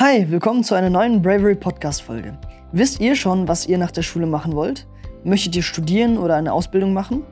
Hi, 0.00 0.30
willkommen 0.30 0.62
zu 0.62 0.76
einer 0.76 0.90
neuen 0.90 1.22
Bravery 1.22 1.56
Podcast 1.56 2.02
Folge. 2.02 2.38
Wisst 2.70 3.00
ihr 3.00 3.16
schon, 3.16 3.48
was 3.48 3.66
ihr 3.66 3.78
nach 3.78 3.90
der 3.90 4.02
Schule 4.02 4.26
machen 4.26 4.54
wollt? 4.54 4.86
Möchtet 5.24 5.56
ihr 5.56 5.64
studieren 5.64 6.18
oder 6.18 6.36
eine 6.36 6.52
Ausbildung 6.52 6.92
machen? 6.92 7.24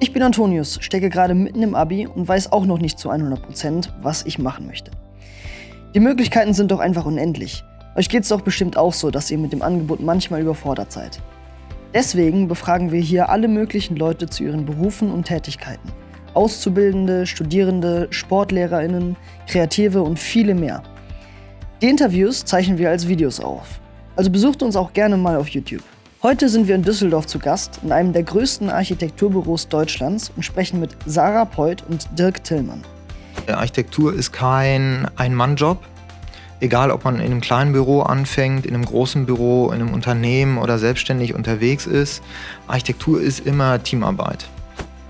Ich 0.00 0.12
bin 0.12 0.22
Antonius, 0.22 0.76
stecke 0.82 1.08
gerade 1.08 1.34
mitten 1.34 1.62
im 1.62 1.74
Abi 1.74 2.06
und 2.06 2.28
weiß 2.28 2.52
auch 2.52 2.66
noch 2.66 2.78
nicht 2.78 2.98
zu 2.98 3.10
100%, 3.10 3.40
Prozent, 3.40 3.94
was 4.02 4.26
ich 4.26 4.38
machen 4.38 4.66
möchte. 4.66 4.90
Die 5.94 6.00
Möglichkeiten 6.00 6.52
sind 6.52 6.72
doch 6.72 6.80
einfach 6.80 7.06
unendlich. 7.06 7.64
Euch 7.96 8.10
geht 8.10 8.24
es 8.24 8.28
doch 8.28 8.42
bestimmt 8.42 8.76
auch 8.76 8.92
so, 8.92 9.10
dass 9.10 9.30
ihr 9.30 9.38
mit 9.38 9.54
dem 9.54 9.62
Angebot 9.62 10.00
manchmal 10.00 10.42
überfordert 10.42 10.92
seid. 10.92 11.22
Deswegen 11.94 12.48
befragen 12.48 12.92
wir 12.92 13.00
hier 13.00 13.30
alle 13.30 13.48
möglichen 13.48 13.96
Leute 13.96 14.26
zu 14.26 14.44
ihren 14.44 14.66
Berufen 14.66 15.10
und 15.10 15.24
Tätigkeiten. 15.24 15.88
Auszubildende, 16.34 17.24
Studierende, 17.24 18.08
SportlehrerInnen, 18.10 19.16
Kreative 19.46 20.02
und 20.02 20.18
viele 20.18 20.54
mehr. 20.54 20.82
Die 21.84 21.90
Interviews 21.90 22.46
zeichnen 22.46 22.78
wir 22.78 22.88
als 22.88 23.08
Videos 23.08 23.40
auf. 23.40 23.78
Also 24.16 24.30
besucht 24.30 24.62
uns 24.62 24.74
auch 24.74 24.94
gerne 24.94 25.18
mal 25.18 25.36
auf 25.36 25.48
YouTube. 25.48 25.82
Heute 26.22 26.48
sind 26.48 26.66
wir 26.66 26.76
in 26.76 26.82
Düsseldorf 26.82 27.26
zu 27.26 27.38
Gast, 27.38 27.80
in 27.82 27.92
einem 27.92 28.14
der 28.14 28.22
größten 28.22 28.70
Architekturbüros 28.70 29.68
Deutschlands 29.68 30.32
und 30.34 30.44
sprechen 30.44 30.80
mit 30.80 30.96
Sarah 31.04 31.44
Preuth 31.44 31.84
und 31.86 32.08
Dirk 32.18 32.42
Tillmann. 32.42 32.80
Architektur 33.48 34.14
ist 34.14 34.32
kein 34.32 35.06
Ein-Mann-Job. 35.16 35.76
Egal, 36.60 36.90
ob 36.90 37.04
man 37.04 37.16
in 37.16 37.26
einem 37.26 37.42
kleinen 37.42 37.74
Büro 37.74 38.00
anfängt, 38.00 38.64
in 38.64 38.72
einem 38.72 38.86
großen 38.86 39.26
Büro, 39.26 39.66
in 39.66 39.82
einem 39.82 39.92
Unternehmen 39.92 40.56
oder 40.56 40.78
selbstständig 40.78 41.34
unterwegs 41.34 41.86
ist, 41.86 42.22
Architektur 42.66 43.20
ist 43.20 43.46
immer 43.46 43.82
Teamarbeit. 43.82 44.48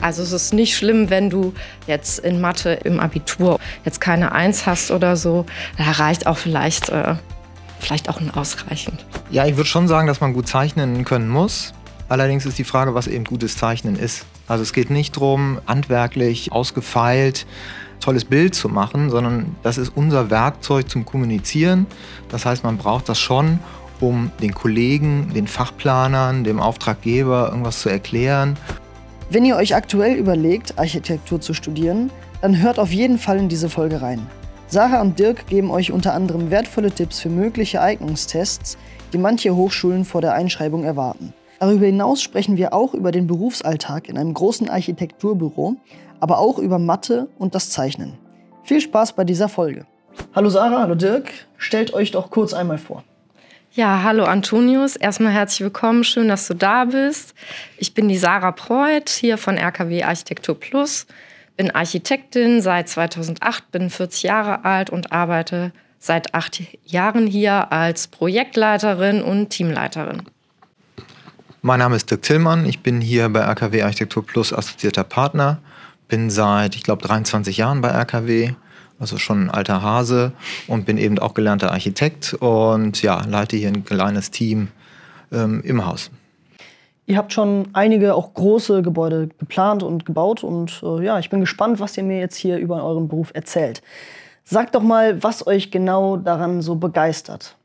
Also 0.01 0.23
es 0.23 0.33
ist 0.33 0.53
nicht 0.53 0.77
schlimm, 0.77 1.11
wenn 1.11 1.30
du 1.30 1.55
jetzt 1.87 2.19
in 2.19 2.41
Mathe 2.41 2.75
im 2.84 3.01
Abitur 3.01 3.59
jetzt 3.84 4.01
keine 4.01 4.33
Eins 4.33 4.67
hast 4.67 4.91
oder 4.91 5.17
so. 5.17 5.47
Da 5.79 5.91
reicht 5.93 6.27
auch 6.27 6.37
vielleicht, 6.37 6.91
äh, 6.91 7.15
vielleicht 7.80 8.09
auch 8.09 8.20
ein 8.20 8.30
ausreichend. 8.30 9.05
Ja, 9.30 9.47
ich 9.47 9.57
würde 9.57 9.69
schon 9.69 9.89
sagen, 9.89 10.07
dass 10.07 10.20
man 10.20 10.33
gut 10.33 10.48
zeichnen 10.48 11.05
können 11.05 11.28
muss. 11.28 11.73
Allerdings 12.09 12.45
ist 12.45 12.59
die 12.59 12.64
Frage, 12.64 12.95
was 12.95 13.06
eben 13.06 13.25
gutes 13.25 13.56
Zeichnen 13.56 13.97
ist. 13.97 14.27
Also 14.47 14.62
es 14.62 14.73
geht 14.73 14.91
nicht 14.91 15.17
darum, 15.17 15.61
handwerklich 15.67 16.53
ausgefeilt 16.53 17.47
tolles 18.05 18.27
Bild 18.27 18.55
zu 18.55 18.69
machen, 18.69 19.11
sondern 19.11 19.56
das 19.62 19.79
ist 19.79 19.92
unser 19.95 20.31
Werkzeug 20.31 20.91
zum 20.91 21.06
Kommunizieren. 21.06 21.86
Das 22.29 22.45
heißt, 22.45 22.62
man 22.62 22.77
braucht 22.77 23.08
das 23.08 23.19
schon, 23.19 23.58
um 24.01 24.31
den 24.42 24.55
Kollegen, 24.55 25.33
den 25.34 25.47
Fachplanern, 25.47 26.45
dem 26.45 26.61
Auftraggeber 26.61 27.48
irgendwas 27.48 27.81
zu 27.81 27.89
erklären. 27.89 28.58
Wenn 29.30 29.44
ihr 29.44 29.56
euch 29.56 29.75
aktuell 29.75 30.17
überlegt, 30.17 30.78
Architektur 30.78 31.41
zu 31.41 31.55
studieren, 31.55 32.11
dann 32.42 32.61
hört 32.61 32.78
auf 32.78 32.92
jeden 32.92 33.19
Fall 33.19 33.39
in 33.39 33.48
diese 33.48 33.70
Folge 33.70 34.03
rein. 34.03 34.27
Sarah 34.67 35.00
und 35.00 35.19
Dirk 35.19 35.47
geben 35.47 35.70
euch 35.70 35.92
unter 35.92 36.12
anderem 36.12 36.50
wertvolle 36.50 36.91
Tipps 36.91 37.20
für 37.20 37.30
mögliche 37.30 37.80
Eignungstests, 37.80 38.77
die 39.12 39.19
manche 39.19 39.55
Hochschulen 39.56 40.05
vor 40.05 40.20
der 40.20 40.34
Einschreibung 40.34 40.84
erwarten. 40.84 41.33
Darüber 41.58 41.86
hinaus 41.86 42.20
sprechen 42.20 42.58
wir 42.58 42.75
auch 42.75 42.92
über 42.92 43.12
den 43.12 43.27
Berufsalltag 43.27 44.08
in 44.11 44.19
einem 44.19 44.34
großen 44.34 44.69
Architekturbüro, 44.69 45.77
aber 46.20 46.39
auch 46.39 46.58
über 46.58 46.78
Mathe 46.78 47.28
und 47.39 47.55
das 47.55 47.70
Zeichnen. 47.70 48.19
Viel 48.62 48.80
Spaß 48.80 49.14
bei 49.14 49.25
dieser 49.25 49.48
Folge. 49.48 49.86
Hallo 50.34 50.50
Sarah, 50.50 50.80
hallo 50.80 50.95
Dirk, 50.95 51.30
stellt 51.56 51.95
euch 51.95 52.11
doch 52.11 52.30
kurz 52.30 52.52
einmal 52.52 52.78
vor. 52.78 53.05
Ja, 53.77 54.05
hallo 54.05 54.22
Antonius. 54.22 54.94
Erstmal 54.94 55.33
herzlich 55.33 55.62
willkommen. 55.62 56.05
Schön, 56.05 56.28
dass 56.28 56.47
du 56.47 56.55
da 56.55 56.84
bist. 56.84 57.34
Ich 57.77 57.92
bin 57.92 58.06
die 58.06 58.17
Sarah 58.17 58.53
Preuth 58.53 59.08
hier 59.08 59.36
von 59.36 59.58
RKW 59.58 60.05
Architektur 60.05 60.61
Plus. 60.61 61.08
Bin 61.56 61.72
Architektin 61.72 62.62
seit 62.62 62.89
2008, 62.89 63.72
bin 63.72 63.91
40 63.91 64.22
Jahre 64.22 64.64
alt 64.64 64.91
und 64.91 65.11
arbeite 65.11 65.72
seit 65.98 66.34
acht 66.34 66.62
Jahren 66.84 67.27
hier 67.27 67.72
als 67.72 68.06
Projektleiterin 68.06 69.22
und 69.22 69.48
Teamleiterin. 69.48 70.22
Mein 71.61 71.80
Name 71.80 71.97
ist 71.97 72.08
Dirk 72.08 72.22
Tillmann. 72.22 72.67
Ich 72.67 72.78
bin 72.78 73.00
hier 73.00 73.28
bei 73.28 73.41
RKW 73.41 73.83
Architektur 73.83 74.25
Plus 74.25 74.52
assoziierter 74.52 75.02
Partner 75.02 75.58
bin 76.08 76.30
seit, 76.30 76.77
ich 76.77 76.83
glaube, 76.83 77.02
23 77.02 77.56
Jahren 77.56 77.80
bei 77.80 77.89
RKW, 77.89 78.55
also 79.05 79.19
schon 79.19 79.45
ein 79.45 79.51
alter 79.51 79.83
Hase 79.83 80.33
und 80.67 80.87
bin 80.87 80.97
eben 80.97 81.19
auch 81.19 81.35
gelernter 81.35 81.73
Architekt 81.73 82.33
und 82.41 83.03
ja, 83.03 83.23
leite 83.27 83.55
hier 83.55 83.69
ein 83.69 83.85
kleines 83.85 84.31
Team 84.31 84.69
ähm, 85.31 85.61
im 85.63 85.85
Haus. 85.85 86.11
Ihr 87.05 87.19
habt 87.19 87.35
schon 87.35 87.69
einige 87.75 88.15
auch 88.15 88.33
große 88.33 88.81
Gebäude 88.81 89.29
geplant 89.39 89.83
und 89.83 90.07
gebaut 90.07 90.42
und 90.42 90.83
äh, 90.83 91.05
ja, 91.05 91.19
ich 91.19 91.29
bin 91.29 91.41
gespannt, 91.41 91.81
was 91.81 91.98
ihr 91.98 92.03
mir 92.03 92.19
jetzt 92.19 92.37
hier 92.37 92.57
über 92.57 92.83
euren 92.83 93.09
Beruf 93.09 93.31
erzählt. 93.35 93.83
Sagt 94.42 94.75
doch 94.75 94.83
mal, 94.83 95.23
was 95.23 95.47
euch 95.47 95.71
genau 95.71 96.17
daran 96.17 96.63
so 96.63 96.77
begeistert. 96.77 97.57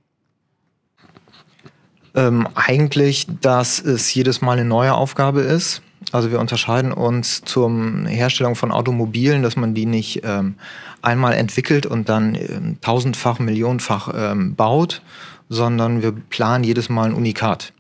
Ähm, 2.16 2.50
eigentlich, 2.54 3.28
dass 3.40 3.80
es 3.80 4.14
jedes 4.14 4.42
Mal 4.42 4.58
eine 4.58 4.66
neue 4.66 4.94
Aufgabe 4.94 5.40
ist. 5.40 5.82
Also 6.12 6.32
wir 6.32 6.40
unterscheiden 6.40 6.92
uns 6.92 7.44
zur 7.44 7.70
Herstellung 8.08 8.56
von 8.56 8.72
Automobilen, 8.72 9.44
dass 9.44 9.56
man 9.56 9.74
die 9.74 9.86
nicht 9.86 10.22
ähm, 10.24 10.56
einmal 11.02 11.34
entwickelt 11.34 11.86
und 11.86 12.10
dann 12.10 12.36
ähm, 12.36 12.78
tausendfach, 12.82 13.40
millionenfach 13.40 14.14
ähm, 14.16 14.56
baut, 14.56 15.02
sondern 15.50 16.02
wir 16.02 16.12
planen 16.12 16.64
jedes 16.64 16.90
Mal 16.90 17.10
ein 17.10 17.14
Unikat. 17.14 17.74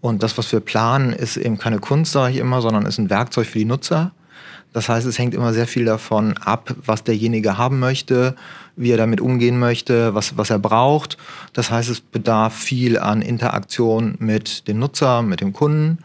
Und 0.00 0.22
das, 0.22 0.38
was 0.38 0.50
wir 0.52 0.60
planen, 0.60 1.12
ist 1.12 1.36
eben 1.36 1.58
keine 1.58 1.78
Kunst, 1.78 2.12
sage 2.12 2.34
ich 2.34 2.40
immer, 2.40 2.62
sondern 2.62 2.86
ist 2.86 2.98
ein 2.98 3.10
Werkzeug 3.10 3.46
für 3.46 3.58
die 3.58 3.64
Nutzer. 3.64 4.12
Das 4.72 4.88
heißt, 4.88 5.06
es 5.06 5.18
hängt 5.18 5.34
immer 5.34 5.52
sehr 5.52 5.66
viel 5.66 5.84
davon 5.84 6.36
ab, 6.38 6.74
was 6.86 7.02
derjenige 7.02 7.58
haben 7.58 7.80
möchte, 7.80 8.36
wie 8.76 8.92
er 8.92 8.96
damit 8.96 9.20
umgehen 9.20 9.58
möchte, 9.58 10.14
was, 10.14 10.36
was 10.36 10.50
er 10.50 10.60
braucht. 10.60 11.18
Das 11.52 11.70
heißt, 11.70 11.90
es 11.90 12.00
bedarf 12.00 12.54
viel 12.54 12.98
an 12.98 13.20
Interaktion 13.20 14.14
mit 14.20 14.68
dem 14.68 14.78
Nutzer, 14.78 15.22
mit 15.22 15.40
dem 15.40 15.52
Kunden 15.52 15.98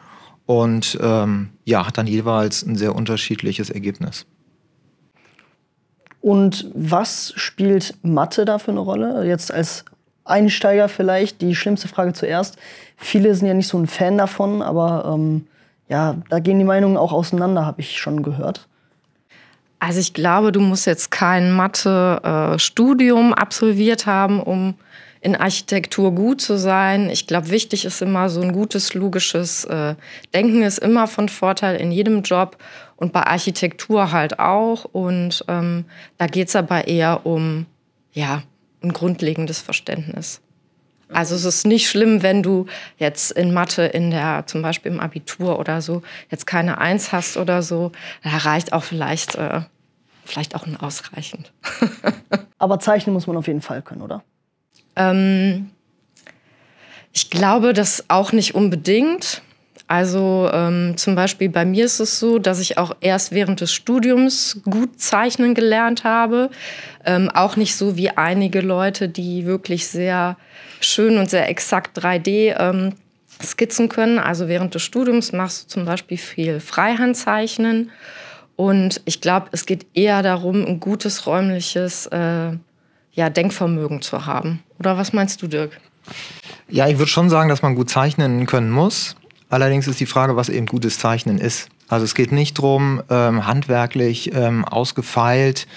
und 0.45 0.97
ähm, 1.01 1.50
ja, 1.63 1.85
hat 1.85 1.97
dann 1.97 2.07
jeweils 2.07 2.63
ein 2.63 2.75
sehr 2.75 2.95
unterschiedliches 2.95 3.69
Ergebnis. 3.69 4.25
Und 6.25 6.72
was 6.74 7.34
spielt 7.36 7.94
Mathe 8.02 8.46
da 8.46 8.58
für 8.58 8.72
eine 8.72 8.80
Rolle? 8.80 9.28
Jetzt 9.28 9.53
als 9.53 9.86
Einsteiger 10.24 10.90
vielleicht 10.90 11.40
die 11.40 11.53
schlimmste 11.53 11.88
Frage 11.88 12.13
zuerst. 12.13 12.58
Viele 12.97 13.36
sind 13.36 13.47
ja 13.47 13.53
nicht 13.53 13.68
so 13.68 13.78
ein 13.78 13.86
Fan 13.86 14.18
davon, 14.18 14.63
aber 14.63 15.13
ähm, 15.13 15.46
ja, 15.88 16.16
da 16.31 16.40
gehen 16.40 16.58
die 16.58 16.66
Meinungen 16.66 16.97
auch 16.97 17.13
auseinander, 17.13 17.68
habe 17.68 17.81
ich 17.81 18.00
schon 18.00 18.24
gehört. 18.24 18.68
Also 19.78 20.00
ich 20.00 20.16
glaube, 20.16 20.52
du 20.52 20.62
musst 20.62 20.88
jetzt 20.88 21.12
kein 21.12 21.52
Mathe-Studium 21.52 23.30
äh, 23.30 23.36
absolviert 23.36 24.07
haben, 24.07 24.42
um 24.42 24.74
in 25.22 25.36
Architektur 25.36 26.12
gut 26.12 26.42
zu 26.42 26.57
sein. 26.57 27.12
Ich 27.12 27.28
glaube, 27.28 27.52
wichtig 27.52 27.86
ist 27.86 28.02
immer 28.02 28.30
so 28.30 28.42
ein 28.42 28.52
gutes, 28.52 28.96
logisches 28.96 29.66
äh, 29.66 29.94
Denken 30.34 30.63
ist 30.63 30.80
immer 30.80 31.06
von 31.06 31.30
Vorteil 31.30 31.75
in 31.75 31.92
jedem 31.92 32.24
Job 32.24 32.57
und 32.97 33.13
bei 33.13 33.23
Architektur 33.23 34.11
halt 34.11 34.39
auch. 34.39 34.85
Und 34.85 35.44
ähm, 35.47 35.85
da 36.17 36.28
geht 36.28 36.47
es 36.47 36.56
aber 36.56 36.88
eher 36.88 37.25
um 37.25 37.66
ja, 38.13 38.44
ein 38.81 38.94
grundlegendes 38.94 39.59
Verständnis. 39.59 40.41
Also 41.09 41.35
es 41.35 41.45
ist 41.45 41.67
nicht 41.67 41.88
schlimm, 41.88 42.23
wenn 42.23 42.41
du 42.41 42.66
jetzt 42.97 43.31
in 43.31 43.53
Mathe 43.53 43.83
in 43.83 44.09
der, 44.09 44.44
zum 44.47 44.61
Beispiel 44.61 44.91
im 44.91 45.00
Abitur 45.00 45.59
oder 45.59 45.81
so, 45.81 46.01
jetzt 46.31 46.47
keine 46.47 46.79
Eins 46.79 47.11
hast 47.11 47.38
oder 47.38 47.61
so. 47.61 47.91
Da 48.23 48.38
reicht 48.38 48.73
auch 48.73 48.83
vielleicht, 48.83 49.35
äh, 49.35 49.62
vielleicht 50.23 50.56
auch 50.56 50.66
ein 50.66 50.77
ausreichend. 50.77 51.51
Aber 52.57 52.79
zeichnen 52.79 53.13
muss 53.13 53.27
man 53.27 53.38
auf 53.38 53.47
jeden 53.47 53.62
Fall 53.62 53.83
können, 53.83 54.01
oder? 54.01 54.23
Ähm, 54.95 55.69
ich 57.13 57.29
glaube 57.29 57.73
das 57.73 58.06
auch 58.09 58.31
nicht 58.31 58.56
unbedingt. 58.56 59.44
Also 59.88 60.50
ähm, 60.51 60.97
zum 60.97 61.13
Beispiel 61.13 61.50
bei 61.50 61.63
mir 61.63 61.85
ist 61.85 62.00
es 62.00 62.19
so, 62.19 62.40
dass 62.40 62.59
ich 62.59 62.78
auch 62.78 62.96
erst 63.01 63.31
während 63.31 63.62
des 63.62 63.72
Studiums 63.72 64.62
gut 64.63 65.00
zeichnen 65.00 65.53
gelernt 65.53 66.03
habe. 66.03 66.50
Ähm, 67.06 67.29
auch 67.29 67.56
nicht 67.56 67.75
so 67.75 67.95
wie 67.95 68.09
einige 68.09 68.62
Leute, 68.62 69.07
die 69.09 69.45
wirklich 69.45 69.88
sehr 69.88 70.38
schön 70.81 71.19
und 71.19 71.30
sehr 71.30 71.48
exakt 71.50 72.00
3D 72.00 72.56
ähm, 72.59 72.94
skizzen 73.44 73.88
können. 73.88 74.18
Also 74.18 74.48
während 74.48 74.74
des 74.74 74.81
Studiums 74.81 75.31
machst 75.33 75.65
du 75.65 75.68
zum 75.68 75.86
Beispiel 75.86 76.18
viel 76.18 76.59
Freihandzeichnen. 76.59 77.92
Und 78.56 79.01
ich 79.06 79.21
glaube, 79.21 79.48
es 79.51 79.68
geht 79.68 79.86
eher 79.94 80.24
darum, 80.24 80.65
ein 80.65 80.80
gutes 80.80 81.27
räumliches 81.27 82.07
äh, 82.07 82.51
ja, 83.12 83.30
Denkvermögen 83.30 84.01
zu 84.01 84.25
haben. 84.25 84.63
Oder 84.80 84.98
was 84.98 85.13
meinst 85.13 85.42
du, 85.44 85.48
Dirk? 85.48 85.80
Ja, 86.69 86.88
ich 86.88 86.98
würde 86.98 87.12
schon 87.12 87.30
sagen, 87.30 87.50
dass 87.50 87.62
man 87.62 87.75
gut 87.75 87.89
zeichnen 87.89 88.45
können 88.45 88.71
muss. 88.71 89.15
Allerdings 89.50 89.88
ist 89.88 90.00
die 90.00 90.06
Frage, 90.06 90.36
was 90.36 90.50
eben 90.50 90.65
gutes 90.65 90.97
Zeichnen 91.00 91.38
ist. 91.38 91.69
Also 91.88 92.03
es 92.03 92.15
geht 92.15 92.31
nicht 92.31 92.57
darum, 92.57 93.01
ähm, 93.09 93.45
handwerklich 93.45 94.33
ähm, 94.33 94.65
ausgefeilt 94.65 95.68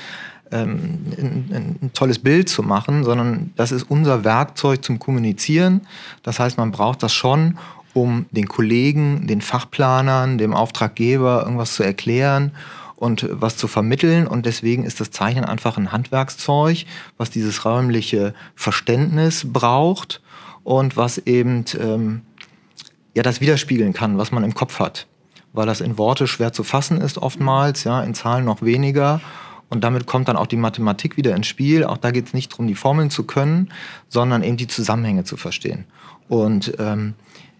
ähm, 0.50 1.04
ein, 1.18 1.78
ein, 1.82 1.90
tolles 1.92 2.18
Bild 2.18 2.48
zu 2.48 2.62
machen, 2.62 3.04
sondern 3.04 3.52
das 3.56 3.72
ist 3.72 3.84
unser 3.84 4.24
Werkzeug 4.24 4.82
zum 4.82 4.98
Kommunizieren. 4.98 5.82
Das 6.22 6.40
heißt, 6.40 6.56
man 6.56 6.70
braucht 6.70 7.02
das 7.02 7.12
schon, 7.12 7.58
um 7.92 8.26
den 8.30 8.48
Kollegen, 8.48 9.26
den 9.26 9.40
Fachplanern, 9.40 10.38
dem 10.38 10.54
Auftraggeber 10.54 11.42
irgendwas 11.42 11.74
zu 11.74 11.82
erklären 11.82 12.52
und 12.96 13.28
was 13.30 13.56
zu 13.56 13.68
vermitteln. 13.68 14.26
Und 14.26 14.46
deswegen 14.46 14.84
ist 14.84 15.00
das 15.00 15.10
Zeichnen 15.10 15.44
einfach 15.44 15.76
ein 15.76 15.92
Handwerkszeug, 15.92 16.84
was 17.16 17.30
dieses 17.30 17.64
räumliche 17.64 18.34
Verständnis 18.54 19.44
braucht 19.52 20.22
und 20.64 20.96
was 20.96 21.18
eben 21.18 21.64
ähm, 21.78 22.22
ja, 23.14 23.22
das 23.22 23.40
widerspiegeln 23.40 23.92
kann, 23.92 24.18
was 24.18 24.32
man 24.32 24.44
im 24.44 24.54
Kopf 24.54 24.78
hat. 24.78 25.06
Weil 25.52 25.66
das 25.66 25.80
in 25.80 25.98
Worte 25.98 26.26
schwer 26.26 26.52
zu 26.52 26.62
fassen 26.62 27.00
ist 27.00 27.18
oftmals, 27.18 27.84
ja, 27.84 28.02
in 28.02 28.14
Zahlen 28.14 28.44
noch 28.44 28.62
weniger. 28.62 29.20
Und 29.70 29.84
damit 29.84 30.06
kommt 30.06 30.28
dann 30.28 30.36
auch 30.36 30.46
die 30.46 30.56
Mathematik 30.56 31.16
wieder 31.16 31.34
ins 31.34 31.46
Spiel. 31.46 31.84
Auch 31.84 31.98
da 31.98 32.10
geht 32.10 32.26
es 32.26 32.34
nicht 32.34 32.52
darum, 32.52 32.66
die 32.66 32.74
Formeln 32.74 33.10
zu 33.10 33.24
können, 33.24 33.70
sondern 34.08 34.42
eben 34.42 34.56
die 34.56 34.66
Zusammenhänge 34.66 35.24
zu 35.24 35.36
verstehen. 35.36 35.84
Und 36.28 36.74
ähm, 36.78 37.14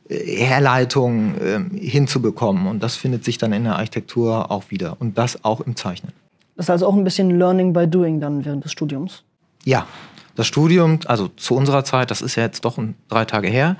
Herleitungen 0.09 1.75
äh, 1.75 1.79
hinzubekommen. 1.79 2.67
Und 2.67 2.83
das 2.83 2.97
findet 2.97 3.25
sich 3.25 3.39
dann 3.39 3.53
in 3.53 3.65
der 3.65 3.77
Architektur 3.77 4.51
auch 4.51 4.71
wieder. 4.71 4.97
Und 5.01 5.19
das 5.19 5.45
auch 5.45 5.61
im 5.61 5.77
Zeichnen. 5.77 6.13
Das 6.57 6.67
ist 6.67 6.71
also 6.71 6.87
auch 6.87 6.95
ein 6.95 7.05
bisschen 7.05 7.39
Learning 7.39 7.73
by 7.73 7.87
Doing 7.87 8.21
dann 8.21 8.45
während 8.45 8.65
des 8.65 8.73
Studiums? 8.73 9.23
Ja, 9.65 9.87
das 10.35 10.47
Studium, 10.47 11.01
also 11.07 11.29
zu 11.29 11.55
unserer 11.55 11.85
Zeit, 11.85 12.11
das 12.11 12.23
ist 12.23 12.37
ja 12.37 12.45
jetzt 12.45 12.65
doch 12.65 12.79
drei 13.09 13.25
Tage 13.25 13.49
her, 13.49 13.77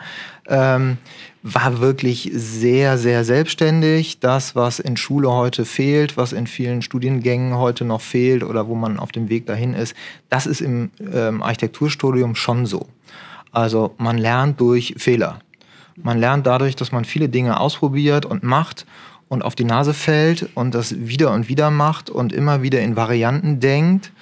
ähm, 0.49 0.99
war 1.43 1.81
wirklich 1.81 2.31
sehr, 2.35 2.99
sehr 2.99 3.25
selbstständig. 3.25 4.21
Das, 4.21 4.57
was 4.57 4.79
in 4.79 4.97
Schule 4.97 5.31
heute 5.31 5.65
fehlt, 5.65 6.17
was 6.17 6.33
in 6.33 6.47
vielen 6.47 6.83
Studiengängen 6.83 7.57
heute 7.57 7.85
noch 7.85 8.01
fehlt 8.01 8.43
oder 8.43 8.69
wo 8.69 8.75
man 8.75 8.99
auf 8.99 9.13
dem 9.13 9.29
Weg 9.29 9.47
dahin 9.47 9.75
ist, 9.75 9.95
das 10.29 10.47
ist 10.47 10.61
im 10.61 10.91
ähm, 11.13 11.43
Architekturstudium 11.43 12.35
schon 12.35 12.67
so. 12.67 12.87
Also 13.53 13.95
man 13.99 14.19
lernt 14.19 14.61
durch 14.61 14.95
Fehler. 14.99 15.41
Man 15.97 16.19
lernt 16.19 16.47
dadurch, 16.47 16.77
dass 16.77 16.93
man 16.93 17.05
viele 17.05 17.29
Dinge 17.29 17.59
ausprobiert 17.59 18.25
und 18.25 18.43
macht 18.43 18.87
und 19.29 19.43
auf 19.43 19.55
die 19.55 19.65
Nase 19.65 19.95
fällt 19.95 20.49
und 20.55 20.75
das 20.75 20.95
wieder 20.99 21.33
und 21.33 21.49
wieder 21.49 21.71
macht 21.71 22.11
und 22.11 22.33
immer 22.33 22.63
wieder 22.63 22.81
in 22.81 22.97
Varianten 22.97 23.61
denkt 23.61 24.13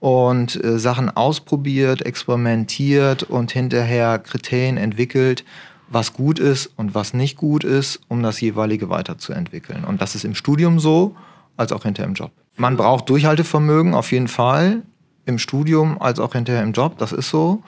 und 0.00 0.62
äh, 0.62 0.78
Sachen 0.78 1.08
ausprobiert, 1.14 2.04
experimentiert 2.04 3.22
und 3.22 3.52
hinterher 3.52 4.18
Kriterien 4.18 4.76
entwickelt, 4.76 5.44
was 5.88 6.12
gut 6.12 6.38
ist 6.38 6.70
und 6.76 6.94
was 6.94 7.14
nicht 7.14 7.36
gut 7.36 7.64
ist, 7.64 8.00
um 8.08 8.22
das 8.22 8.40
jeweilige 8.40 8.88
weiterzuentwickeln. 8.88 9.84
Und 9.84 10.00
das 10.00 10.14
ist 10.14 10.24
im 10.24 10.34
Studium 10.34 10.78
so, 10.78 11.14
als 11.56 11.72
auch 11.72 11.82
hinterher 11.82 12.08
im 12.08 12.14
Job. 12.14 12.32
Man 12.56 12.76
braucht 12.76 13.08
Durchhaltevermögen 13.08 13.94
auf 13.94 14.12
jeden 14.12 14.28
Fall, 14.28 14.82
im 15.26 15.38
Studium 15.38 16.00
als 16.00 16.18
auch 16.20 16.32
hinterher 16.32 16.62
im 16.62 16.72
Job, 16.72 16.98
das 16.98 17.12
ist 17.12 17.30
so 17.30 17.62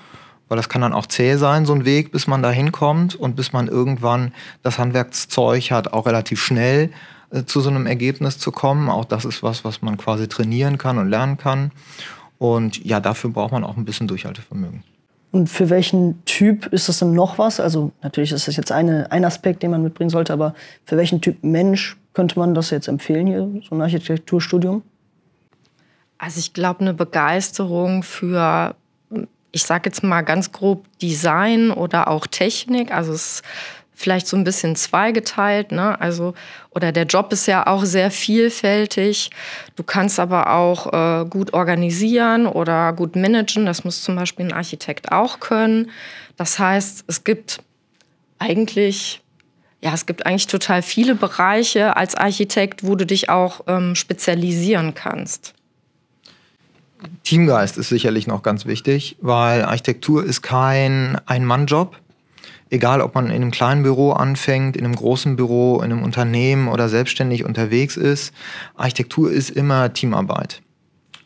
weil 0.49 0.57
das 0.57 0.69
kann 0.69 0.83
dann 0.83 0.93
auch 0.93 1.07
zäh 1.07 1.37
sein, 1.37 1.67
so 1.67 1.73
ein 1.73 1.85
Weg, 1.85 2.13
bis 2.13 2.27
man 2.27 2.43
da 2.43 2.51
hinkommt 2.51 3.15
und 3.15 3.37
bis 3.37 3.53
man 3.53 3.69
irgendwann 3.69 4.33
das 4.63 4.79
Handwerkszeug 4.79 5.71
hat, 5.71 5.93
auch 5.93 6.07
relativ 6.07 6.43
schnell 6.43 6.91
äh, 7.31 7.45
zu 7.45 7.61
so 7.61 7.71
einem 7.71 7.87
Ergebnis 7.87 8.39
zu 8.39 8.53
kommen. 8.53 8.89
Auch 8.89 9.05
das 9.05 9.25
ist 9.25 9.43
was, 9.43 9.65
was 9.65 9.83
man 9.83 9.97
quasi 9.97 10.29
trainieren 10.29 10.79
kann 10.79 10.99
und 10.99 11.09
lernen 11.09 11.37
kann. 11.37 11.73
Und 12.39 12.85
ja, 12.85 13.01
dafür 13.01 13.31
braucht 13.31 13.53
man 13.53 13.65
auch 13.65 13.77
ein 13.77 13.85
bisschen 13.85 14.09
Durchhaltevermögen. 14.09 14.85
Und 15.37 15.51
für 15.51 15.69
welchen 15.69 16.25
Typ 16.25 16.65
ist 16.73 16.89
das 16.89 17.01
dann 17.01 17.13
noch 17.13 17.37
was? 17.37 17.61
Also 17.61 17.93
natürlich 18.03 18.33
ist 18.33 18.49
das 18.49 18.57
jetzt 18.57 18.73
eine, 18.73 19.13
ein 19.13 19.23
Aspekt, 19.23 19.63
den 19.63 19.71
man 19.71 19.83
mitbringen 19.83 20.09
sollte, 20.09 20.33
aber 20.33 20.55
für 20.87 20.97
welchen 20.97 21.21
Typ 21.21 21.45
Mensch 21.45 21.99
könnte 22.15 22.39
man 22.39 22.55
das 22.55 22.71
jetzt 22.71 22.89
empfehlen 22.89 23.27
hier, 23.27 23.47
so 23.69 23.75
ein 23.75 23.83
Architekturstudium? 23.83 24.83
Also 26.17 26.39
ich 26.39 26.55
glaube, 26.55 26.81
eine 26.81 26.95
Begeisterung 26.95 28.03
für 28.03 28.77
ich 29.53 29.63
sage 29.63 29.91
jetzt 29.91 30.03
mal 30.03 30.23
ganz 30.23 30.53
grob 30.53 30.85
Design 31.03 31.71
oder 31.71 32.09
auch 32.09 32.27
Technik. 32.27 32.91
Also 32.91 33.13
es 33.13 33.43
vielleicht 33.97 34.29
so 34.29 34.37
ein 34.37 34.45
bisschen 34.45 34.77
zweigeteilt. 34.77 35.73
Ne? 35.73 35.99
Also, 36.01 36.35
oder 36.71 36.93
der 36.93 37.05
Job 37.05 37.33
ist 37.33 37.47
ja 37.47 37.67
auch 37.67 37.85
sehr 37.85 38.11
vielfältig. 38.11 39.31
Du 39.75 39.83
kannst 39.83 40.21
aber 40.21 40.53
auch 40.53 40.93
äh, 40.93 41.25
gut 41.25 41.55
organisieren 41.55 42.47
oder 42.47 42.93
gut 42.93 43.17
managen. 43.17 43.67
Das 43.67 43.83
muss 43.83 44.03
zum 44.03 44.15
Beispiel 44.15 44.47
ein 44.47 44.53
Architekt 44.53 45.11
auch 45.11 45.41
können. 45.41 45.91
Das 46.37 46.59
heißt, 46.59 47.05
es 47.09 47.25
gibt 47.25 47.61
eigentlich 48.39 49.23
ja, 49.83 49.93
es 49.93 50.07
gibt 50.07 50.27
eigentlich 50.27 50.47
total 50.47 50.83
viele 50.83 51.15
Bereiche 51.15 51.97
als 51.97 52.15
Architekt, 52.15 52.85
wo 52.85 52.97
du 52.97 53.07
dich 53.07 53.29
auch 53.29 53.61
ähm, 53.67 53.95
spezialisieren 53.95 54.95
kannst. 54.95 55.55
Teamgeist 57.25 57.77
ist 57.77 57.91
sicherlich 57.91 58.27
noch 58.27 58.43
ganz 58.43 58.67
wichtig, 58.67 59.17
weil 59.21 59.63
Architektur 59.63 60.25
ist 60.25 60.43
kein 60.43 61.21
Ein-Mann-Job. 61.27 61.95
Egal, 62.69 63.01
ob 63.01 63.15
man 63.15 63.27
in 63.27 63.33
einem 63.33 63.53
kleinen 63.53 63.85
Büro 63.85 64.13
anfängt, 64.13 64.77
in 64.77 64.85
einem 64.85 64.97
großen 64.97 65.37
Büro, 65.37 65.77
in 65.79 65.93
einem 65.93 66.03
Unternehmen 66.03 66.67
oder 66.67 66.89
selbstständig 66.89 67.45
unterwegs 67.45 67.97
ist. 67.97 68.35
Architektur 68.75 69.31
ist 69.31 69.51
immer 69.51 69.93
Teamarbeit. 69.93 70.63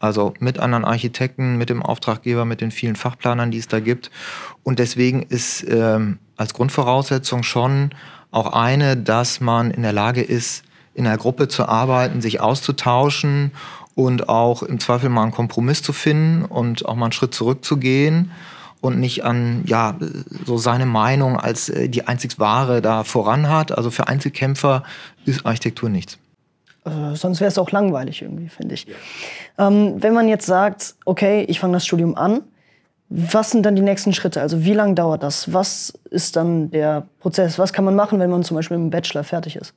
Also 0.00 0.34
mit 0.38 0.58
anderen 0.58 0.84
Architekten, 0.84 1.56
mit 1.56 1.70
dem 1.70 1.82
Auftraggeber, 1.82 2.44
mit 2.44 2.60
den 2.60 2.70
vielen 2.70 2.96
Fachplanern, 2.96 3.50
die 3.50 3.58
es 3.58 3.68
da 3.68 3.80
gibt. 3.80 4.10
Und 4.62 4.78
deswegen 4.78 5.22
ist 5.22 5.66
ähm, 5.68 6.18
als 6.36 6.52
Grundvoraussetzung 6.52 7.42
schon 7.42 7.90
auch 8.30 8.52
eine, 8.52 8.96
dass 8.96 9.40
man 9.40 9.70
in 9.70 9.82
der 9.82 9.92
Lage 9.92 10.22
ist, 10.22 10.64
in 10.94 11.06
einer 11.06 11.18
Gruppe 11.18 11.48
zu 11.48 11.66
arbeiten, 11.66 12.20
sich 12.20 12.40
auszutauschen 12.40 13.52
und 13.94 14.28
auch 14.28 14.62
im 14.62 14.78
Zweifel 14.78 15.08
mal 15.08 15.22
einen 15.22 15.32
Kompromiss 15.32 15.82
zu 15.82 15.92
finden 15.92 16.44
und 16.44 16.86
auch 16.86 16.96
mal 16.96 17.06
einen 17.06 17.12
Schritt 17.12 17.34
zurückzugehen 17.34 18.30
und 18.80 18.98
nicht 18.98 19.24
an 19.24 19.62
ja 19.66 19.96
so 20.46 20.56
seine 20.56 20.86
Meinung 20.86 21.38
als 21.38 21.68
äh, 21.68 21.88
die 21.88 22.06
einzig 22.06 22.38
wahre 22.38 22.80
da 22.82 23.04
voran 23.04 23.48
hat. 23.48 23.76
Also 23.76 23.90
für 23.90 24.08
Einzelkämpfer 24.08 24.82
ist 25.24 25.44
Architektur 25.44 25.88
nichts. 25.88 26.18
Also 26.84 27.14
sonst 27.14 27.40
wäre 27.40 27.48
es 27.48 27.58
auch 27.58 27.70
langweilig 27.70 28.22
irgendwie, 28.22 28.48
finde 28.48 28.74
ich. 28.74 28.86
Ja. 28.86 29.68
Ähm, 29.68 30.02
wenn 30.02 30.14
man 30.14 30.28
jetzt 30.28 30.46
sagt, 30.46 30.94
okay, 31.04 31.44
ich 31.48 31.60
fange 31.60 31.74
das 31.74 31.84
Studium 31.84 32.16
an, 32.16 32.42
was 33.10 33.50
sind 33.50 33.66
dann 33.66 33.74
die 33.74 33.82
nächsten 33.82 34.12
Schritte? 34.12 34.40
Also 34.40 34.64
wie 34.64 34.72
lange 34.72 34.94
dauert 34.94 35.22
das? 35.22 35.52
Was 35.52 35.92
ist 36.10 36.36
dann 36.36 36.70
der 36.70 37.06
Prozess? 37.18 37.58
Was 37.58 37.72
kann 37.72 37.84
man 37.84 37.96
machen, 37.96 38.20
wenn 38.20 38.30
man 38.30 38.44
zum 38.44 38.56
Beispiel 38.56 38.76
im 38.76 38.90
Bachelor 38.90 39.24
fertig 39.24 39.56
ist? 39.56 39.74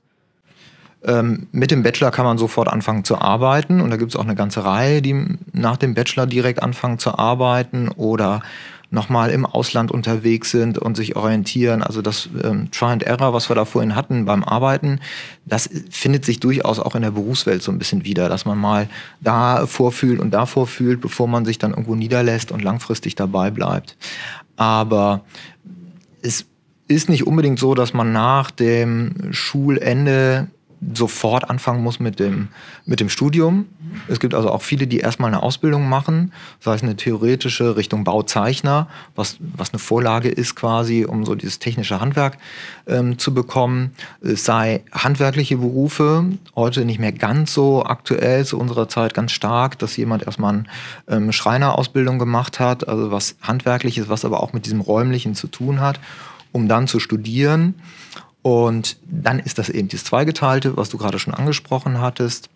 Ähm, 1.05 1.47
mit 1.51 1.71
dem 1.71 1.83
Bachelor 1.83 2.11
kann 2.11 2.25
man 2.25 2.37
sofort 2.37 2.69
anfangen 2.69 3.03
zu 3.03 3.17
arbeiten 3.17 3.81
und 3.81 3.89
da 3.89 3.97
gibt 3.97 4.11
es 4.11 4.15
auch 4.15 4.23
eine 4.23 4.35
ganze 4.35 4.63
Reihe, 4.63 5.01
die 5.01 5.37
nach 5.51 5.75
dem 5.75 5.95
Bachelor 5.95 6.27
direkt 6.27 6.63
anfangen 6.63 6.99
zu 6.99 7.17
arbeiten 7.17 7.89
oder 7.89 8.41
nochmal 8.93 9.31
im 9.31 9.45
Ausland 9.45 9.91
unterwegs 9.91 10.51
sind 10.51 10.77
und 10.77 10.95
sich 10.95 11.15
orientieren. 11.15 11.81
Also 11.81 12.03
das 12.03 12.29
ähm, 12.43 12.69
Try 12.69 12.91
and 12.91 13.03
Error, 13.03 13.33
was 13.33 13.49
wir 13.49 13.55
da 13.55 13.65
vorhin 13.65 13.95
hatten 13.95 14.25
beim 14.25 14.43
Arbeiten, 14.43 14.99
das 15.45 15.67
findet 15.89 16.25
sich 16.25 16.39
durchaus 16.39 16.79
auch 16.79 16.93
in 16.93 17.01
der 17.01 17.09
Berufswelt 17.09 17.63
so 17.63 17.71
ein 17.71 17.79
bisschen 17.79 18.05
wieder, 18.05 18.29
dass 18.29 18.45
man 18.45 18.59
mal 18.59 18.87
da 19.19 19.65
vorfühlt 19.65 20.19
und 20.19 20.31
da 20.31 20.45
vorfühlt, 20.45 21.01
bevor 21.01 21.27
man 21.27 21.43
sich 21.43 21.57
dann 21.57 21.71
irgendwo 21.71 21.95
niederlässt 21.95 22.51
und 22.51 22.61
langfristig 22.61 23.15
dabei 23.15 23.49
bleibt. 23.49 23.97
Aber 24.57 25.21
es 26.21 26.45
ist 26.87 27.09
nicht 27.09 27.25
unbedingt 27.25 27.57
so, 27.57 27.73
dass 27.73 27.93
man 27.93 28.11
nach 28.13 28.51
dem 28.51 29.31
Schulende 29.31 30.47
sofort 30.93 31.49
anfangen 31.49 31.83
muss 31.83 31.99
mit 31.99 32.19
dem, 32.19 32.49
mit 32.85 32.99
dem 32.99 33.09
Studium. 33.09 33.65
Es 34.07 34.19
gibt 34.19 34.33
also 34.33 34.49
auch 34.49 34.61
viele, 34.61 34.87
die 34.87 34.99
erstmal 34.99 35.29
eine 35.29 35.43
Ausbildung 35.43 35.87
machen, 35.87 36.33
sei 36.59 36.75
es 36.75 36.83
eine 36.83 36.95
theoretische 36.95 37.75
Richtung 37.75 38.03
Bauzeichner, 38.03 38.87
was, 39.15 39.37
was 39.39 39.71
eine 39.71 39.79
Vorlage 39.79 40.29
ist 40.29 40.55
quasi, 40.55 41.05
um 41.05 41.25
so 41.25 41.35
dieses 41.35 41.59
technische 41.59 41.99
Handwerk 41.99 42.37
ähm, 42.87 43.17
zu 43.17 43.33
bekommen. 43.33 43.91
Es 44.21 44.45
sei 44.45 44.83
handwerkliche 44.91 45.57
Berufe, 45.57 46.25
heute 46.55 46.85
nicht 46.85 46.99
mehr 46.99 47.11
ganz 47.11 47.53
so 47.53 47.83
aktuell, 47.83 48.45
zu 48.45 48.59
unserer 48.59 48.89
Zeit 48.89 49.13
ganz 49.13 49.31
stark, 49.31 49.79
dass 49.79 49.97
jemand 49.97 50.23
erstmal 50.23 50.53
eine 50.53 50.65
ähm, 51.07 51.31
Schreinerausbildung 51.31 52.19
gemacht 52.19 52.59
hat, 52.59 52.87
also 52.87 53.11
was 53.11 53.35
handwerkliches, 53.41 54.09
was 54.09 54.25
aber 54.25 54.41
auch 54.41 54.53
mit 54.53 54.65
diesem 54.65 54.81
räumlichen 54.81 55.35
zu 55.35 55.47
tun 55.47 55.79
hat, 55.79 55.99
um 56.51 56.67
dann 56.67 56.87
zu 56.87 56.99
studieren 56.99 57.75
und 58.43 58.97
dann 59.09 59.39
ist 59.39 59.57
das 59.57 59.69
eben 59.69 59.87
das 59.87 60.03
Zweigeteilte, 60.03 60.77
was 60.77 60.89
du 60.89 60.97
gerade 60.97 61.17
schon 61.17 61.33
angesprochen 61.33 61.99
hattest, 61.99 62.49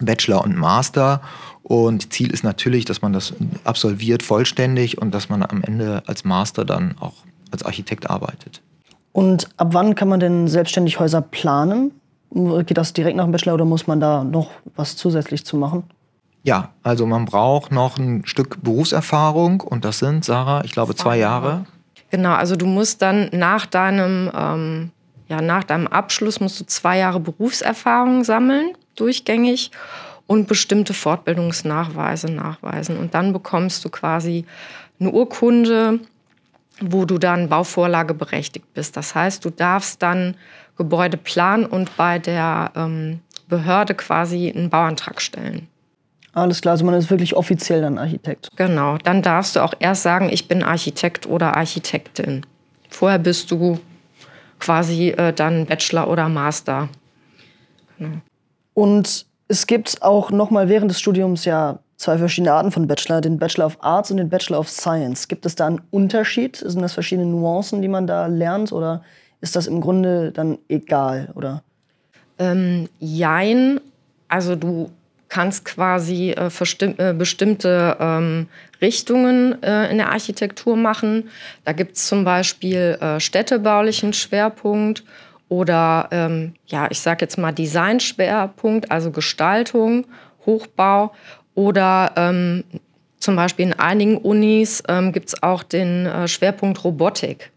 Bachelor 0.00 0.42
und 0.42 0.56
Master. 0.56 1.22
Und 1.62 2.12
Ziel 2.12 2.32
ist 2.32 2.42
natürlich, 2.42 2.84
dass 2.84 3.02
man 3.02 3.12
das 3.12 3.32
absolviert 3.64 4.24
vollständig 4.24 5.00
und 5.00 5.14
dass 5.14 5.28
man 5.28 5.42
am 5.44 5.62
Ende 5.62 6.02
als 6.06 6.24
Master 6.24 6.64
dann 6.64 6.96
auch 6.98 7.14
als 7.52 7.62
Architekt 7.62 8.10
arbeitet. 8.10 8.62
Und 9.12 9.48
ab 9.58 9.68
wann 9.72 9.94
kann 9.94 10.08
man 10.08 10.18
denn 10.18 10.48
selbstständig 10.48 10.98
Häuser 10.98 11.22
planen? 11.22 11.92
Geht 12.30 12.78
das 12.78 12.92
direkt 12.92 13.16
nach 13.16 13.24
dem 13.24 13.32
Bachelor 13.32 13.54
oder 13.54 13.64
muss 13.64 13.86
man 13.86 14.00
da 14.00 14.24
noch 14.24 14.50
was 14.74 14.96
zusätzlich 14.96 15.46
zu 15.46 15.56
machen? 15.56 15.84
Ja, 16.42 16.70
also 16.82 17.06
man 17.06 17.26
braucht 17.26 17.70
noch 17.70 17.98
ein 17.98 18.26
Stück 18.26 18.60
Berufserfahrung 18.64 19.60
und 19.60 19.84
das 19.84 20.00
sind, 20.00 20.24
Sarah, 20.24 20.64
ich 20.64 20.72
glaube 20.72 20.96
zwei 20.96 21.16
Jahre. 21.18 21.66
Genau, 22.10 22.32
also 22.32 22.56
du 22.56 22.66
musst 22.66 23.00
dann 23.02 23.28
nach 23.32 23.66
deinem 23.66 24.30
ähm, 24.34 24.90
ja, 25.32 25.40
nach 25.40 25.64
deinem 25.64 25.86
Abschluss 25.86 26.40
musst 26.40 26.60
du 26.60 26.66
zwei 26.66 26.98
Jahre 26.98 27.18
Berufserfahrung 27.18 28.22
sammeln, 28.22 28.76
durchgängig, 28.96 29.70
und 30.26 30.46
bestimmte 30.46 30.92
Fortbildungsnachweise 30.92 32.30
nachweisen. 32.30 32.98
Und 32.98 33.14
dann 33.14 33.32
bekommst 33.32 33.82
du 33.82 33.88
quasi 33.88 34.44
eine 35.00 35.10
Urkunde, 35.10 36.00
wo 36.82 37.06
du 37.06 37.16
dann 37.16 37.48
Bauvorlage 37.48 38.12
berechtigt 38.12 38.74
bist. 38.74 38.94
Das 38.98 39.14
heißt, 39.14 39.42
du 39.42 39.48
darfst 39.48 40.02
dann 40.02 40.36
Gebäude 40.76 41.16
planen 41.16 41.64
und 41.64 41.96
bei 41.96 42.18
der 42.18 42.70
ähm, 42.76 43.20
Behörde 43.48 43.94
quasi 43.94 44.52
einen 44.54 44.68
Bauantrag 44.68 45.22
stellen. 45.22 45.66
Alles 46.34 46.60
klar, 46.60 46.72
also 46.72 46.84
man 46.84 46.94
ist 46.94 47.08
wirklich 47.08 47.34
offiziell 47.34 47.80
dann 47.80 47.96
Architekt. 47.96 48.50
Genau, 48.56 48.98
dann 48.98 49.22
darfst 49.22 49.56
du 49.56 49.60
auch 49.60 49.72
erst 49.78 50.02
sagen, 50.02 50.28
ich 50.30 50.46
bin 50.46 50.62
Architekt 50.62 51.26
oder 51.26 51.56
Architektin. 51.56 52.44
Vorher 52.90 53.18
bist 53.18 53.50
du 53.50 53.80
quasi 54.62 55.08
äh, 55.08 55.32
dann 55.32 55.66
Bachelor 55.66 56.08
oder 56.08 56.28
Master. 56.28 56.88
Genau. 57.98 58.18
Und 58.74 59.26
es 59.48 59.66
gibt 59.66 60.02
auch 60.02 60.30
nochmal 60.30 60.68
während 60.68 60.90
des 60.90 61.00
Studiums 61.00 61.44
ja 61.44 61.80
zwei 61.96 62.16
verschiedene 62.16 62.52
Arten 62.52 62.70
von 62.70 62.86
Bachelor, 62.86 63.20
den 63.20 63.38
Bachelor 63.38 63.66
of 63.66 63.76
Arts 63.80 64.10
und 64.10 64.16
den 64.16 64.28
Bachelor 64.28 64.60
of 64.60 64.68
Science. 64.70 65.28
Gibt 65.28 65.44
es 65.46 65.56
da 65.56 65.66
einen 65.66 65.80
Unterschied? 65.90 66.56
Sind 66.56 66.80
das 66.80 66.94
verschiedene 66.94 67.28
Nuancen, 67.28 67.82
die 67.82 67.88
man 67.88 68.06
da 68.06 68.26
lernt 68.26 68.72
oder 68.72 69.02
ist 69.40 69.56
das 69.56 69.66
im 69.66 69.80
Grunde 69.80 70.30
dann 70.30 70.58
egal, 70.68 71.30
oder? 71.34 71.62
Ähm, 72.38 72.88
jein. 73.00 73.80
Also 74.28 74.54
du 74.56 74.90
kannst 75.32 75.64
quasi 75.64 76.32
äh, 76.32 76.50
äh, 76.50 77.14
bestimmte 77.14 77.96
ähm, 77.98 78.48
Richtungen 78.82 79.62
äh, 79.62 79.90
in 79.90 79.96
der 79.96 80.10
Architektur 80.10 80.76
machen. 80.76 81.30
Da 81.64 81.72
gibt 81.72 81.96
es 81.96 82.06
zum 82.06 82.22
Beispiel 82.22 82.98
äh, 83.00 83.18
städtebaulichen 83.18 84.12
Schwerpunkt 84.12 85.04
oder, 85.48 86.08
ähm, 86.10 86.52
ja, 86.66 86.86
ich 86.90 87.00
sage 87.00 87.24
jetzt 87.24 87.38
mal 87.38 87.50
Designschwerpunkt, 87.50 88.90
also 88.90 89.10
Gestaltung, 89.10 90.06
Hochbau 90.44 91.14
oder 91.54 92.12
ähm, 92.16 92.64
zum 93.18 93.34
Beispiel 93.34 93.64
in 93.64 93.72
einigen 93.72 94.18
Unis 94.18 94.82
ähm, 94.86 95.12
gibt 95.12 95.28
es 95.28 95.42
auch 95.42 95.62
den 95.62 96.04
äh, 96.04 96.28
Schwerpunkt 96.28 96.84
Robotik. 96.84 97.52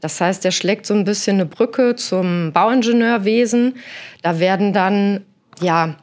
Das 0.00 0.20
heißt, 0.20 0.44
der 0.44 0.52
schlägt 0.52 0.86
so 0.86 0.94
ein 0.94 1.04
bisschen 1.04 1.38
eine 1.38 1.46
Brücke 1.46 1.96
zum 1.96 2.52
Bauingenieurwesen. 2.52 3.78
Da 4.22 4.38
werden 4.38 4.72
dann 4.72 5.24
ja 5.60 5.96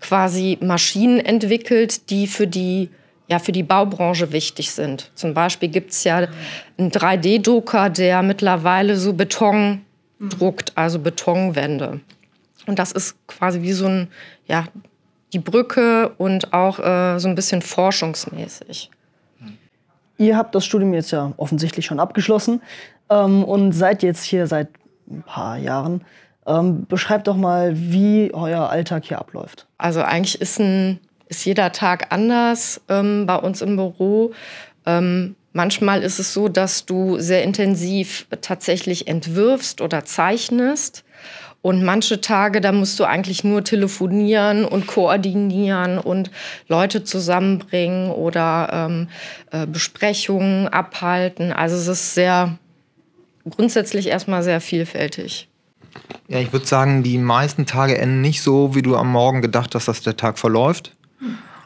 quasi 0.00 0.58
Maschinen 0.60 1.20
entwickelt, 1.20 2.10
die 2.10 2.26
für 2.26 2.46
die 2.46 2.90
ja, 3.28 3.38
für 3.38 3.52
die 3.52 3.62
Baubranche 3.62 4.32
wichtig 4.32 4.70
sind. 4.70 5.10
Zum 5.14 5.34
Beispiel 5.34 5.68
gibt 5.68 5.90
es 5.90 6.04
ja 6.04 6.28
einen 6.78 6.90
3D-Drucker, 6.90 7.90
der 7.90 8.22
mittlerweile 8.22 8.96
so 8.96 9.12
Beton 9.12 9.82
druckt, 10.20 10.72
also 10.76 10.98
Betonwände. 10.98 12.00
Und 12.66 12.78
das 12.78 12.92
ist 12.92 13.16
quasi 13.26 13.62
wie 13.62 13.72
so 13.72 13.86
ein, 13.86 14.08
ja, 14.46 14.66
die 15.32 15.38
Brücke 15.38 16.14
und 16.18 16.52
auch 16.52 16.78
äh, 16.78 17.18
so 17.18 17.28
ein 17.28 17.34
bisschen 17.34 17.62
forschungsmäßig. 17.62 18.90
Ihr 20.18 20.36
habt 20.36 20.54
das 20.54 20.64
Studium 20.64 20.94
jetzt 20.94 21.10
ja 21.10 21.32
offensichtlich 21.36 21.84
schon 21.84 22.00
abgeschlossen 22.00 22.62
ähm, 23.10 23.44
und 23.44 23.72
seid 23.72 24.02
jetzt 24.02 24.24
hier 24.24 24.46
seit 24.46 24.68
ein 25.10 25.22
paar 25.22 25.58
Jahren. 25.58 26.02
Ähm, 26.46 26.86
beschreibt 26.86 27.26
doch 27.26 27.36
mal, 27.36 27.72
wie 27.74 28.30
euer 28.32 28.70
Alltag 28.70 29.04
hier 29.04 29.18
abläuft. 29.18 29.65
Also 29.78 30.02
eigentlich 30.02 30.40
ist, 30.40 30.58
ein, 30.58 31.00
ist 31.28 31.44
jeder 31.44 31.72
Tag 31.72 32.12
anders 32.12 32.80
ähm, 32.88 33.26
bei 33.26 33.36
uns 33.36 33.62
im 33.62 33.76
Büro. 33.76 34.32
Ähm, 34.86 35.36
manchmal 35.52 36.02
ist 36.02 36.18
es 36.18 36.32
so, 36.32 36.48
dass 36.48 36.86
du 36.86 37.18
sehr 37.18 37.42
intensiv 37.42 38.26
tatsächlich 38.40 39.08
entwirfst 39.08 39.80
oder 39.80 40.04
zeichnest. 40.04 41.04
Und 41.62 41.82
manche 41.82 42.20
Tage, 42.20 42.60
da 42.60 42.70
musst 42.70 43.00
du 43.00 43.04
eigentlich 43.04 43.42
nur 43.42 43.64
telefonieren 43.64 44.64
und 44.64 44.86
koordinieren 44.86 45.98
und 45.98 46.30
Leute 46.68 47.02
zusammenbringen 47.02 48.12
oder 48.12 48.68
ähm, 48.72 49.08
äh, 49.50 49.66
Besprechungen 49.66 50.68
abhalten. 50.68 51.52
Also 51.52 51.74
es 51.74 51.88
ist 51.88 52.14
sehr 52.14 52.56
grundsätzlich 53.50 54.06
erstmal 54.06 54.44
sehr 54.44 54.60
vielfältig. 54.60 55.48
Ja, 56.28 56.40
ich 56.40 56.52
würde 56.52 56.66
sagen, 56.66 57.02
die 57.02 57.18
meisten 57.18 57.66
Tage 57.66 57.98
enden 57.98 58.20
nicht 58.20 58.42
so, 58.42 58.74
wie 58.74 58.82
du 58.82 58.96
am 58.96 59.10
Morgen 59.10 59.42
gedacht 59.42 59.74
hast, 59.74 59.88
dass 59.88 60.02
der 60.02 60.16
Tag 60.16 60.38
verläuft. 60.38 60.92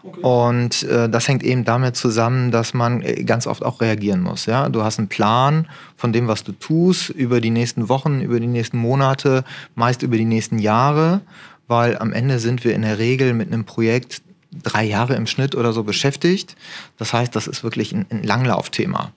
Okay. 0.02 0.20
Und 0.22 0.82
äh, 0.84 1.08
das 1.08 1.28
hängt 1.28 1.42
eben 1.42 1.64
damit 1.64 1.94
zusammen, 1.96 2.50
dass 2.50 2.72
man 2.72 3.02
äh, 3.02 3.22
ganz 3.24 3.46
oft 3.46 3.62
auch 3.62 3.80
reagieren 3.80 4.22
muss. 4.22 4.46
Ja? 4.46 4.68
Du 4.68 4.82
hast 4.82 4.98
einen 4.98 5.08
Plan 5.08 5.68
von 5.96 6.12
dem, 6.12 6.26
was 6.26 6.42
du 6.42 6.52
tust, 6.52 7.10
über 7.10 7.40
die 7.40 7.50
nächsten 7.50 7.88
Wochen, 7.88 8.20
über 8.20 8.40
die 8.40 8.46
nächsten 8.46 8.78
Monate, 8.78 9.44
meist 9.74 10.02
über 10.02 10.16
die 10.16 10.24
nächsten 10.24 10.58
Jahre, 10.58 11.20
weil 11.68 11.98
am 11.98 12.12
Ende 12.12 12.38
sind 12.38 12.64
wir 12.64 12.74
in 12.74 12.82
der 12.82 12.98
Regel 12.98 13.34
mit 13.34 13.52
einem 13.52 13.64
Projekt 13.64 14.22
drei 14.62 14.84
Jahre 14.84 15.14
im 15.14 15.26
Schnitt 15.26 15.54
oder 15.54 15.72
so 15.72 15.84
beschäftigt. 15.84 16.56
Das 16.96 17.12
heißt, 17.12 17.36
das 17.36 17.46
ist 17.46 17.62
wirklich 17.62 17.92
ein, 17.92 18.06
ein 18.10 18.22
Langlaufthema 18.22 19.12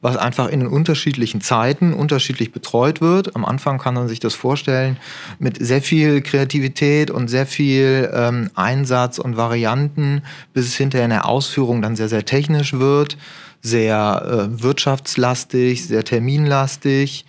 was 0.00 0.16
einfach 0.16 0.48
in 0.48 0.60
den 0.60 0.68
unterschiedlichen 0.68 1.40
Zeiten 1.40 1.92
unterschiedlich 1.92 2.52
betreut 2.52 3.00
wird. 3.00 3.36
Am 3.36 3.44
Anfang 3.44 3.78
kann 3.78 3.94
man 3.94 4.08
sich 4.08 4.20
das 4.20 4.34
vorstellen 4.34 4.96
mit 5.38 5.64
sehr 5.64 5.82
viel 5.82 6.22
Kreativität 6.22 7.10
und 7.10 7.28
sehr 7.28 7.46
viel 7.46 8.10
ähm, 8.12 8.50
Einsatz 8.54 9.18
und 9.18 9.36
Varianten, 9.36 10.22
bis 10.54 10.66
es 10.66 10.74
hinterher 10.74 11.04
in 11.04 11.10
der 11.10 11.26
Ausführung 11.26 11.82
dann 11.82 11.96
sehr, 11.96 12.08
sehr 12.08 12.24
technisch 12.24 12.72
wird, 12.74 13.18
sehr 13.60 14.48
äh, 14.50 14.62
wirtschaftslastig, 14.62 15.86
sehr 15.86 16.04
terminlastig. 16.04 17.26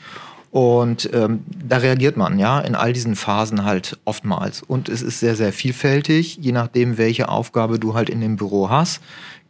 Und 0.52 1.10
ähm, 1.14 1.46
da 1.48 1.78
reagiert 1.78 2.18
man 2.18 2.38
ja 2.38 2.60
in 2.60 2.76
all 2.76 2.92
diesen 2.92 3.16
Phasen 3.16 3.64
halt 3.64 3.98
oftmals. 4.04 4.62
Und 4.62 4.90
es 4.90 5.02
ist 5.02 5.22
sehr, 5.22 5.38
sehr 5.38 5.54
vielfältig, 5.54 6.38
je 6.42 6.52
nachdem, 6.52 6.98
welche 6.98 7.30
Aufgabe 7.30 7.80
du 7.80 7.94
halt 7.94 8.10
in 8.10 8.20
dem 8.20 8.36
Büro 8.36 8.70
hast 8.70 9.02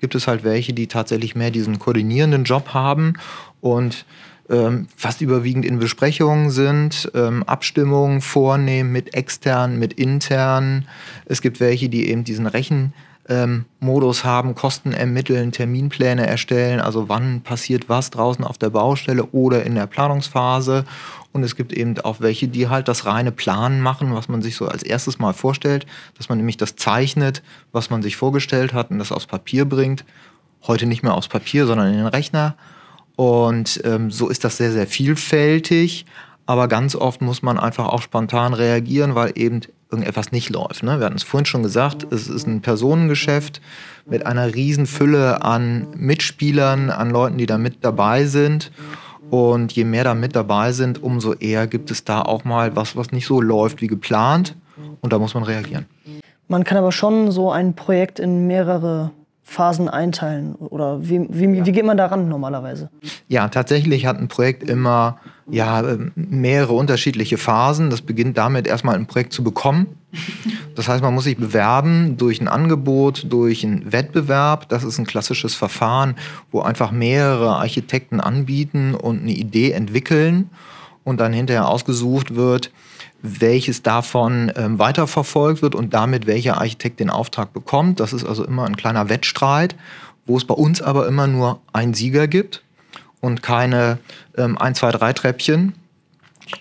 gibt 0.02 0.16
es 0.16 0.28
halt 0.28 0.44
welche, 0.44 0.74
die 0.74 0.88
tatsächlich 0.88 1.36
mehr 1.36 1.52
diesen 1.52 1.80
koordinierenden 1.80 2.44
Job 2.44 2.74
haben 2.74 3.14
und 3.62 4.06
ähm, 4.50 4.88
fast 4.96 5.22
überwiegend 5.22 5.66
in 5.66 5.80
Besprechungen 5.80 6.50
sind, 6.50 7.10
ähm, 7.16 7.44
Abstimmungen 7.44 8.22
vornehmen 8.22 8.92
mit 8.92 9.14
externen, 9.16 9.80
mit 9.80 9.94
internen. 9.94 10.88
Es 11.26 11.42
gibt 11.42 11.60
welche, 11.60 11.88
die 11.88 12.10
eben 12.10 12.26
diesen 12.26 12.48
Rechen 12.48 12.94
ähm, 13.30 13.66
Modus 13.80 14.26
haben, 14.26 14.56
Kosten 14.56 14.92
ermitteln, 14.92 15.52
Terminpläne 15.52 16.28
erstellen, 16.28 16.82
also 16.82 17.08
wann 17.08 17.42
passiert 17.42 17.88
was 17.88 18.10
draußen 18.10 18.44
auf 18.44 18.58
der 18.58 18.72
Baustelle 18.72 19.24
oder 19.26 19.64
in 19.64 19.76
der 19.76 19.88
Planungsphase 19.88 20.84
und 21.34 21.44
es 21.44 21.56
gibt 21.56 21.72
eben 21.74 21.98
auch 22.00 22.20
welche, 22.20 22.48
die 22.48 22.68
halt 22.68 22.88
das 22.88 23.06
reine 23.06 23.32
Planen 23.32 23.82
machen, 23.82 24.14
was 24.14 24.28
man 24.28 24.42
sich 24.42 24.56
so 24.56 24.68
als 24.68 24.84
erstes 24.84 25.20
mal 25.20 25.34
vorstellt, 25.34 25.86
dass 26.18 26.30
man 26.30 26.38
nämlich 26.38 26.58
das 26.58 26.76
zeichnet, 26.76 27.42
was 27.72 27.90
man 27.90 28.02
sich 28.02 28.18
vorgestellt 28.18 28.74
hat 28.74 28.92
und 28.92 29.00
das 29.00 29.12
aufs 29.12 29.28
Papier 29.28 29.66
bringt. 29.66 30.04
Heute 30.68 30.86
nicht 30.86 31.04
mehr 31.04 31.14
aufs 31.14 31.30
Papier, 31.30 31.66
sondern 31.66 31.88
in 31.88 31.98
den 31.98 32.08
Rechner. 32.08 32.56
Und 33.16 33.82
ähm, 33.84 34.12
so 34.12 34.30
ist 34.30 34.44
das 34.44 34.58
sehr, 34.58 34.72
sehr 34.72 34.88
vielfältig. 34.88 36.06
Aber 36.46 36.68
ganz 36.68 36.96
oft 36.96 37.22
muss 37.22 37.42
man 37.42 37.58
einfach 37.58 37.88
auch 37.88 38.02
spontan 38.02 38.54
reagieren, 38.54 39.16
weil 39.16 39.32
eben 39.36 39.62
irgendetwas 39.90 40.32
nicht 40.32 40.50
läuft. 40.50 40.84
Ne? 40.84 41.00
Wir 41.00 41.06
hatten 41.06 41.16
es 41.16 41.24
vorhin 41.24 41.46
schon 41.46 41.64
gesagt, 41.64 42.12
es 42.12 42.28
ist 42.28 42.48
ein 42.48 42.62
Personengeschäft 42.62 43.62
mit 44.06 44.26
einer 44.26 44.54
riesen 44.54 44.86
Fülle 44.86 45.44
an 45.44 45.88
Mitspielern, 45.96 46.90
an 46.90 47.10
Leuten, 47.10 47.38
die 47.38 47.46
da 47.46 47.58
mit 47.58 47.84
dabei 47.86 48.26
sind. 48.26 48.72
Und 49.32 49.72
je 49.72 49.86
mehr 49.86 50.04
da 50.04 50.14
mit 50.14 50.36
dabei 50.36 50.74
sind, 50.74 51.02
umso 51.02 51.34
eher 51.34 51.66
gibt 51.66 51.90
es 51.90 52.04
da 52.04 52.22
auch 52.22 52.44
mal 52.44 52.76
was, 52.76 52.98
was 52.98 53.14
nicht 53.14 53.26
so 53.26 53.40
läuft 53.40 53.82
wie 53.82 53.88
geplant. 53.88 54.58
Und 55.00 55.14
da 55.14 55.20
muss 55.20 55.34
man 55.34 55.44
reagieren. 55.44 55.86
Man 56.50 56.66
kann 56.66 56.78
aber 56.78 56.92
schon 56.92 57.32
so 57.32 57.50
ein 57.50 57.74
Projekt 57.74 58.20
in 58.20 58.46
mehrere 58.46 59.12
Phasen 59.52 59.90
einteilen? 59.90 60.56
Oder 60.56 61.08
wie, 61.08 61.28
wie, 61.30 61.66
wie 61.66 61.72
geht 61.72 61.86
man 61.86 61.98
daran 61.98 62.30
normalerweise? 62.30 62.90
Ja, 63.28 63.50
tatsächlich 63.50 64.06
hat 64.06 64.18
ein 64.18 64.30
Projekt 64.30 64.64
immer 64.64 65.18
ja, 65.50 65.84
mehrere 66.16 66.72
unterschiedliche 66.74 67.38
Phasen. 67.38 67.90
Das 67.90 68.02
beginnt 68.02 68.38
damit, 68.38 68.66
erstmal 68.66 68.96
ein 68.96 69.08
Projekt 69.08 69.34
zu 69.34 69.44
bekommen. 69.44 69.88
Das 70.76 70.88
heißt, 70.88 71.04
man 71.04 71.14
muss 71.14 71.26
sich 71.26 71.36
bewerben 71.36 72.16
durch 72.16 72.40
ein 72.40 72.48
Angebot, 72.48 73.26
durch 73.30 73.66
einen 73.66 73.92
Wettbewerb. 73.92 74.70
Das 74.70 74.86
ist 74.86 74.98
ein 75.00 75.06
klassisches 75.06 75.54
Verfahren, 75.54 76.16
wo 76.52 76.62
einfach 76.62 76.92
mehrere 76.92 77.58
Architekten 77.58 78.22
anbieten 78.22 78.96
und 78.96 79.22
eine 79.22 79.34
Idee 79.34 79.72
entwickeln 79.72 80.50
und 81.04 81.20
dann 81.20 81.34
hinterher 81.34 81.68
ausgesucht 81.68 82.36
wird, 82.36 82.72
welches 83.22 83.84
davon 83.84 84.52
ähm, 84.56 84.80
weiterverfolgt 84.80 85.62
wird 85.62 85.76
und 85.76 85.94
damit 85.94 86.26
welcher 86.28 86.58
Architekt 86.58 87.00
den 87.00 87.10
Auftrag 87.10 87.54
bekommt. 87.54 88.00
Das 88.00 88.14
ist 88.14 88.26
also 88.26 88.44
immer 88.44 88.66
ein 88.66 88.76
kleiner 88.76 89.10
Wettstreit, 89.10 89.76
wo 90.26 90.38
es 90.38 90.46
bei 90.46 90.56
uns 90.56 90.82
aber 90.82 91.08
immer 91.08 91.28
nur 91.28 91.62
einen 91.74 91.94
Sieger 91.94 92.28
gibt 92.28 92.64
und 93.20 93.44
keine 93.44 94.00
ähm, 94.38 94.58
1, 94.58 94.80
2, 94.80 94.92
3 94.92 95.14
Treppchen. 95.14 95.74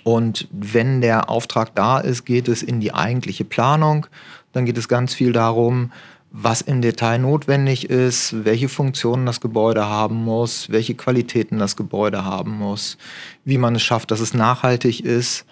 Und 0.05 0.49
wenn 0.53 1.01
der 1.01 1.31
Auftrag 1.31 1.75
da 1.75 1.99
ist, 1.99 2.25
geht 2.25 2.49
es 2.49 2.63
in 2.63 2.81
die 2.81 2.93
eigentliche 2.93 3.45
Planung. 3.45 4.07
Dann 4.53 4.67
geht 4.67 4.79
es 4.79 4.89
ganz 4.89 5.15
viel 5.15 5.33
darum, 5.33 5.91
was 6.31 6.61
im 6.61 6.81
Detail 6.81 7.19
notwendig 7.19 7.91
ist, 7.91 8.45
welche 8.45 8.69
Funktionen 8.69 9.27
das 9.27 9.41
Gebäude 9.41 9.87
haben 9.87 10.17
muss, 10.17 10.71
welche 10.71 10.95
Qualitäten 10.95 11.59
das 11.59 11.75
Gebäude 11.75 12.25
haben 12.25 12.53
muss, 12.53 12.99
wie 13.45 13.59
man 13.59 13.75
es 13.75 13.83
schafft, 13.83 14.13
dass 14.13 14.21
es 14.21 14.33
nachhaltig 14.33 15.05
ist 15.05 15.45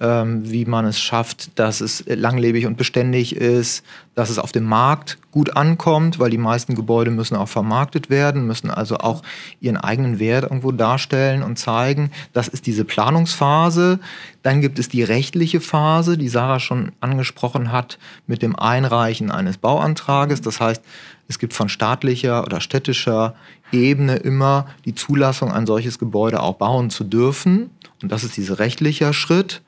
ähm, 0.00 0.50
wie 0.50 0.64
man 0.64 0.86
es 0.86 0.98
schafft, 0.98 1.58
dass 1.58 1.80
es 1.80 2.04
langlebig 2.06 2.66
und 2.66 2.78
beständig 2.78 3.36
ist, 3.36 3.84
dass 4.14 4.30
es 4.30 4.38
auf 4.38 4.50
dem 4.50 4.64
Markt 4.64 5.18
gut 5.30 5.56
ankommt, 5.56 6.18
weil 6.18 6.30
die 6.30 6.38
meisten 6.38 6.74
Gebäude 6.74 7.10
müssen 7.10 7.36
auch 7.36 7.48
vermarktet 7.48 8.08
werden, 8.10 8.46
müssen 8.46 8.70
also 8.70 8.96
auch 8.96 9.22
ihren 9.60 9.76
eigenen 9.76 10.18
Wert 10.18 10.44
irgendwo 10.44 10.72
darstellen 10.72 11.42
und 11.42 11.58
zeigen. 11.58 12.10
Das 12.32 12.48
ist 12.48 12.66
diese 12.66 12.84
Planungsphase. 12.84 14.00
Dann 14.42 14.62
gibt 14.62 14.78
es 14.78 14.88
die 14.88 15.02
rechtliche 15.02 15.60
Phase, 15.60 16.16
die 16.16 16.28
Sarah 16.28 16.60
schon 16.60 16.92
angesprochen 17.00 17.70
hat, 17.70 17.98
mit 18.26 18.42
dem 18.42 18.56
Einreichen 18.56 19.30
eines 19.30 19.58
Bauantrages. 19.58 20.40
Das 20.40 20.60
heißt, 20.60 20.82
es 21.28 21.38
gibt 21.38 21.52
von 21.52 21.68
staatlicher 21.68 22.42
oder 22.44 22.60
städtischer 22.60 23.34
Ebene 23.70 24.16
immer 24.16 24.66
die 24.84 24.94
Zulassung, 24.94 25.52
ein 25.52 25.66
solches 25.66 25.98
Gebäude 25.98 26.42
auch 26.42 26.54
bauen 26.54 26.90
zu 26.90 27.04
dürfen. 27.04 27.70
Und 28.02 28.10
das 28.10 28.24
ist 28.24 28.36
dieser 28.36 28.58
rechtliche 28.58 29.12
Schritt. 29.12 29.62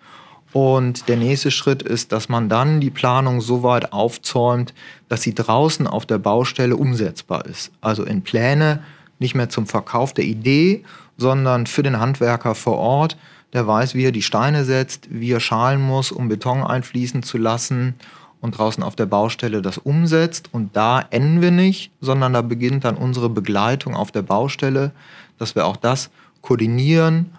Und 0.52 1.08
der 1.08 1.16
nächste 1.16 1.50
Schritt 1.50 1.82
ist, 1.82 2.12
dass 2.12 2.28
man 2.28 2.48
dann 2.48 2.80
die 2.80 2.90
Planung 2.90 3.40
so 3.40 3.62
weit 3.62 3.92
aufzäumt, 3.92 4.74
dass 5.08 5.22
sie 5.22 5.34
draußen 5.34 5.86
auf 5.86 6.04
der 6.04 6.18
Baustelle 6.18 6.76
umsetzbar 6.76 7.46
ist. 7.46 7.72
Also 7.80 8.04
in 8.04 8.22
Pläne, 8.22 8.82
nicht 9.18 9.34
mehr 9.34 9.48
zum 9.48 9.66
Verkauf 9.66 10.12
der 10.12 10.24
Idee, 10.24 10.84
sondern 11.16 11.66
für 11.66 11.82
den 11.82 12.00
Handwerker 12.00 12.54
vor 12.54 12.76
Ort, 12.76 13.16
der 13.52 13.66
weiß, 13.66 13.94
wie 13.94 14.04
er 14.04 14.12
die 14.12 14.22
Steine 14.22 14.64
setzt, 14.64 15.08
wie 15.10 15.32
er 15.32 15.40
schalen 15.40 15.80
muss, 15.80 16.12
um 16.12 16.28
Beton 16.28 16.62
einfließen 16.62 17.22
zu 17.22 17.38
lassen 17.38 17.94
und 18.40 18.58
draußen 18.58 18.82
auf 18.82 18.96
der 18.96 19.06
Baustelle 19.06 19.62
das 19.62 19.78
umsetzt. 19.78 20.48
Und 20.52 20.76
da 20.76 21.04
enden 21.10 21.40
wir 21.40 21.50
nicht, 21.50 21.92
sondern 22.00 22.32
da 22.32 22.42
beginnt 22.42 22.84
dann 22.84 22.96
unsere 22.96 23.30
Begleitung 23.30 23.94
auf 23.94 24.10
der 24.10 24.22
Baustelle, 24.22 24.92
dass 25.38 25.54
wir 25.54 25.66
auch 25.66 25.76
das 25.76 26.10
koordinieren, 26.40 27.30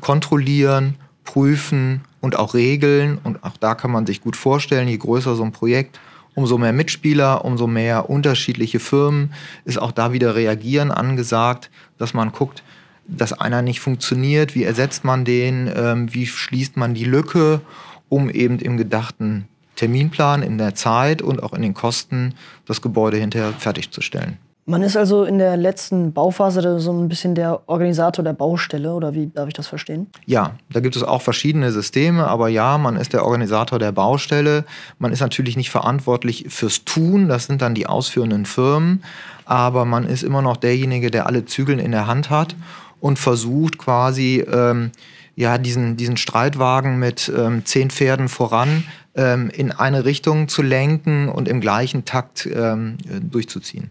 kontrollieren, 0.00 0.96
prüfen 1.24 2.02
und 2.24 2.36
auch 2.38 2.54
regeln. 2.54 3.18
Und 3.22 3.44
auch 3.44 3.56
da 3.58 3.74
kann 3.74 3.90
man 3.90 4.06
sich 4.06 4.22
gut 4.22 4.34
vorstellen, 4.34 4.88
je 4.88 4.96
größer 4.96 5.36
so 5.36 5.44
ein 5.44 5.52
Projekt, 5.52 6.00
umso 6.34 6.58
mehr 6.58 6.72
Mitspieler, 6.72 7.44
umso 7.44 7.66
mehr 7.66 8.08
unterschiedliche 8.08 8.80
Firmen, 8.80 9.32
ist 9.64 9.78
auch 9.78 9.92
da 9.92 10.12
wieder 10.12 10.34
Reagieren 10.34 10.90
angesagt, 10.90 11.70
dass 11.98 12.14
man 12.14 12.32
guckt, 12.32 12.64
dass 13.06 13.34
einer 13.34 13.60
nicht 13.60 13.80
funktioniert, 13.80 14.54
wie 14.54 14.64
ersetzt 14.64 15.04
man 15.04 15.26
den, 15.26 15.70
ähm, 15.76 16.12
wie 16.12 16.26
schließt 16.26 16.78
man 16.78 16.94
die 16.94 17.04
Lücke, 17.04 17.60
um 18.08 18.30
eben 18.30 18.58
im 18.58 18.78
gedachten 18.78 19.46
Terminplan, 19.76 20.42
in 20.42 20.56
der 20.56 20.74
Zeit 20.74 21.20
und 21.20 21.42
auch 21.42 21.52
in 21.52 21.60
den 21.60 21.74
Kosten 21.74 22.34
das 22.64 22.80
Gebäude 22.80 23.18
hinterher 23.18 23.52
fertigzustellen. 23.52 24.38
Man 24.66 24.82
ist 24.82 24.96
also 24.96 25.24
in 25.24 25.36
der 25.36 25.58
letzten 25.58 26.14
Bauphase 26.14 26.80
so 26.80 26.90
ein 26.90 27.08
bisschen 27.08 27.34
der 27.34 27.68
Organisator 27.68 28.24
der 28.24 28.32
Baustelle 28.32 28.94
oder 28.94 29.12
wie 29.12 29.26
darf 29.26 29.46
ich 29.46 29.52
das 29.52 29.66
verstehen? 29.66 30.06
Ja, 30.24 30.52
da 30.70 30.80
gibt 30.80 30.96
es 30.96 31.02
auch 31.02 31.20
verschiedene 31.20 31.70
Systeme, 31.70 32.26
aber 32.26 32.48
ja, 32.48 32.78
man 32.78 32.96
ist 32.96 33.12
der 33.12 33.26
Organisator 33.26 33.78
der 33.78 33.92
Baustelle. 33.92 34.64
Man 34.98 35.12
ist 35.12 35.20
natürlich 35.20 35.58
nicht 35.58 35.68
verantwortlich 35.68 36.46
fürs 36.48 36.86
Tun, 36.86 37.28
das 37.28 37.44
sind 37.44 37.60
dann 37.60 37.74
die 37.74 37.86
ausführenden 37.86 38.46
Firmen, 38.46 39.04
aber 39.44 39.84
man 39.84 40.04
ist 40.04 40.22
immer 40.22 40.40
noch 40.40 40.56
derjenige, 40.56 41.10
der 41.10 41.26
alle 41.26 41.44
Zügel 41.44 41.78
in 41.78 41.90
der 41.90 42.06
Hand 42.06 42.30
hat 42.30 42.56
und 43.00 43.18
versucht 43.18 43.76
quasi 43.76 44.46
ähm, 44.50 44.92
ja, 45.36 45.58
diesen, 45.58 45.98
diesen 45.98 46.16
Streitwagen 46.16 46.98
mit 46.98 47.30
ähm, 47.36 47.66
zehn 47.66 47.90
Pferden 47.90 48.28
voran 48.28 48.84
ähm, 49.14 49.50
in 49.50 49.72
eine 49.72 50.06
Richtung 50.06 50.48
zu 50.48 50.62
lenken 50.62 51.28
und 51.28 51.48
im 51.48 51.60
gleichen 51.60 52.06
Takt 52.06 52.46
ähm, 52.46 52.96
durchzuziehen. 53.30 53.90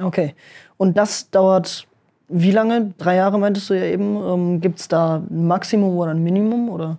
Okay. 0.00 0.34
Und 0.76 0.96
das 0.96 1.30
dauert 1.30 1.86
wie 2.30 2.52
lange? 2.52 2.94
Drei 2.96 3.16
Jahre 3.16 3.38
meintest 3.38 3.70
du 3.70 3.74
ja 3.74 3.84
eben. 3.84 4.16
Ähm, 4.16 4.60
Gibt 4.60 4.80
es 4.80 4.88
da 4.88 5.16
ein 5.16 5.46
Maximum 5.46 5.96
oder 5.96 6.12
ein 6.12 6.22
Minimum? 6.22 6.68
Oder? 6.68 6.98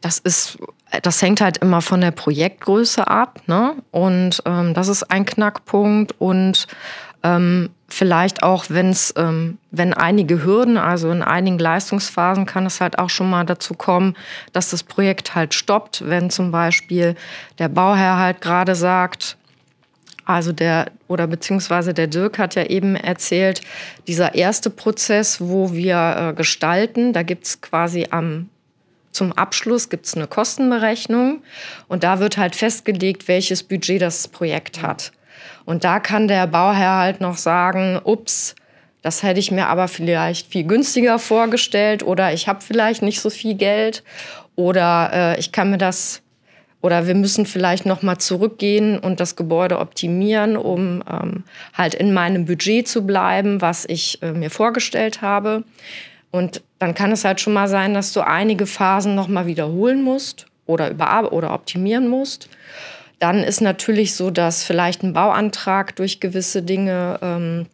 Das 0.00 0.18
ist, 0.18 0.58
das 1.02 1.22
hängt 1.22 1.40
halt 1.40 1.58
immer 1.58 1.80
von 1.80 2.00
der 2.00 2.10
Projektgröße 2.10 3.06
ab, 3.06 3.40
ne? 3.46 3.76
Und 3.92 4.42
ähm, 4.44 4.74
das 4.74 4.88
ist 4.88 5.04
ein 5.04 5.24
Knackpunkt. 5.24 6.20
Und 6.20 6.66
ähm, 7.22 7.70
vielleicht 7.88 8.42
auch, 8.42 8.64
wenn's, 8.68 9.14
ähm, 9.16 9.58
wenn 9.70 9.94
einige 9.94 10.44
Hürden, 10.44 10.76
also 10.78 11.10
in 11.12 11.22
einigen 11.22 11.60
Leistungsphasen 11.60 12.44
kann 12.44 12.66
es 12.66 12.80
halt 12.80 12.98
auch 12.98 13.10
schon 13.10 13.30
mal 13.30 13.44
dazu 13.44 13.74
kommen, 13.74 14.16
dass 14.52 14.70
das 14.70 14.82
Projekt 14.82 15.36
halt 15.36 15.54
stoppt, 15.54 16.08
wenn 16.08 16.28
zum 16.30 16.50
Beispiel 16.50 17.14
der 17.60 17.68
Bauherr 17.68 18.18
halt 18.18 18.40
gerade 18.40 18.74
sagt, 18.74 19.36
also 20.32 20.52
der 20.52 20.86
oder 21.08 21.26
beziehungsweise 21.26 21.94
der 21.94 22.06
Dirk 22.06 22.38
hat 22.38 22.54
ja 22.54 22.64
eben 22.64 22.96
erzählt, 22.96 23.60
dieser 24.06 24.34
erste 24.34 24.70
Prozess, 24.70 25.40
wo 25.40 25.72
wir 25.72 26.30
äh, 26.30 26.34
gestalten, 26.34 27.12
da 27.12 27.22
gibt 27.22 27.46
es 27.46 27.60
quasi 27.60 28.06
am 28.10 28.48
zum 29.12 29.32
Abschluss 29.32 29.90
gibt's 29.90 30.16
eine 30.16 30.26
Kostenberechnung 30.26 31.42
und 31.86 32.02
da 32.02 32.18
wird 32.18 32.38
halt 32.38 32.56
festgelegt, 32.56 33.28
welches 33.28 33.62
Budget 33.62 34.00
das 34.00 34.26
Projekt 34.26 34.80
hat. 34.80 35.12
Und 35.66 35.84
da 35.84 36.00
kann 36.00 36.28
der 36.28 36.46
Bauherr 36.46 36.96
halt 36.96 37.20
noch 37.20 37.36
sagen, 37.36 38.00
ups, 38.02 38.54
das 39.02 39.22
hätte 39.22 39.38
ich 39.38 39.50
mir 39.50 39.66
aber 39.66 39.88
vielleicht 39.88 40.46
viel 40.46 40.64
günstiger 40.64 41.18
vorgestellt 41.18 42.02
oder 42.02 42.32
ich 42.32 42.48
habe 42.48 42.62
vielleicht 42.62 43.02
nicht 43.02 43.20
so 43.20 43.28
viel 43.28 43.54
Geld 43.54 44.02
oder 44.56 45.10
äh, 45.12 45.40
ich 45.40 45.52
kann 45.52 45.70
mir 45.70 45.78
das 45.78 46.22
oder 46.82 47.06
wir 47.06 47.14
müssen 47.14 47.46
vielleicht 47.46 47.86
noch 47.86 48.02
mal 48.02 48.18
zurückgehen 48.18 48.98
und 48.98 49.20
das 49.20 49.36
Gebäude 49.36 49.78
optimieren, 49.78 50.56
um 50.56 51.02
ähm, 51.08 51.44
halt 51.72 51.94
in 51.94 52.12
meinem 52.12 52.44
Budget 52.44 52.88
zu 52.88 53.06
bleiben, 53.06 53.60
was 53.60 53.84
ich 53.86 54.20
äh, 54.20 54.32
mir 54.32 54.50
vorgestellt 54.50 55.22
habe. 55.22 55.62
Und 56.32 56.62
dann 56.80 56.94
kann 56.94 57.12
es 57.12 57.24
halt 57.24 57.40
schon 57.40 57.52
mal 57.52 57.68
sein, 57.68 57.94
dass 57.94 58.12
du 58.12 58.20
einige 58.20 58.66
Phasen 58.66 59.14
noch 59.14 59.28
mal 59.28 59.46
wiederholen 59.46 60.02
musst 60.02 60.46
oder 60.66 60.90
über 60.90 61.32
oder 61.32 61.54
optimieren 61.54 62.08
musst. 62.08 62.48
Dann 63.20 63.44
ist 63.44 63.60
natürlich 63.60 64.16
so, 64.16 64.32
dass 64.32 64.64
vielleicht 64.64 65.04
ein 65.04 65.12
Bauantrag 65.12 65.94
durch 65.94 66.18
gewisse 66.18 66.62
Dinge 66.62 67.20
ähm, 67.22 67.66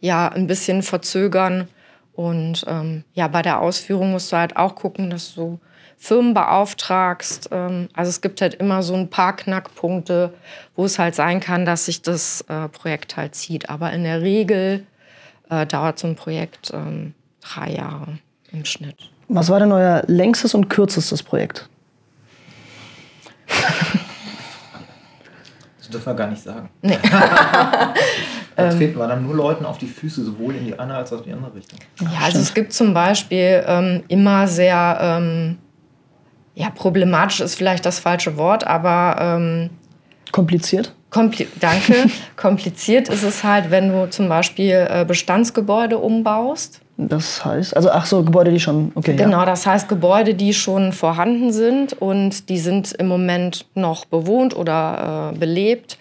ja 0.00 0.28
ein 0.28 0.46
bisschen 0.46 0.82
verzögern. 0.82 1.68
Und 2.12 2.66
ähm, 2.68 3.04
ja, 3.14 3.28
bei 3.28 3.40
der 3.40 3.60
Ausführung 3.60 4.10
musst 4.10 4.32
du 4.32 4.36
halt 4.36 4.56
auch 4.56 4.74
gucken, 4.74 5.08
dass 5.08 5.34
du 5.34 5.58
Firmen 5.96 6.34
beauftragst. 6.34 7.48
Ähm, 7.52 7.88
also 7.94 8.10
es 8.10 8.20
gibt 8.20 8.40
halt 8.40 8.54
immer 8.54 8.82
so 8.82 8.94
ein 8.94 9.08
paar 9.08 9.34
Knackpunkte, 9.34 10.32
wo 10.74 10.84
es 10.84 10.98
halt 10.98 11.14
sein 11.14 11.40
kann, 11.40 11.64
dass 11.64 11.86
sich 11.86 12.02
das 12.02 12.42
äh, 12.48 12.68
Projekt 12.68 13.16
halt 13.16 13.34
zieht. 13.34 13.70
Aber 13.70 13.92
in 13.92 14.04
der 14.04 14.20
Regel 14.20 14.86
äh, 15.50 15.66
dauert 15.66 15.98
so 15.98 16.06
ein 16.06 16.16
Projekt 16.16 16.70
ähm, 16.72 17.14
drei 17.40 17.72
Jahre 17.72 18.18
im 18.52 18.64
Schnitt. 18.64 19.10
Was 19.28 19.48
war 19.48 19.58
denn 19.58 19.72
euer 19.72 20.02
längstes 20.06 20.54
und 20.54 20.68
kürzestes 20.68 21.22
Projekt? 21.22 21.68
Das 25.86 25.92
dürfen 25.92 26.06
wir 26.06 26.14
gar 26.14 26.26
nicht 26.26 26.42
sagen. 26.42 26.68
Nee. 26.82 26.98
da 27.10 27.94
treten 28.70 28.98
wir 28.98 29.06
dann 29.06 29.22
nur 29.22 29.36
Leuten 29.36 29.64
auf 29.64 29.78
die 29.78 29.86
Füße, 29.86 30.24
sowohl 30.24 30.56
in 30.56 30.64
die 30.64 30.76
eine 30.76 30.96
als 30.96 31.12
auch 31.12 31.18
in 31.18 31.24
die 31.24 31.32
andere 31.32 31.54
Richtung. 31.54 31.78
Ja, 32.00 32.24
also 32.24 32.40
es 32.40 32.52
gibt 32.52 32.72
zum 32.72 32.92
Beispiel 32.92 33.62
ähm, 33.64 34.02
immer 34.08 34.48
sehr 34.48 34.98
ähm, 35.00 35.58
ja, 36.56 36.70
problematisch 36.70 37.40
ist 37.40 37.54
vielleicht 37.54 37.84
das 37.84 37.98
falsche 38.00 38.38
Wort, 38.38 38.66
aber 38.66 39.16
ähm, 39.20 39.70
kompliziert. 40.32 40.92
Kompli 41.10 41.46
danke. 41.60 42.10
kompliziert 42.36 43.10
ist 43.10 43.22
es 43.22 43.44
halt, 43.44 43.70
wenn 43.70 43.92
du 43.92 44.08
zum 44.08 44.28
Beispiel 44.28 44.86
äh, 44.88 45.04
Bestandsgebäude 45.06 45.98
umbaust. 45.98 46.80
Das 46.96 47.44
heißt, 47.44 47.76
also 47.76 47.90
ach 47.90 48.06
so, 48.06 48.22
Gebäude, 48.22 48.50
die 48.50 48.58
schon, 48.58 48.90
okay. 48.94 49.14
Genau, 49.16 49.40
ja. 49.40 49.44
das 49.44 49.66
heißt 49.66 49.86
Gebäude, 49.86 50.34
die 50.34 50.54
schon 50.54 50.94
vorhanden 50.94 51.52
sind 51.52 51.92
und 51.92 52.48
die 52.48 52.58
sind 52.58 52.92
im 52.92 53.06
Moment 53.06 53.66
noch 53.74 54.06
bewohnt 54.06 54.56
oder 54.56 55.32
äh, 55.34 55.38
belebt. 55.38 55.98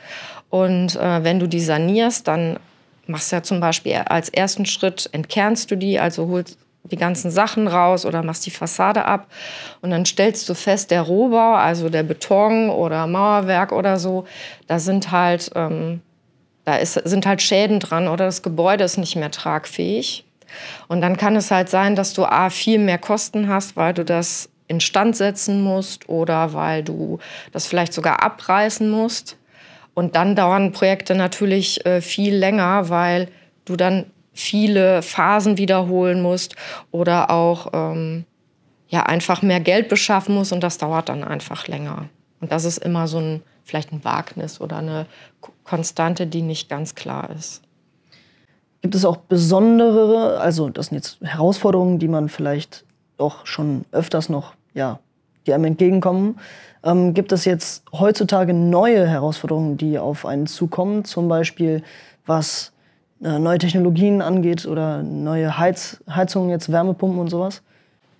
Und 0.49 0.95
äh, 0.95 1.21
wenn 1.21 1.39
du 1.39 1.47
die 1.47 1.59
sanierst, 1.59 2.29
dann 2.29 2.59
machst 3.07 3.29
du 3.29 3.35
ja 3.35 3.43
zum 3.43 3.59
Beispiel 3.59 3.95
als 4.05 4.29
ersten 4.29 4.65
Schritt, 4.65 5.09
entkernst 5.11 5.69
du 5.69 5.75
die, 5.75 5.99
also 5.99 6.29
holst, 6.29 6.57
die 6.91 6.97
ganzen 6.97 7.31
Sachen 7.31 7.67
raus 7.67 8.05
oder 8.05 8.23
machst 8.23 8.45
die 8.45 8.51
Fassade 8.51 9.05
ab. 9.05 9.27
Und 9.81 9.91
dann 9.91 10.05
stellst 10.05 10.47
du 10.47 10.53
fest, 10.53 10.91
der 10.91 11.01
Rohbau, 11.01 11.55
also 11.55 11.89
der 11.89 12.03
Beton 12.03 12.69
oder 12.69 13.07
Mauerwerk 13.07 13.71
oder 13.71 13.97
so, 13.97 14.25
da 14.67 14.79
sind 14.79 15.11
halt, 15.11 15.51
ähm, 15.55 16.01
da 16.63 16.77
ist, 16.77 16.93
sind 16.93 17.25
halt 17.25 17.41
Schäden 17.41 17.79
dran 17.79 18.07
oder 18.07 18.25
das 18.25 18.41
Gebäude 18.41 18.83
ist 18.83 18.97
nicht 18.97 19.15
mehr 19.15 19.31
tragfähig. 19.31 20.25
Und 20.87 21.01
dann 21.01 21.17
kann 21.17 21.35
es 21.35 21.51
halt 21.51 21.69
sein, 21.69 21.95
dass 21.95 22.13
du 22.13 22.25
A, 22.25 22.49
viel 22.49 22.79
mehr 22.79 22.97
Kosten 22.97 23.47
hast, 23.49 23.75
weil 23.75 23.93
du 23.93 24.05
das 24.05 24.49
instand 24.67 25.15
setzen 25.15 25.61
musst 25.61 26.09
oder 26.09 26.53
weil 26.53 26.83
du 26.83 27.19
das 27.51 27.67
vielleicht 27.67 27.93
sogar 27.93 28.23
abreißen 28.23 28.89
musst. 28.89 29.37
Und 29.93 30.15
dann 30.15 30.35
dauern 30.35 30.71
Projekte 30.71 31.15
natürlich 31.15 31.85
äh, 31.85 32.01
viel 32.01 32.35
länger, 32.35 32.89
weil 32.89 33.29
du 33.65 33.75
dann 33.75 34.05
viele 34.35 35.01
Phasen 35.01 35.57
wiederholen 35.57 36.21
musst 36.21 36.55
oder 36.91 37.31
auch 37.31 37.71
ähm, 37.73 38.25
ja, 38.87 39.03
einfach 39.03 39.41
mehr 39.41 39.59
Geld 39.59 39.89
beschaffen 39.89 40.35
musst 40.35 40.53
und 40.53 40.61
das 40.61 40.77
dauert 40.77 41.09
dann 41.09 41.23
einfach 41.23 41.67
länger. 41.67 42.09
Und 42.41 42.51
das 42.51 42.65
ist 42.65 42.77
immer 42.77 43.07
so 43.07 43.17
ein, 43.17 43.41
vielleicht 43.63 43.91
ein 43.91 44.03
Wagnis 44.03 44.61
oder 44.61 44.77
eine 44.77 45.07
Konstante, 45.63 46.27
die 46.27 46.43
nicht 46.43 46.69
ganz 46.69 46.93
klar 46.93 47.29
ist. 47.31 47.63
Gibt 48.81 48.93
es 48.93 49.05
auch 49.05 49.17
besondere, 49.17 50.39
also 50.39 50.69
das 50.69 50.87
sind 50.87 50.97
jetzt 50.97 51.17
Herausforderungen, 51.21 51.97
die 51.97 52.07
man 52.07 52.29
vielleicht 52.29 52.85
doch 53.17 53.47
schon 53.47 53.85
öfters 53.91 54.29
noch 54.29 54.53
ja, 54.73 54.99
die 55.47 55.53
einem 55.53 55.65
entgegenkommen. 55.65 56.39
Ähm, 56.83 57.13
gibt 57.13 57.31
es 57.31 57.45
jetzt 57.45 57.83
heutzutage 57.91 58.53
neue 58.53 59.07
Herausforderungen, 59.07 59.77
die 59.77 59.97
auf 59.97 60.25
einen 60.25 60.45
zukommen? 60.45 61.05
Zum 61.05 61.27
Beispiel 61.27 61.81
was 62.25 62.73
neue 63.19 63.57
Technologien 63.57 64.21
angeht 64.21 64.65
oder 64.65 65.01
neue 65.03 65.57
Heiz 65.57 66.03
Heizungen, 66.09 66.49
jetzt 66.49 66.71
Wärmepumpen 66.71 67.19
und 67.19 67.29
sowas? 67.29 67.61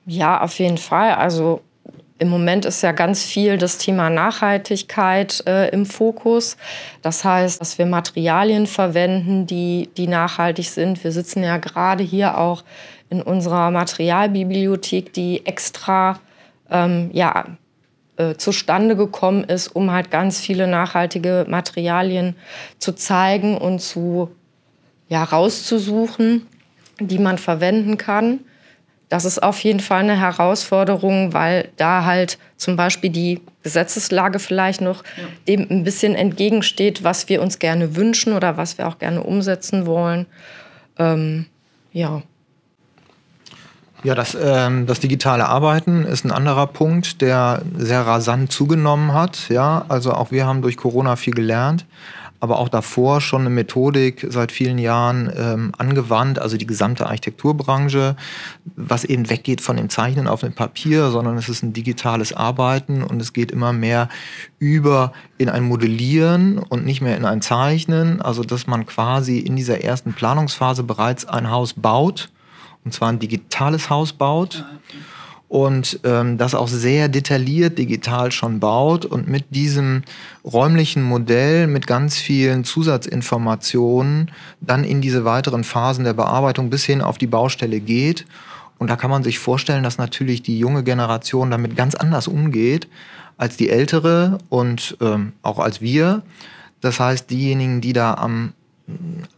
Ja, 0.06 0.42
auf 0.42 0.58
jeden 0.60 0.78
Fall. 0.78 1.14
Also 1.14 1.62
im 2.18 2.30
Moment 2.30 2.64
ist 2.66 2.82
ja 2.82 2.94
ganz 2.94 3.24
viel 3.24 3.58
das 3.58 3.78
Thema 3.78 4.10
Nachhaltigkeit 4.10 5.44
äh, 5.48 5.70
im 5.70 5.86
Fokus. 5.86 6.56
Das 7.02 7.26
heißt, 7.26 7.60
dass 7.60 7.78
wir 7.78 7.86
Materialien 7.86 8.68
verwenden, 8.68 9.46
die, 9.48 9.90
die 9.98 10.08
nachhaltig 10.08 10.70
sind. 10.70 11.04
Wir 11.04 11.12
sitzen 11.12 11.44
ja 11.44 11.58
gerade 11.58 12.04
hier 12.04 12.38
auch 12.38 12.64
in 13.10 13.22
unserer 13.22 13.70
Materialbibliothek, 13.72 15.12
die 15.12 15.46
extra 15.46 16.20
ähm, 16.72 17.10
ja, 17.12 17.46
äh, 18.16 18.36
zustande 18.36 18.96
gekommen 18.96 19.44
ist, 19.44 19.68
um 19.68 19.92
halt 19.92 20.10
ganz 20.10 20.40
viele 20.40 20.68
nachhaltige 20.68 21.46
Materialien 21.50 22.36
zu 22.80 22.94
zeigen 22.94 23.58
und 23.58 23.80
zu 23.80 24.30
ja, 25.08 25.24
rauszusuchen, 25.24 26.48
die 27.00 27.20
man 27.20 27.38
verwenden 27.38 27.98
kann. 27.98 28.40
Das 29.10 29.24
ist 29.24 29.42
auf 29.44 29.60
jeden 29.60 29.80
Fall 29.80 30.02
eine 30.02 30.20
Herausforderung, 30.20 31.34
weil 31.34 31.70
da 31.78 32.06
halt 32.06 32.40
zum 32.58 32.76
Beispiel 32.76 33.12
die 33.12 33.42
Gesetzeslage 33.62 34.40
vielleicht 34.40 34.82
noch 34.82 35.04
ja. 35.04 35.24
dem 35.48 35.68
ein 35.70 35.84
bisschen 35.84 36.16
entgegensteht, 36.16 37.04
was 37.04 37.30
wir 37.30 37.42
uns 37.42 37.60
gerne 37.60 37.96
wünschen 37.96 38.34
oder 38.34 38.58
was 38.58 38.78
wir 38.78 38.88
auch 38.88 38.98
gerne 38.98 39.22
umsetzen 39.22 39.86
wollen. 39.86 40.26
Ähm, 40.98 41.46
ja. 41.92 42.24
Ja, 44.04 44.16
das, 44.16 44.38
ähm, 44.40 44.86
das 44.86 45.00
digitale 45.00 45.48
Arbeiten 45.48 46.06
ist 46.06 46.26
ein 46.26 46.32
anderer 46.32 46.68
Punkt, 46.68 47.22
der 47.22 47.62
sehr 47.76 48.06
rasant 48.06 48.52
zugenommen 48.52 49.14
hat. 49.14 49.50
Ja, 49.50 49.86
also 49.88 50.14
auch 50.14 50.32
wir 50.32 50.46
haben 50.46 50.62
durch 50.62 50.78
Corona 50.78 51.16
viel 51.16 51.34
gelernt, 51.34 51.86
aber 52.46 52.60
auch 52.60 52.70
davor 52.70 53.22
schon 53.22 53.42
eine 53.42 53.50
Methodik 53.50 54.28
seit 54.30 54.52
vielen 54.52 54.78
Jahren 54.78 55.32
ähm, 55.36 55.72
angewandt, 55.80 56.38
also 56.38 56.58
die 56.58 56.68
gesamte 56.68 57.08
Architekturbranche, 57.08 58.16
was 58.76 59.04
eben 59.04 59.32
weggeht 59.32 59.62
von 59.62 59.78
dem 59.78 59.90
Zeichnen 59.90 60.28
auf 60.28 60.42
dem 60.42 60.54
Papier, 60.54 61.10
sondern 61.10 61.38
es 61.38 61.50
ist 61.50 61.64
ein 61.64 61.74
digitales 61.74 62.34
Arbeiten 62.34 63.02
und 63.02 63.20
es 63.20 63.34
geht 63.34 63.52
immer 63.52 63.74
mehr 63.74 64.10
über 64.60 65.12
in 65.40 65.50
ein 65.50 65.64
Modellieren 65.64 66.60
und 66.60 66.86
nicht 66.86 67.02
mehr 67.02 67.18
in 67.18 67.26
ein 67.26 67.42
Zeichnen, 67.42 68.22
also 68.22 68.44
dass 68.44 68.68
man 68.68 68.86
quasi 68.86 69.40
in 69.40 69.56
dieser 69.56 69.84
ersten 69.84 70.14
Planungsphase 70.14 70.84
bereits 70.84 71.26
ein 71.26 71.50
Haus 71.50 71.74
baut 71.74 72.30
und 72.84 72.94
zwar 72.94 73.10
ein 73.10 73.18
digitales 73.18 73.90
Haus 73.90 74.14
baut 74.14 74.64
und 75.56 76.02
ähm, 76.04 76.38
das 76.38 76.54
auch 76.54 76.68
sehr 76.68 77.08
detailliert 77.08 77.78
digital 77.78 78.34
schon 78.34 78.60
baut 78.60 79.06
und 79.06 79.30
mit 79.30 79.46
diesem 79.52 80.02
räumlichen 80.44 81.02
Modell 81.02 81.68
mit 81.68 81.88
ganz 81.88 82.18
vielen 82.18 82.66
Zusatzinformationen 82.66 84.32
dann 84.60 84.84
in 84.84 85.00
diese 85.00 85.24
weiteren 85.24 85.64
Phasen 85.64 86.04
der 86.04 86.12
Bearbeitung 86.12 86.70
bis 86.70 86.84
hin 86.84 87.02
auf 87.02 87.18
die 87.18 87.28
Baustelle 87.28 87.80
geht. 87.80 88.26
Und 88.80 88.90
da 88.90 88.98
kann 88.98 89.10
man 89.10 89.24
sich 89.24 89.40
vorstellen, 89.40 89.84
dass 89.84 89.98
natürlich 89.98 90.44
die 90.44 90.60
junge 90.60 90.84
Generation 90.84 91.52
damit 91.52 91.78
ganz 91.78 91.96
anders 91.96 92.28
umgeht 92.28 92.90
als 93.38 93.56
die 93.56 93.70
ältere 93.70 94.40
und 94.50 94.98
ähm, 95.00 95.32
auch 95.42 95.60
als 95.60 95.80
wir. 95.80 96.24
Das 96.82 97.00
heißt, 97.00 97.30
diejenigen, 97.30 97.80
die 97.80 97.94
da 97.94 98.16
am 98.16 98.52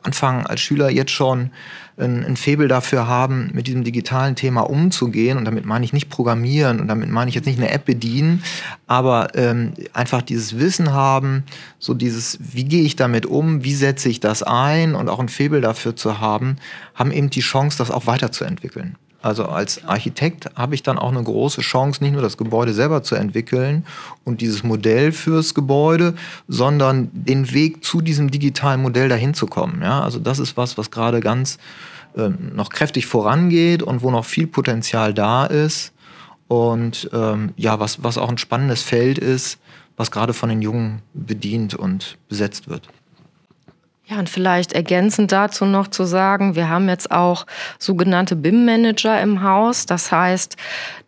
Anfang 0.04 0.46
als 0.46 0.60
Schüler 0.60 0.90
jetzt 0.90 1.12
schon 1.12 1.52
ein, 1.98 2.26
ein 2.26 2.36
Faible 2.36 2.68
dafür 2.68 3.08
haben, 3.08 3.50
mit 3.54 3.68
diesem 3.68 3.84
digitalen 3.84 4.36
Thema 4.36 4.62
umzugehen. 4.62 5.38
Und 5.38 5.46
damit 5.46 5.66
meine 5.66 5.86
ich 5.86 5.94
nicht 5.94 6.10
programmieren 6.10 6.80
und 6.80 6.88
damit 6.88 7.10
meine 7.10 7.30
ich 7.30 7.36
jetzt 7.36 7.46
nicht 7.46 7.60
eine 7.60 7.72
App 7.72 7.86
bedienen, 7.86 8.44
aber 8.88 9.36
ähm, 9.36 9.74
einfach 9.94 10.22
dieses 10.22 10.60
Wissen 10.60 10.92
haben, 10.92 11.44
so 11.80 11.94
dieses, 11.94 12.38
wie 12.42 12.66
gehe 12.66 12.84
ich 12.84 12.96
damit 12.96 13.26
um, 13.26 13.64
wie 13.64 13.74
setze 13.74 14.10
ich 14.10 14.20
das 14.20 14.44
ein 14.44 14.96
und 14.96 15.10
auch 15.10 15.20
ein 15.20 15.30
Faible 15.30 15.62
dafür 15.62 15.96
zu 15.96 16.20
haben, 16.20 16.58
haben 16.94 17.12
eben 17.12 17.30
die 17.30 17.42
Chance, 17.42 17.78
das 17.78 17.92
auch 17.92 18.06
weiterzuentwickeln. 18.06 18.98
Also 19.28 19.44
als 19.44 19.84
Architekt 19.84 20.50
habe 20.56 20.74
ich 20.74 20.84
dann 20.84 20.98
auch 20.98 21.12
eine 21.12 21.22
große 21.22 21.60
Chance, 21.60 22.02
nicht 22.02 22.14
nur 22.14 22.22
das 22.22 22.38
Gebäude 22.38 22.74
selber 22.74 23.04
zu 23.04 23.16
entwickeln 23.16 23.86
und 24.24 24.40
dieses 24.40 24.64
Modell 24.64 25.12
fürs 25.12 25.54
Gebäude, 25.54 26.14
sondern 26.48 27.10
den 27.12 27.52
Weg 27.52 27.84
zu 27.84 28.00
diesem 28.00 28.32
digitalen 28.32 28.82
Modell 28.82 29.10
dahin 29.10 29.34
zu 29.34 29.46
kommen. 29.46 29.82
Ja, 29.82 30.00
also 30.00 30.20
das 30.20 30.40
ist 30.40 30.56
was, 30.56 30.78
was 30.78 30.92
gerade 30.92 31.20
ganz 31.20 31.58
äh, 32.16 32.30
noch 32.30 32.70
kräftig 32.70 33.06
vorangeht 33.06 33.84
und 33.84 34.02
wo 34.02 34.12
noch 34.12 34.24
viel 34.24 34.48
Potenzial 34.48 35.14
da 35.14 35.46
ist 35.46 35.92
und 36.48 37.10
ähm, 37.12 37.52
ja, 37.58 37.82
was, 37.82 38.02
was 38.02 38.18
auch 38.18 38.30
ein 38.30 38.38
spannendes 38.38 38.82
Feld 38.82 39.18
ist, 39.18 39.60
was 39.98 40.10
gerade 40.10 40.32
von 40.32 40.48
den 40.48 40.62
Jungen 40.62 41.02
bedient 41.14 41.76
und 41.76 42.18
besetzt 42.30 42.70
wird. 42.70 42.88
Ja, 44.10 44.20
und 44.20 44.30
vielleicht 44.30 44.72
ergänzend 44.72 45.34
dazu 45.34 45.66
noch 45.66 45.90
zu 45.90 46.06
sagen, 46.06 46.56
wir 46.56 46.70
haben 46.70 46.88
jetzt 46.88 47.12
auch 47.12 47.46
sogenannte 47.78 48.38
BIM-Manager 48.38 49.22
im 49.22 49.44
Haus. 49.44 49.86
Das 49.86 50.14
heißt, 50.14 50.56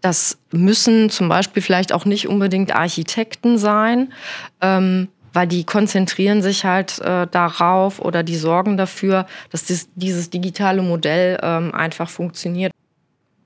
das 0.02 0.38
müssen 0.52 1.10
zum 1.10 1.30
Beispiel 1.30 1.64
vielleicht 1.64 1.94
auch 1.94 2.04
nicht 2.04 2.28
unbedingt 2.28 2.76
Architekten 2.76 3.58
sein, 3.58 4.12
ähm, 4.60 5.08
weil 5.32 5.48
die 5.48 5.64
konzentrieren 5.64 6.42
sich 6.42 6.66
halt 6.66 7.00
äh, 7.00 7.26
darauf 7.28 8.00
oder 8.00 8.22
die 8.22 8.36
sorgen 8.36 8.76
dafür, 8.76 9.28
dass 9.50 9.64
dies, 9.64 9.88
dieses 9.96 10.30
digitale 10.30 10.82
Modell 10.82 11.40
ähm, 11.42 11.74
einfach 11.74 12.10
funktioniert. 12.10 12.74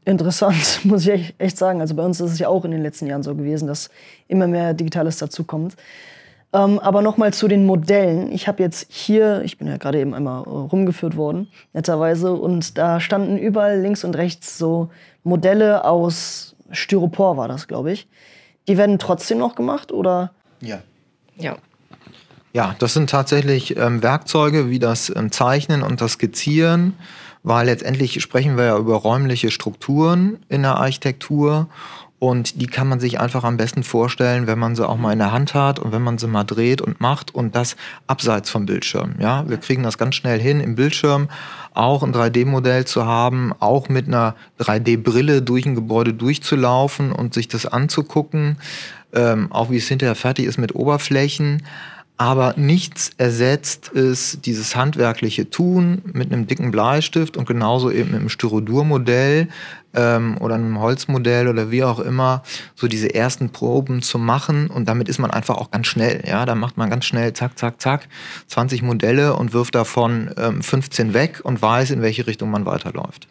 Interessant, 0.03 0.79
muss 0.83 1.05
ich 1.05 1.35
echt 1.37 1.59
sagen. 1.59 1.79
Also 1.79 1.93
bei 1.93 2.03
uns 2.03 2.19
ist 2.19 2.31
es 2.31 2.39
ja 2.39 2.47
auch 2.47 2.65
in 2.65 2.71
den 2.71 2.81
letzten 2.81 3.05
Jahren 3.05 3.21
so 3.21 3.35
gewesen, 3.35 3.67
dass 3.67 3.91
immer 4.27 4.47
mehr 4.47 4.73
Digitales 4.73 5.17
dazukommt. 5.17 5.75
Ähm, 6.53 6.77
aber 6.79 7.01
nochmal 7.01 7.33
zu 7.33 7.47
den 7.47 7.65
Modellen. 7.65 8.31
Ich 8.31 8.47
habe 8.47 8.61
jetzt 8.61 8.85
hier, 8.91 9.41
ich 9.43 9.57
bin 9.57 9.67
ja 9.67 9.77
gerade 9.77 9.99
eben 9.99 10.13
einmal 10.13 10.43
äh, 10.43 10.49
rumgeführt 10.49 11.17
worden, 11.17 11.47
netterweise, 11.73 12.33
und 12.33 12.77
da 12.77 12.99
standen 12.99 13.37
überall 13.39 13.79
links 13.79 14.03
und 14.03 14.15
rechts 14.15 14.57
so 14.59 14.89
Modelle 15.23 15.83
aus 15.83 16.55
Styropor, 16.69 17.37
war 17.37 17.47
das, 17.47 17.67
glaube 17.67 17.91
ich. 17.91 18.07
Die 18.67 18.77
werden 18.77 18.99
trotzdem 18.99 19.39
noch 19.39 19.55
gemacht, 19.55 19.91
oder? 19.91 20.31
Ja. 20.61 20.81
Ja. 21.37 21.57
Ja, 22.53 22.75
das 22.77 22.93
sind 22.93 23.09
tatsächlich 23.09 23.75
ähm, 23.77 24.03
Werkzeuge 24.03 24.69
wie 24.69 24.77
das 24.77 25.11
ähm, 25.15 25.31
Zeichnen 25.31 25.81
und 25.81 26.01
das 26.01 26.13
Skizzieren, 26.13 26.93
weil 27.41 27.65
letztendlich 27.65 28.21
sprechen 28.21 28.57
wir 28.57 28.65
ja 28.65 28.77
über 28.77 28.95
räumliche 28.95 29.49
Strukturen 29.49 30.37
in 30.49 30.61
der 30.61 30.75
Architektur 30.75 31.67
und 32.23 32.61
die 32.61 32.67
kann 32.67 32.87
man 32.87 33.01
sich 33.01 33.19
einfach 33.19 33.43
am 33.43 33.57
besten 33.57 33.83
vorstellen, 33.83 34.47
wenn 34.47 34.57
man 34.57 34.77
sie 34.77 34.87
auch 34.87 34.95
mal 34.95 35.11
in 35.11 35.19
der 35.19 35.33
Hand 35.33 35.53
hat 35.53 35.77
und 35.77 35.91
wenn 35.91 36.01
man 36.01 36.17
sie 36.17 36.27
mal 36.27 36.45
dreht 36.45 36.81
und 36.81 37.01
macht 37.01 37.35
und 37.35 37.53
das 37.53 37.75
abseits 38.07 38.49
vom 38.49 38.65
Bildschirm. 38.65 39.15
Ja, 39.19 39.43
wir 39.49 39.57
kriegen 39.57 39.83
das 39.83 39.97
ganz 39.97 40.15
schnell 40.15 40.39
hin, 40.39 40.61
im 40.61 40.75
Bildschirm 40.75 41.27
auch 41.73 42.01
ein 42.01 42.13
3D-Modell 42.13 42.85
zu 42.85 43.05
haben, 43.05 43.51
auch 43.59 43.89
mit 43.89 44.07
einer 44.07 44.35
3D-Brille 44.61 45.41
durch 45.41 45.65
ein 45.65 45.75
Gebäude 45.75 46.13
durchzulaufen 46.13 47.11
und 47.11 47.33
sich 47.33 47.49
das 47.49 47.65
anzugucken, 47.65 48.57
ähm, 49.11 49.51
auch 49.51 49.69
wie 49.69 49.77
es 49.77 49.89
hinterher 49.89 50.15
fertig 50.15 50.45
ist 50.45 50.57
mit 50.57 50.75
Oberflächen. 50.75 51.63
Aber 52.17 52.53
nichts 52.57 53.11
ersetzt 53.17 53.91
es 53.93 54.39
dieses 54.41 54.75
handwerkliche 54.75 55.49
Tun 55.49 56.03
mit 56.05 56.31
einem 56.31 56.45
dicken 56.45 56.69
Bleistift 56.69 57.37
und 57.37 57.47
genauso 57.47 57.89
eben 57.89 58.11
mit 58.11 58.19
einem 58.19 58.29
Styrodur-Modell 58.29 59.47
ähm, 59.95 60.37
oder 60.39 60.55
einem 60.55 60.79
Holzmodell 60.79 61.47
oder 61.47 61.71
wie 61.71 61.83
auch 61.83 61.99
immer, 61.99 62.43
so 62.75 62.87
diese 62.87 63.13
ersten 63.13 63.49
Proben 63.49 64.03
zu 64.03 64.19
machen. 64.19 64.67
Und 64.67 64.87
damit 64.87 65.09
ist 65.09 65.17
man 65.19 65.31
einfach 65.31 65.57
auch 65.57 65.71
ganz 65.71 65.87
schnell. 65.87 66.23
Ja, 66.27 66.45
da 66.45 66.53
macht 66.53 66.77
man 66.77 66.89
ganz 66.89 67.05
schnell 67.05 67.33
zack, 67.33 67.57
zack, 67.57 67.81
zack, 67.81 68.07
20 68.47 68.83
Modelle 68.83 69.35
und 69.35 69.53
wirft 69.53 69.73
davon 69.73 70.29
ähm, 70.37 70.61
15 70.61 71.15
weg 71.15 71.41
und 71.43 71.61
weiß, 71.61 71.89
in 71.91 72.03
welche 72.03 72.27
Richtung 72.27 72.51
man 72.51 72.65
weiterläuft. 72.67 73.27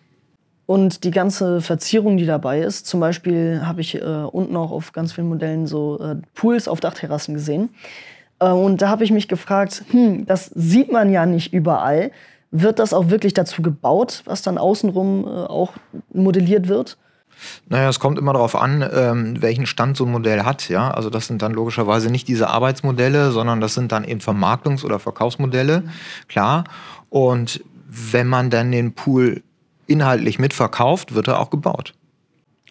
Und 0.66 1.04
die 1.04 1.10
ganze 1.10 1.60
Verzierung, 1.60 2.16
die 2.16 2.26
dabei 2.26 2.60
ist, 2.60 2.86
zum 2.86 3.00
Beispiel 3.00 3.62
habe 3.64 3.80
ich 3.80 3.96
äh, 3.96 4.00
unten 4.00 4.56
auch 4.56 4.70
auf 4.70 4.92
ganz 4.92 5.12
vielen 5.12 5.28
Modellen 5.28 5.66
so 5.66 6.00
äh, 6.00 6.16
Pools 6.34 6.66
auf 6.66 6.80
Dachterrassen 6.80 7.34
gesehen. 7.34 7.70
Äh, 8.42 8.50
und 8.50 8.82
da 8.82 8.88
habe 8.88 9.04
ich 9.04 9.10
mich 9.10 9.28
gefragt, 9.28 9.84
hm, 9.90 10.26
das 10.26 10.46
sieht 10.54 10.90
man 10.90 11.10
ja 11.10 11.26
nicht 11.26 11.52
überall. 11.52 12.10
Wird 12.50 12.78
das 12.78 12.92
auch 12.92 13.08
wirklich 13.08 13.32
dazu 13.32 13.62
gebaut, 13.62 14.22
was 14.26 14.42
dann 14.42 14.58
außenrum 14.58 15.24
äh, 15.24 15.28
auch 15.28 15.72
modelliert 16.12 16.68
wird? 16.68 16.98
Naja, 17.68 17.88
es 17.88 17.98
kommt 17.98 18.18
immer 18.18 18.34
darauf 18.34 18.54
an, 18.54 18.88
ähm, 18.92 19.40
welchen 19.40 19.66
Stand 19.66 19.96
so 19.96 20.04
ein 20.04 20.12
Modell 20.12 20.42
hat. 20.42 20.68
Ja? 20.68 20.90
Also 20.90 21.08
das 21.08 21.26
sind 21.26 21.40
dann 21.40 21.52
logischerweise 21.52 22.10
nicht 22.10 22.28
diese 22.28 22.48
Arbeitsmodelle, 22.48 23.32
sondern 23.32 23.60
das 23.60 23.74
sind 23.74 23.90
dann 23.90 24.04
eben 24.04 24.20
Vermarktungs- 24.20 24.84
oder 24.84 24.98
Verkaufsmodelle, 24.98 25.84
klar. 26.28 26.64
Und 27.08 27.64
wenn 27.88 28.26
man 28.26 28.50
dann 28.50 28.70
den 28.70 28.94
Pool 28.94 29.42
inhaltlich 29.86 30.38
mitverkauft, 30.38 31.14
wird 31.14 31.28
er 31.28 31.40
auch 31.40 31.50
gebaut. 31.50 31.94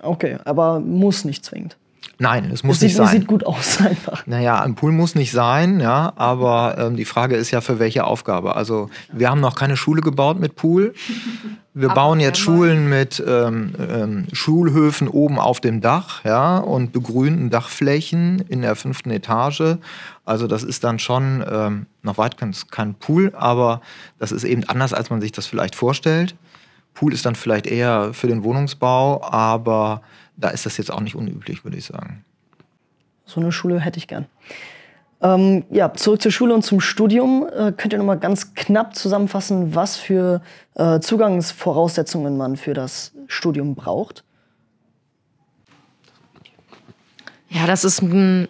Okay, 0.01 0.37
aber 0.45 0.79
muss 0.79 1.25
nicht 1.25 1.43
zwingend. 1.43 1.77
Nein, 2.21 2.51
es 2.53 2.63
muss 2.63 2.77
das 2.77 2.83
nicht 2.83 2.91
sieht, 2.91 2.97
sein. 3.03 3.19
Sieht 3.21 3.27
gut 3.27 3.47
aus 3.47 3.81
einfach. 3.85 4.27
Naja, 4.27 4.61
ein 4.61 4.75
Pool 4.75 4.91
muss 4.91 5.15
nicht 5.15 5.31
sein, 5.31 5.79
ja, 5.79 6.13
aber 6.17 6.75
ähm, 6.77 6.95
die 6.95 7.05
Frage 7.05 7.35
ist 7.35 7.49
ja 7.49 7.61
für 7.61 7.79
welche 7.79 8.03
Aufgabe. 8.03 8.55
Also 8.55 8.91
wir 9.11 9.31
haben 9.31 9.41
noch 9.41 9.55
keine 9.55 9.75
Schule 9.75 10.01
gebaut 10.01 10.39
mit 10.39 10.55
Pool. 10.55 10.93
wir 11.73 11.89
bauen 11.89 12.19
jetzt. 12.19 12.37
Schulen 12.37 12.89
mit 12.89 13.23
ähm, 13.27 13.73
ähm, 13.79 14.27
Schulhöfen 14.33 15.07
oben 15.07 15.39
auf 15.39 15.61
dem 15.61 15.81
Dach, 15.81 16.23
ja, 16.23 16.59
und 16.59 16.91
begrünten 16.91 17.49
Dachflächen 17.49 18.45
in 18.49 18.61
der 18.61 18.75
fünften 18.75 19.09
Etage. 19.09 19.77
Also 20.23 20.45
das 20.45 20.61
ist 20.61 20.83
dann 20.83 20.99
schon 20.99 21.43
ähm, 21.51 21.87
noch 22.03 22.19
weit 22.19 22.37
kein, 22.37 22.53
kein 22.69 22.93
Pool, 22.93 23.33
aber 23.35 23.81
das 24.19 24.31
ist 24.31 24.43
eben 24.43 24.63
anders, 24.65 24.93
als 24.93 25.09
man 25.09 25.21
sich 25.21 25.31
das 25.31 25.47
vielleicht 25.47 25.75
vorstellt. 25.75 26.35
Pool 26.93 27.13
ist 27.13 27.25
dann 27.25 27.33
vielleicht 27.33 27.65
eher 27.65 28.13
für 28.13 28.27
den 28.27 28.43
Wohnungsbau, 28.43 29.23
aber 29.23 30.01
da 30.41 30.49
ist 30.49 30.65
das 30.65 30.77
jetzt 30.77 30.91
auch 30.91 30.99
nicht 30.99 31.15
unüblich, 31.15 31.63
würde 31.63 31.77
ich 31.77 31.85
sagen. 31.85 32.25
So 33.25 33.39
eine 33.39 33.51
Schule 33.51 33.79
hätte 33.79 33.97
ich 33.97 34.07
gern. 34.07 34.25
Ähm, 35.21 35.63
ja, 35.69 35.93
zurück 35.93 36.21
zur 36.21 36.31
Schule 36.31 36.53
und 36.53 36.63
zum 36.63 36.81
Studium. 36.81 37.47
Äh, 37.47 37.71
könnt 37.71 37.93
ihr 37.93 37.99
noch 37.99 38.05
mal 38.05 38.17
ganz 38.17 38.55
knapp 38.55 38.95
zusammenfassen, 38.95 39.75
was 39.75 39.95
für 39.95 40.41
äh, 40.75 40.99
Zugangsvoraussetzungen 40.99 42.37
man 42.37 42.57
für 42.57 42.73
das 42.73 43.13
Studium 43.27 43.75
braucht? 43.75 44.23
Ja, 47.49 47.67
das 47.67 47.83
ist 47.83 48.01
ein, 48.01 48.47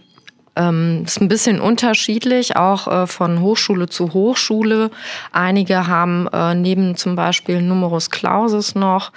ähm, 0.56 1.04
ist 1.06 1.20
ein 1.20 1.28
bisschen 1.28 1.60
unterschiedlich, 1.60 2.56
auch 2.56 2.88
äh, 2.88 3.08
von 3.08 3.42
Hochschule 3.42 3.90
zu 3.90 4.14
Hochschule. 4.14 4.92
Einige 5.34 5.88
haben 5.88 6.28
äh, 6.32 6.56
neben 6.56 6.96
zum 6.96 7.16
Beispiel 7.16 7.62
Numerus 7.62 8.10
Clausus 8.10 8.76
noch 8.76 9.12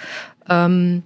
ähm, 0.49 1.03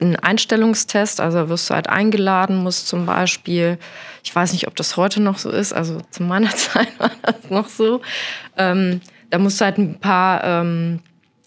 einen 0.00 0.16
Einstellungstest, 0.16 1.20
also 1.20 1.48
wirst 1.48 1.70
du 1.70 1.74
halt 1.74 1.88
eingeladen, 1.88 2.62
musst 2.62 2.88
zum 2.88 3.06
Beispiel, 3.06 3.78
ich 4.22 4.34
weiß 4.34 4.52
nicht, 4.52 4.68
ob 4.68 4.76
das 4.76 4.96
heute 4.96 5.20
noch 5.20 5.38
so 5.38 5.50
ist, 5.50 5.72
also 5.72 6.00
zu 6.10 6.22
meiner 6.22 6.50
Zeit 6.56 6.88
war 6.98 7.10
das 7.22 7.50
noch 7.50 7.68
so, 7.68 8.00
ähm, 8.56 9.00
da 9.30 9.38
musst 9.38 9.60
du 9.60 9.64
halt 9.64 9.78
ein 9.78 9.98
paar 9.98 10.44
ähm, 10.44 11.00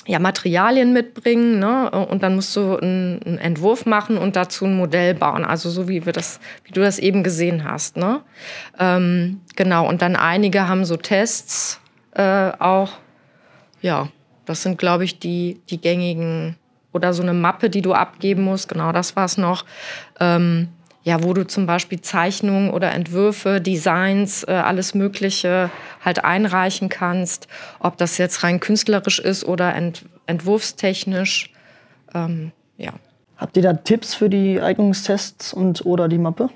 ja, 0.10 0.18
Materialien 0.18 0.92
mitbringen 0.92 1.60
ne? 1.60 1.92
und 1.92 2.24
dann 2.24 2.34
musst 2.34 2.56
du 2.56 2.78
einen, 2.78 3.22
einen 3.24 3.38
Entwurf 3.38 3.86
machen 3.86 4.18
und 4.18 4.36
dazu 4.36 4.66
ein 4.66 4.76
Modell 4.76 5.14
bauen, 5.14 5.46
also 5.46 5.70
so 5.70 5.88
wie, 5.88 6.06
wir 6.06 6.14
das, 6.14 6.40
wie 6.64 6.72
du 6.72 6.82
das 6.82 6.98
eben 6.98 7.24
gesehen 7.24 7.64
hast. 7.64 7.96
Ne? 7.96 8.22
Ähm, 8.80 9.42
genau, 9.56 9.88
und 9.88 10.02
dann 10.02 10.16
einige 10.16 10.68
haben 10.68 10.84
so 10.84 10.98
Tests 10.98 11.80
äh, 12.16 12.52
auch, 12.58 12.94
ja, 13.82 14.10
das 14.46 14.64
sind, 14.64 14.80
glaube 14.80 15.04
ich, 15.04 15.20
die, 15.20 15.62
die 15.70 15.80
gängigen 15.80 16.56
oder 16.92 17.14
so 17.14 17.22
eine 17.22 17.34
Mappe, 17.34 17.70
die 17.70 17.82
du 17.82 17.94
abgeben 17.94 18.44
musst. 18.44 18.70
Genau, 18.70 18.92
das 18.92 19.16
war 19.16 19.26
es 19.26 19.38
noch. 19.38 19.66
Ähm, 20.20 20.70
ja, 21.04 21.24
wo 21.24 21.34
du 21.34 21.48
zum 21.48 21.66
Beispiel 21.66 22.02
Zeichnungen 22.02 22.72
oder 22.72 22.92
Entwürfe, 22.92 23.62
Designs, 23.62 24.44
äh, 24.44 24.52
alles 24.52 24.94
Mögliche 24.94 25.70
halt 26.04 26.24
einreichen 26.24 26.90
kannst. 26.90 27.48
Ob 27.80 27.98
das 27.98 28.18
jetzt 28.18 28.44
rein 28.44 28.60
künstlerisch 28.60 29.20
ist 29.20 29.46
oder 29.46 29.74
ent 29.76 30.06
entwurfstechnisch. 30.26 31.52
Ähm, 32.14 32.52
ja. 32.78 32.92
Habt 33.38 33.58
ihr 33.58 33.64
da 33.64 33.74
Tipps 33.74 34.14
für 34.14 34.30
die 34.30 34.62
Eignungstests 34.62 35.54
und 35.54 35.86
oder 35.86 36.08
die 36.08 36.18
Mappe? 36.18 36.50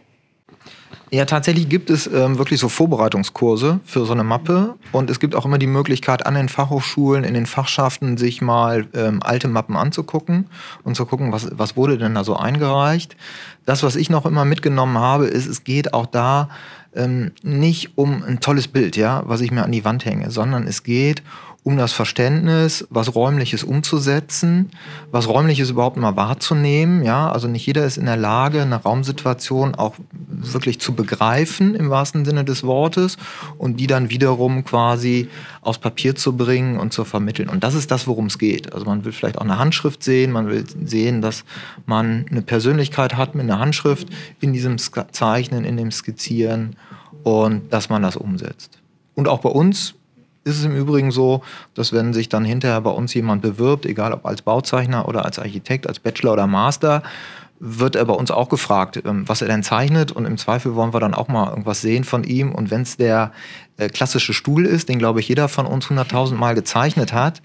Ja, 1.14 1.26
tatsächlich 1.26 1.70
gibt 1.70 1.92
es 1.92 2.08
ähm, 2.08 2.40
wirklich 2.40 2.60
so 2.60 2.70
Vorbereitungskurse 2.70 3.80
für 3.86 4.04
so 4.04 4.14
eine 4.14 4.24
Mappe. 4.24 4.74
Und 4.92 5.12
es 5.12 5.20
gibt 5.20 5.36
auch 5.36 5.46
immer 5.46 5.60
die 5.60 5.68
Möglichkeit, 5.68 6.26
an 6.26 6.34
den 6.34 6.50
Fachhochschulen, 6.50 7.24
in 7.24 7.36
den 7.36 7.46
Fachschaften 7.46 8.18
sich 8.18 8.42
mal 8.42 8.88
ähm, 8.96 9.22
alte 9.22 9.48
Mappen 9.48 9.78
anzugucken 9.78 10.48
und 10.84 10.96
zu 10.96 11.06
gucken, 11.06 11.32
was, 11.32 11.50
was 11.52 11.78
wurde 11.78 12.00
denn 12.00 12.16
da 12.16 12.24
so 12.24 12.36
eingereicht. 12.36 13.16
Das, 13.64 13.84
was 13.84 13.96
ich 13.96 14.10
noch 14.10 14.26
immer 14.26 14.44
mitgenommen 14.44 14.98
habe, 14.98 15.28
ist, 15.28 15.46
es 15.46 15.64
geht 15.64 15.94
auch 15.94 16.08
da 16.08 16.50
ähm, 16.96 17.32
nicht 17.44 17.96
um 17.96 18.24
ein 18.24 18.40
tolles 18.40 18.68
Bild, 18.68 18.98
ja, 18.98 19.22
was 19.28 19.42
ich 19.42 19.52
mir 19.52 19.66
an 19.66 19.72
die 19.72 19.86
Wand 19.86 20.06
hänge, 20.06 20.32
sondern 20.32 20.66
es 20.66 20.82
geht 20.82 21.22
um 21.22 21.53
das 21.66 21.94
Verständnis, 21.94 22.86
was 22.90 23.16
Räumliches 23.16 23.64
umzusetzen, 23.64 24.70
was 25.12 25.30
Räumliches 25.30 25.70
überhaupt 25.70 25.96
mal 25.96 26.16
wahrzunehmen. 26.18 27.04
Ja, 27.04 27.32
also 27.32 27.48
nicht 27.48 27.66
jeder 27.66 27.86
ist 27.86 27.98
in 27.98 28.06
der 28.06 28.18
Lage, 28.18 28.62
eine 28.62 28.76
Raumsituation 28.76 29.76
auch 29.76 29.96
wirklich 30.28 30.82
zu 30.82 30.94
begreifen 30.94 31.74
im 31.76 31.90
wahrsten 31.90 32.26
Sinne 32.26 32.44
des 32.44 32.64
Wortes 32.64 33.18
und 33.58 33.80
die 33.80 33.88
dann 33.88 34.10
wiederum 34.10 34.66
quasi 34.66 35.30
aufs 35.62 35.80
Papier 35.80 36.16
zu 36.16 36.36
bringen 36.36 36.78
und 36.80 36.92
zu 36.92 37.06
vermitteln. 37.06 37.48
Und 37.48 37.64
das 37.64 37.76
ist 37.76 37.92
das, 37.92 38.08
worum 38.08 38.26
es 38.26 38.38
geht. 38.38 38.74
Also 38.74 38.86
man 38.86 39.06
will 39.06 39.14
vielleicht 39.14 39.38
auch 39.38 39.44
eine 39.44 39.58
Handschrift 39.58 40.04
sehen, 40.04 40.32
man 40.32 40.48
will 40.48 40.66
sehen, 40.84 41.22
dass 41.22 41.46
man 41.86 42.26
eine 42.30 42.42
Persönlichkeit 42.42 43.16
hat 43.16 43.36
mit 43.36 43.44
einer 43.44 43.60
Handschrift 43.60 44.10
in 44.42 44.52
diesem 44.52 44.78
Zeichnen, 44.78 45.64
in 45.64 45.78
dem 45.78 45.92
Skizzieren 45.92 46.76
und 47.24 47.72
dass 47.72 47.90
man 47.90 48.02
das 48.02 48.18
umsetzt. 48.18 48.80
Und 49.16 49.30
auch 49.30 49.40
bei 49.40 49.50
uns 49.50 49.96
ist 50.44 50.60
es 50.60 50.66
im 50.66 50.76
Übrigen 50.76 51.12
so, 51.12 51.42
dass 51.74 51.94
wenn 51.94 52.14
sich 52.14 52.30
dann 52.30 52.46
hinterher 52.46 52.82
bei 52.82 52.92
uns 52.92 53.14
jemand 53.14 53.42
bewirbt, 53.42 53.86
egal 53.86 54.14
ob 54.14 54.26
als 54.26 54.42
Bauzeichner 54.42 55.08
oder 55.08 55.26
als 55.26 55.40
Architekt, 55.40 55.88
als 55.88 56.00
Bachelor 56.00 56.34
oder 56.34 56.48
Master, 56.48 57.04
wird 57.66 57.96
er 57.96 58.04
bei 58.04 58.14
uns 58.14 58.30
auch 58.30 58.50
gefragt, 58.50 59.02
ähm, 59.06 59.24
was 59.28 59.42
er 59.42 59.48
denn 59.48 59.64
zeichnet. 59.64 60.12
Und 60.12 60.26
im 60.26 60.38
Zweifel 60.38 60.76
wollen 60.76 60.94
wir 60.94 61.00
dann 61.00 61.14
auch 61.14 61.30
mal 61.30 61.50
irgendwas 61.50 61.80
sehen 61.80 62.04
von 62.04 62.26
ihm. 62.26 62.52
Und 62.52 62.72
wenn 62.72 62.82
es 62.82 62.98
der 62.98 63.32
äh, 63.78 63.88
klassische 63.88 64.34
Stuhl 64.34 64.66
ist, 64.66 64.90
den 64.90 65.00
glaube 65.00 65.22
ich 65.22 65.30
jeder 65.30 65.48
von 65.48 65.66
uns 65.66 65.86
100.000 65.88 66.36
Mal 66.36 66.56
gezeichnet 66.56 67.14
hat, 67.14 67.42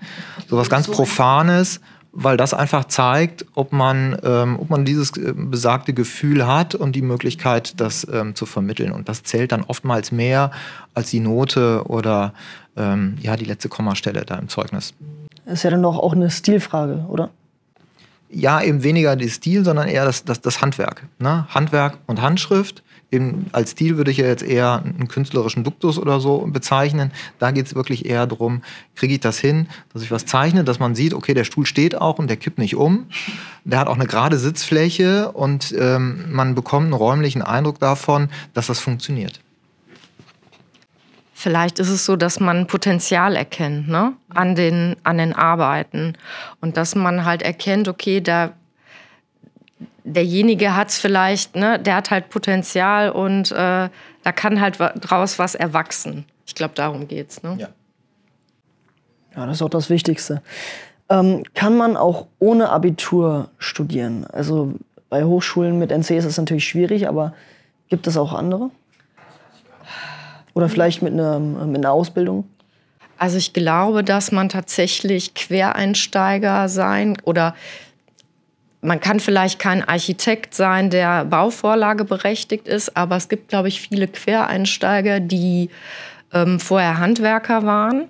sowas 0.49 0.69
ganz 0.69 0.89
Profanes, 0.89 1.81
weil 2.11 2.37
das 2.37 2.53
einfach 2.53 2.87
zeigt, 2.87 3.47
ob 3.55 3.73
man, 3.73 4.19
ähm, 4.25 4.59
ob 4.59 4.71
man 4.71 4.85
dieses 4.85 5.17
äh, 5.17 5.33
besagte 5.37 5.93
Gefühl 5.93 6.49
hat 6.49 6.75
und 6.75 6.97
die 6.97 7.03
Möglichkeit, 7.03 7.81
das 7.81 8.05
ähm, 8.13 8.35
zu 8.35 8.45
vermitteln. 8.45 8.91
Und 8.91 9.09
das 9.09 9.23
zählt 9.23 9.53
dann 9.53 9.63
oftmals 9.63 10.11
mehr 10.11 10.51
als 10.95 11.11
die 11.11 11.21
Note 11.21 11.85
oder 11.87 12.33
ähm, 12.79 13.19
ja, 13.21 13.37
die 13.37 13.45
letzte 13.45 13.69
Kommastelle 13.69 14.25
da 14.25 14.37
im 14.37 14.49
Zeugnis. 14.49 14.95
Das 15.45 15.55
ist 15.55 15.63
ja 15.65 15.71
dann 15.71 15.83
doch 15.83 15.99
auch 15.99 16.13
eine 16.13 16.31
Stilfrage, 16.31 17.07
oder? 17.09 17.31
Ja, 18.31 18.63
eben 18.63 18.83
weniger 18.83 19.17
der 19.17 19.29
Stil, 19.29 19.65
sondern 19.65 19.89
eher 19.89 20.05
das, 20.05 20.25
das, 20.25 20.41
das 20.41 20.61
Handwerk. 20.61 21.07
Ne? 21.19 21.47
Handwerk 21.49 21.99
und 22.07 22.21
Handschrift. 22.21 22.83
Eben 23.11 23.47
als 23.53 23.71
Stil 23.71 23.97
würde 23.97 24.11
ich 24.11 24.19
ja 24.19 24.27
jetzt 24.27 24.43
eher 24.43 24.83
einen 24.85 25.09
künstlerischen 25.09 25.65
Duktus 25.65 25.99
oder 25.99 26.21
so 26.21 26.47
bezeichnen. 26.47 27.11
Da 27.39 27.53
geht 27.53 27.65
es 27.65 27.75
wirklich 27.75 28.05
eher 28.05 28.27
darum, 28.27 28.63
kriege 28.97 29.15
ich 29.15 29.21
das 29.21 29.39
hin, 29.39 29.67
dass 29.95 30.03
ich 30.03 30.11
was 30.11 30.27
zeichne, 30.27 30.63
dass 30.63 30.79
man 30.79 30.95
sieht, 30.95 31.15
okay, 31.15 31.33
der 31.33 31.45
Stuhl 31.45 31.65
steht 31.65 31.95
auch 31.95 32.19
und 32.19 32.29
der 32.29 32.37
kippt 32.37 32.59
nicht 32.59 32.77
um. 32.77 33.07
Der 33.65 33.79
hat 33.79 33.89
auch 33.89 33.95
eine 33.95 34.07
gerade 34.07 34.37
Sitzfläche 34.37 35.33
und 35.33 35.75
ähm, 35.79 36.27
man 36.31 36.55
bekommt 36.55 36.85
einen 36.85 36.93
räumlichen 36.93 37.41
Eindruck 37.41 37.79
davon, 37.79 38.29
dass 38.53 38.67
das 38.67 38.79
funktioniert. 38.79 39.41
Vielleicht 41.41 41.79
ist 41.79 41.89
es 41.89 42.05
so, 42.05 42.17
dass 42.17 42.41
man 42.41 42.67
Potenzial 42.67 43.37
erkennt 43.37 43.87
ne? 43.87 44.15
an, 44.29 44.57
den, 44.57 44.97
an 45.05 45.19
den 45.19 45.33
Arbeiten 45.33 46.15
und 46.61 46.77
dass 46.77 46.97
man 46.97 47.25
halt 47.25 47.43
erkennt, 47.43 47.87
okay, 47.87 48.21
da, 48.21 48.55
derjenige 50.03 50.75
hat 50.75 50.89
es 50.89 50.99
vielleicht, 50.99 51.55
ne? 51.55 51.79
der 51.79 51.95
hat 51.95 52.11
halt 52.11 52.29
Potenzial 52.29 53.11
und 53.11 53.53
äh, 53.53 53.55
da 53.55 54.33
kann 54.35 54.61
halt 54.61 54.81
draus 54.81 55.39
was 55.39 55.55
erwachsen. 55.55 56.25
Ich 56.45 56.57
glaube, 56.57 56.75
darum 56.75 57.07
geht's. 57.07 57.41
Ne? 57.45 57.57
Ja. 57.57 57.69
Ja, 59.37 59.47
das 59.47 59.59
ist 59.59 59.63
auch 59.63 59.71
das 59.71 59.91
Wichtigste. 59.91 60.43
Ähm, 61.09 61.45
kann 61.55 61.77
man 61.77 61.97
auch 61.97 62.27
ohne 62.41 62.71
Abitur 62.71 63.51
studieren? 63.59 64.27
Also 64.33 64.75
bei 65.09 65.23
Hochschulen 65.23 65.79
mit 65.79 65.93
NC 65.93 66.17
ist 66.17 66.25
es 66.25 66.37
natürlich 66.37 66.67
schwierig, 66.67 67.07
aber 67.07 67.33
gibt 67.89 68.09
es 68.09 68.17
auch 68.17 68.33
andere? 68.33 68.73
Oder 70.59 70.69
vielleicht 70.69 71.03
mit 71.03 71.13
einer, 71.13 71.39
mit 71.39 71.77
einer 71.77 71.93
Ausbildung? 71.93 72.43
Also 73.17 73.39
ich 73.39 73.53
glaube, 73.53 74.03
dass 74.03 74.33
man 74.33 74.49
tatsächlich 74.49 75.35
Quereinsteiger 75.35 76.69
sein 76.69 77.17
oder 77.23 77.55
man 78.81 78.99
kann 78.99 79.21
vielleicht 79.21 79.61
kein 79.61 79.85
Architekt 79.85 80.57
sein, 80.57 80.91
der 80.91 81.25
Bauvorlage 81.27 82.05
berechtigt 82.05 82.67
ist, 82.67 82.97
aber 82.97 83.15
es 83.15 83.29
gibt, 83.29 83.51
glaube 83.51 83.69
ich, 83.69 83.81
viele 83.81 84.09
Quereinsteiger, 84.09 85.21
die 85.21 85.71
ähm, 86.33 86.59
vorher 86.59 86.99
Handwerker 86.99 87.63
waren, 87.63 88.09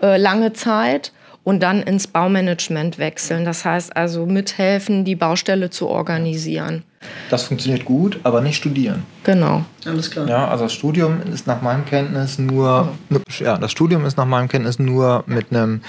äh, 0.00 0.18
lange 0.18 0.52
Zeit 0.52 1.10
und 1.42 1.62
dann 1.62 1.82
ins 1.82 2.06
Baumanagement 2.06 2.98
wechseln. 2.98 3.44
Das 3.44 3.64
heißt 3.64 3.96
also 3.96 4.26
mithelfen, 4.26 5.04
die 5.04 5.16
Baustelle 5.16 5.70
zu 5.70 5.88
organisieren. 5.88 6.84
Das 7.30 7.44
funktioniert 7.44 7.86
gut, 7.86 8.20
aber 8.24 8.42
nicht 8.42 8.56
studieren. 8.56 9.04
Genau. 9.24 9.64
Alles 9.86 10.10
klar. 10.10 10.28
Ja, 10.28 10.48
also 10.48 10.64
das 10.64 10.74
Studium 10.74 11.22
ist 11.32 11.46
nach 11.46 11.62
meinem 11.62 11.86
Kenntnis 11.86 12.38
nur, 12.38 12.92
ja, 13.38 13.56
das 13.56 13.72
Studium 13.72 14.04
ist 14.04 14.18
nach 14.18 14.26
meinem 14.26 14.48
Kenntnis 14.48 14.78
nur 14.78 15.24
mit 15.26 15.50
einem 15.50 15.80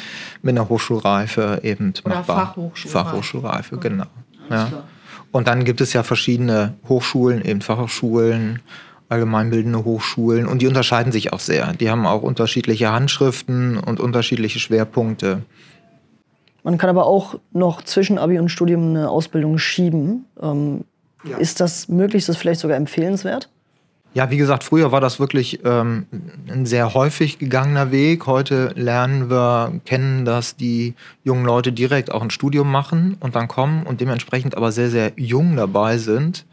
mit 0.41 0.57
einer 0.57 0.69
Hochschulreife 0.69 1.59
eben 1.63 1.93
Oder 2.05 2.15
machbar. 2.15 2.37
Fachhochschulreife. 2.37 3.09
Fachhochschulreife, 3.09 3.77
genau. 3.77 4.05
Ja. 4.49 4.69
Und 5.31 5.47
dann 5.47 5.65
gibt 5.65 5.81
es 5.81 5.93
ja 5.93 6.03
verschiedene 6.03 6.75
Hochschulen, 6.87 7.43
eben 7.43 7.61
Fachhochschulen, 7.61 8.61
allgemeinbildende 9.11 9.83
Hochschulen 9.83 10.47
und 10.47 10.61
die 10.61 10.67
unterscheiden 10.67 11.11
sich 11.11 11.33
auch 11.33 11.39
sehr. 11.39 11.73
Die 11.73 11.89
haben 11.89 12.07
auch 12.07 12.21
unterschiedliche 12.21 12.91
Handschriften 12.91 13.77
und 13.77 13.99
unterschiedliche 13.99 14.59
Schwerpunkte. 14.59 15.41
Man 16.63 16.77
kann 16.77 16.89
aber 16.89 17.05
auch 17.05 17.35
noch 17.51 17.81
zwischen 17.81 18.17
Abi 18.17 18.39
und 18.39 18.49
Studium 18.49 18.89
eine 18.89 19.09
Ausbildung 19.09 19.57
schieben. 19.57 20.25
Ähm, 20.41 20.85
Ja. 21.23 21.37
Ist 21.37 21.59
das 21.59 21.87
möglich? 21.87 22.21
Ist 22.21 22.29
das 22.29 22.37
vielleicht 22.37 22.61
sogar 22.61 22.77
empfehlenswert? 22.77 23.47
Ja, 24.13 24.29
wie 24.29 24.37
gesagt, 24.37 24.63
früher 24.63 24.91
war 24.91 24.99
das 25.01 25.19
wirklich 25.19 25.59
ähm, 25.63 26.07
ein 26.49 26.65
sehr 26.65 26.93
häufig 26.93 27.37
gegangener 27.37 27.91
Weg. 27.91 28.25
Heute 28.25 28.73
lernen 28.75 29.29
wir 29.29 29.79
kennen, 29.85 30.25
dass 30.25 30.55
die 30.55 30.95
jungen 31.23 31.45
Leute 31.45 31.71
direkt 31.71 32.11
auch 32.11 32.21
ein 32.21 32.31
Studium 32.31 32.71
machen 32.71 33.17
und 33.19 33.35
dann 33.35 33.47
kommen 33.47 33.83
und 33.83 34.01
dementsprechend 34.01 34.57
aber 34.57 34.71
sehr, 34.71 34.89
sehr 34.89 35.13
jung 35.15 35.55
dabei 35.55 35.97
sind. 35.97 36.45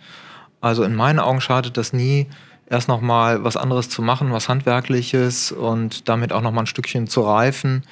Also 0.60 0.84
in 0.84 0.94
meinen 0.94 1.18
Augen 1.18 1.40
schadet 1.40 1.76
das 1.76 1.92
nie, 1.92 2.26
erst 2.68 2.88
noch 2.88 3.00
mal 3.00 3.44
was 3.44 3.56
anderes 3.56 3.88
zu 3.88 4.02
machen, 4.02 4.32
was 4.32 4.48
handwerkliches 4.48 5.52
und 5.52 6.08
damit 6.08 6.32
auch 6.32 6.42
noch 6.42 6.52
mal 6.52 6.62
ein 6.62 6.66
Stückchen 6.66 7.06
zu 7.06 7.22
reifen. 7.22 7.82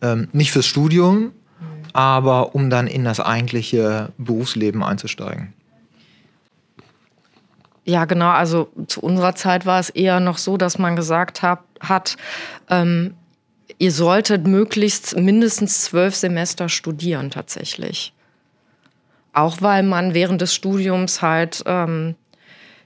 Ähm, 0.00 0.28
nicht 0.32 0.52
fürs 0.52 0.66
Studium, 0.66 1.32
aber 1.92 2.54
um 2.54 2.70
dann 2.70 2.86
in 2.86 3.04
das 3.04 3.20
eigentliche 3.20 4.12
Berufsleben 4.18 4.82
einzusteigen. 4.82 5.52
Ja, 7.84 8.04
genau. 8.04 8.30
Also 8.30 8.70
zu 8.86 9.00
unserer 9.00 9.34
Zeit 9.34 9.66
war 9.66 9.80
es 9.80 9.90
eher 9.90 10.20
noch 10.20 10.38
so, 10.38 10.56
dass 10.56 10.78
man 10.78 10.94
gesagt 10.94 11.42
hab, 11.42 11.64
hat, 11.80 12.16
ähm, 12.70 13.14
ihr 13.78 13.90
solltet 13.90 14.46
möglichst 14.46 15.16
mindestens 15.16 15.82
zwölf 15.82 16.14
Semester 16.14 16.68
studieren 16.68 17.30
tatsächlich. 17.30 18.12
Auch 19.32 19.62
weil 19.62 19.82
man 19.82 20.14
während 20.14 20.40
des 20.40 20.54
Studiums 20.54 21.22
halt 21.22 21.64
ähm, 21.66 22.14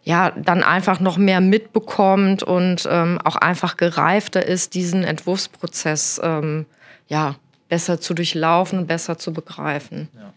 ja 0.06 0.30
dann 0.30 0.62
einfach 0.62 1.00
noch 1.00 1.18
mehr 1.18 1.40
mitbekommt 1.40 2.44
und 2.44 2.88
ähm, 2.88 3.18
auch 3.24 3.36
einfach 3.36 3.76
gereifter 3.76 4.46
ist, 4.46 4.74
diesen 4.74 5.02
Entwurfsprozess 5.02 6.20
ähm, 6.22 6.64
ja 7.08 7.34
besser 7.68 8.00
zu 8.00 8.14
durchlaufen, 8.14 8.86
besser 8.86 9.18
zu 9.18 9.32
begreifen. 9.32 10.08
Ja. 10.14 10.32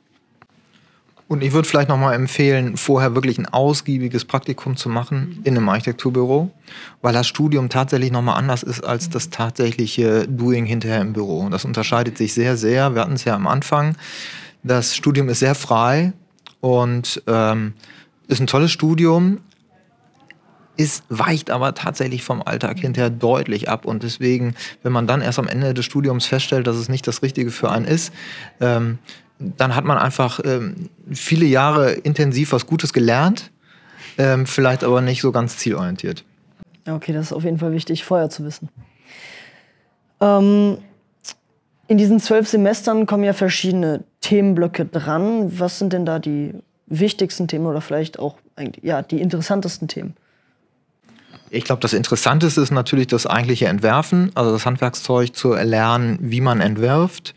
Und 1.28 1.44
ich 1.44 1.54
würde 1.54 1.68
vielleicht 1.68 1.90
nochmal 1.90 2.16
empfehlen, 2.16 2.76
vorher 2.78 3.14
wirklich 3.14 3.38
ein 3.38 3.46
ausgiebiges 3.46 4.26
Praktikum 4.26 4.76
zu 4.76 4.90
machen 4.90 5.40
in 5.44 5.56
einem 5.56 5.70
Architekturbüro, 5.70 6.50
weil 7.04 7.14
das 7.14 7.28
Studium 7.28 7.70
tatsächlich 7.70 8.12
nochmal 8.12 8.40
anders 8.40 8.64
ist 8.64 8.84
als 8.84 9.12
das 9.12 9.30
tatsächliche 9.30 10.28
Doing 10.28 10.66
hinterher 10.66 11.02
im 11.02 11.14
Büro. 11.14 11.48
Das 11.50 11.64
unterscheidet 11.64 12.18
sich 12.18 12.34
sehr, 12.34 12.58
sehr. 12.58 12.96
Wir 12.96 13.04
hatten 13.04 13.14
es 13.14 13.26
ja 13.26 13.36
am 13.36 13.46
Anfang. 13.46 13.96
Das 14.64 14.96
Studium 14.96 15.30
ist 15.30 15.40
sehr 15.40 15.54
frei 15.54 16.14
und 16.62 17.22
ähm, 17.28 17.74
ist 18.28 18.42
ein 18.42 18.48
tolles 18.48 18.72
Studium, 18.72 19.38
ist, 20.80 21.04
weicht 21.10 21.52
aber 21.52 21.74
tatsächlich 21.76 22.24
vom 22.24 22.42
Alltag 22.42 22.80
hinterher 22.80 23.10
deutlich 23.10 23.68
ab. 23.68 23.84
Und 23.84 24.04
deswegen, 24.04 24.56
wenn 24.82 24.94
man 24.94 25.08
dann 25.08 25.22
erst 25.22 25.38
am 25.38 25.48
Ende 25.48 25.74
des 25.74 25.84
Studiums 25.84 26.26
feststellt, 26.26 26.68
dass 26.68 26.78
es 26.78 26.88
nicht 26.88 27.06
das 27.06 27.22
Richtige 27.22 27.52
für 27.52 27.70
einen 27.70 27.86
ist, 27.86 28.14
ähm, 28.62 28.98
dann 29.40 29.76
hat 29.76 29.84
man 29.84 29.98
einfach 29.98 30.40
ähm, 30.46 30.90
viele 31.12 31.46
Jahre 31.46 31.92
intensiv 31.92 32.54
was 32.54 32.66
Gutes 32.66 32.94
gelernt, 32.94 33.52
ähm, 34.18 34.46
vielleicht 34.46 34.86
aber 34.86 35.02
nicht 35.02 35.22
so 35.22 35.34
ganz 35.34 35.58
zielorientiert. 35.58 36.24
Okay, 36.88 37.12
das 37.12 37.28
ist 37.28 37.34
auf 37.34 37.44
jeden 37.44 37.58
Fall 37.58 37.74
wichtig, 37.74 38.06
vorher 38.06 38.30
zu 38.30 38.46
wissen. 38.46 38.70
Ähm, 40.22 40.78
in 41.88 41.98
diesen 41.98 42.22
zwölf 42.22 42.48
Semestern 42.48 43.06
kommen 43.06 43.26
ja 43.26 43.34
verschiedene 43.34 44.06
Themenblöcke 44.22 44.86
dran. 44.86 45.60
Was 45.60 45.78
sind 45.78 45.92
denn 45.92 46.06
da 46.06 46.20
die 46.20 46.54
wichtigsten 46.88 47.50
Themen 47.50 47.66
oder 47.66 47.82
vielleicht 47.82 48.18
auch 48.18 48.38
ja, 48.82 49.02
die 49.02 49.22
interessantesten 49.22 49.90
Themen? 49.90 50.16
Ich 51.52 51.64
glaube, 51.64 51.82
das 51.82 51.94
Interessanteste 51.94 52.62
ist 52.62 52.72
natürlich 52.72 53.08
das 53.08 53.26
eigentliche 53.26 53.68
Entwerfen, 53.68 54.32
also 54.36 54.52
das 54.52 54.66
Handwerkszeug 54.66 55.36
zu 55.36 55.54
erlernen, 55.54 56.18
wie 56.22 56.42
man 56.42 56.62
entwirft 56.62 57.34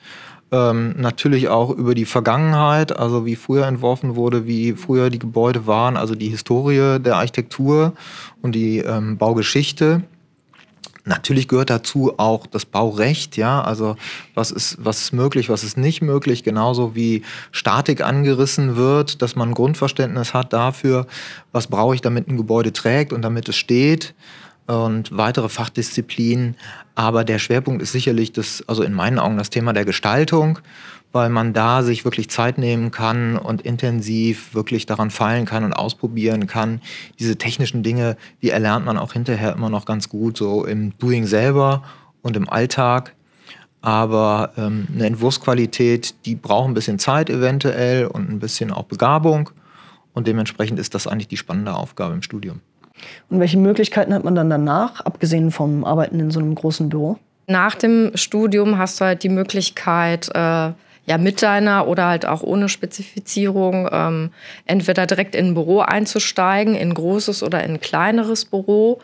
ähm, 0.53 0.95
natürlich 0.99 1.49
auch 1.49 1.71
über 1.71 1.95
die 1.95 2.05
Vergangenheit, 2.05 2.97
also 2.97 3.25
wie 3.25 3.37
früher 3.37 3.67
entworfen 3.67 4.15
wurde, 4.15 4.47
wie 4.47 4.75
früher 4.75 5.09
die 5.09 5.19
Gebäude 5.19 5.67
waren, 5.67 5.97
also 5.97 6.15
die 6.15 6.29
Historie 6.29 6.99
der 7.01 7.17
Architektur 7.17 7.95
und 8.43 8.55
die 8.55 8.79
ähm, 8.79 9.17
Baugeschichte. 9.17 10.03
Natürlich 11.05 11.49
gehört 11.49 11.71
dazu 11.71 12.15
auch 12.17 12.47
das 12.47 12.65
Baurecht, 12.65 13.37
ja, 13.37 13.61
also 13.61 13.97
was 14.35 14.53
ist, 14.53 14.77
was 14.79 15.01
ist 15.01 15.13
möglich, 15.13 15.49
was 15.49 15.65
ist 15.65 15.77
nicht 15.77 16.01
möglich, 16.01 16.45
genauso 16.45 16.95
wie 16.95 17.23
Statik 17.51 18.03
angerissen 18.03 18.77
wird, 18.77 19.21
dass 19.21 19.35
man 19.35 19.53
Grundverständnis 19.53 20.33
hat 20.33 20.53
dafür, 20.53 21.09
was 21.51 21.67
brauche 21.67 21.97
ich, 21.97 22.03
damit 22.03 22.29
ein 22.29 22.37
Gebäude 22.37 22.73
trägt 22.73 23.13
und 23.13 23.23
damit 23.23 23.49
es 23.49 23.57
steht 23.57 24.15
und 24.73 25.17
weitere 25.17 25.49
Fachdisziplinen. 25.49 26.57
Aber 26.95 27.25
der 27.25 27.39
Schwerpunkt 27.39 27.83
ist 27.83 27.93
sicherlich 27.93 28.33
das, 28.33 28.65
also 28.67 28.83
in 28.83 28.95
meinen 28.95 29.19
Augen 29.19 29.37
das 29.37 29.51
Thema 29.51 29.73
der 29.73 29.85
Gestaltung, 29.85 30.59
weil 31.13 31.29
man 31.29 31.53
da 31.53 31.83
sich 31.83 32.05
wirklich 32.05 32.31
Zeit 32.31 32.57
nehmen 32.57 32.91
kann 32.91 33.37
und 33.37 33.63
intensiv 33.63 34.55
wirklich 34.55 34.87
daran 34.87 35.11
feilen 35.11 35.45
kann 35.45 35.65
und 35.65 35.75
ausprobieren 35.75 36.47
kann. 36.47 36.81
Diese 37.19 37.37
technischen 37.37 37.83
Dinge, 37.83 38.17
die 38.41 38.51
erlernt 38.51 38.87
man 38.87 38.97
auch 38.97 39.13
hinterher 39.13 39.53
immer 39.53 39.69
noch 39.69 39.85
ganz 39.85 40.09
gut, 40.09 40.39
so 40.39 40.65
im 40.65 40.97
Doing 40.99 41.27
selber 41.27 41.83
und 42.23 42.37
im 42.37 42.49
Alltag. 42.49 43.15
Aber 43.83 44.53
ähm, 44.57 44.87
eine 44.95 45.07
Entwurfsqualität, 45.07 46.15
die 46.25 46.37
braucht 46.37 46.69
ein 46.69 46.75
bisschen 46.75 46.99
Zeit 46.99 47.29
eventuell 47.29 48.07
und 48.07 48.31
ein 48.31 48.39
bisschen 48.39 48.71
auch 48.71 48.85
Begabung. 48.85 49.51
Und 50.15 50.27
dementsprechend 50.27 50.79
ist 50.79 50.95
das 50.95 51.07
eigentlich 51.07 51.29
die 51.29 51.37
spannende 51.37 51.75
Aufgabe 51.75 52.15
im 52.15 52.23
Studium. 52.23 52.61
Und 53.31 53.41
welche 53.41 53.59
Möglichkeiten 53.59 54.15
hat 54.15 54.25
man 54.25 54.35
dann 54.35 54.51
danach, 54.51 55.01
abgesehen 55.01 55.51
vom 55.51 55.85
Arbeiten 55.85 56.21
in 56.21 56.31
so 56.31 56.41
einem 56.41 56.55
großen 56.55 56.89
Büro? 56.89 57.19
Nach 57.47 57.75
dem 57.75 58.13
Studium 58.15 58.79
hast 58.79 59.01
du 59.01 59.05
halt 59.05 59.23
die 59.23 59.29
Möglichkeit, 59.29 60.29
äh, 60.35 60.71
ja, 61.05 61.19
mit 61.19 61.43
deiner 61.43 61.89
oder 61.89 62.07
halt 62.07 62.27
auch 62.27 62.43
ohne 62.43 62.69
Spezifizierung 62.69 63.89
ähm, 63.91 64.31
entweder 64.67 65.07
direkt 65.07 65.35
in 65.35 65.49
ein 65.49 65.55
Büro 65.55 65.81
einzusteigen, 65.81 66.75
in 66.75 66.91
ein 66.91 66.95
großes 66.95 67.43
oder 67.43 67.65
in 67.65 67.73
ein 67.73 67.81
kleineres 67.81 68.45
Büro. 68.45 69.01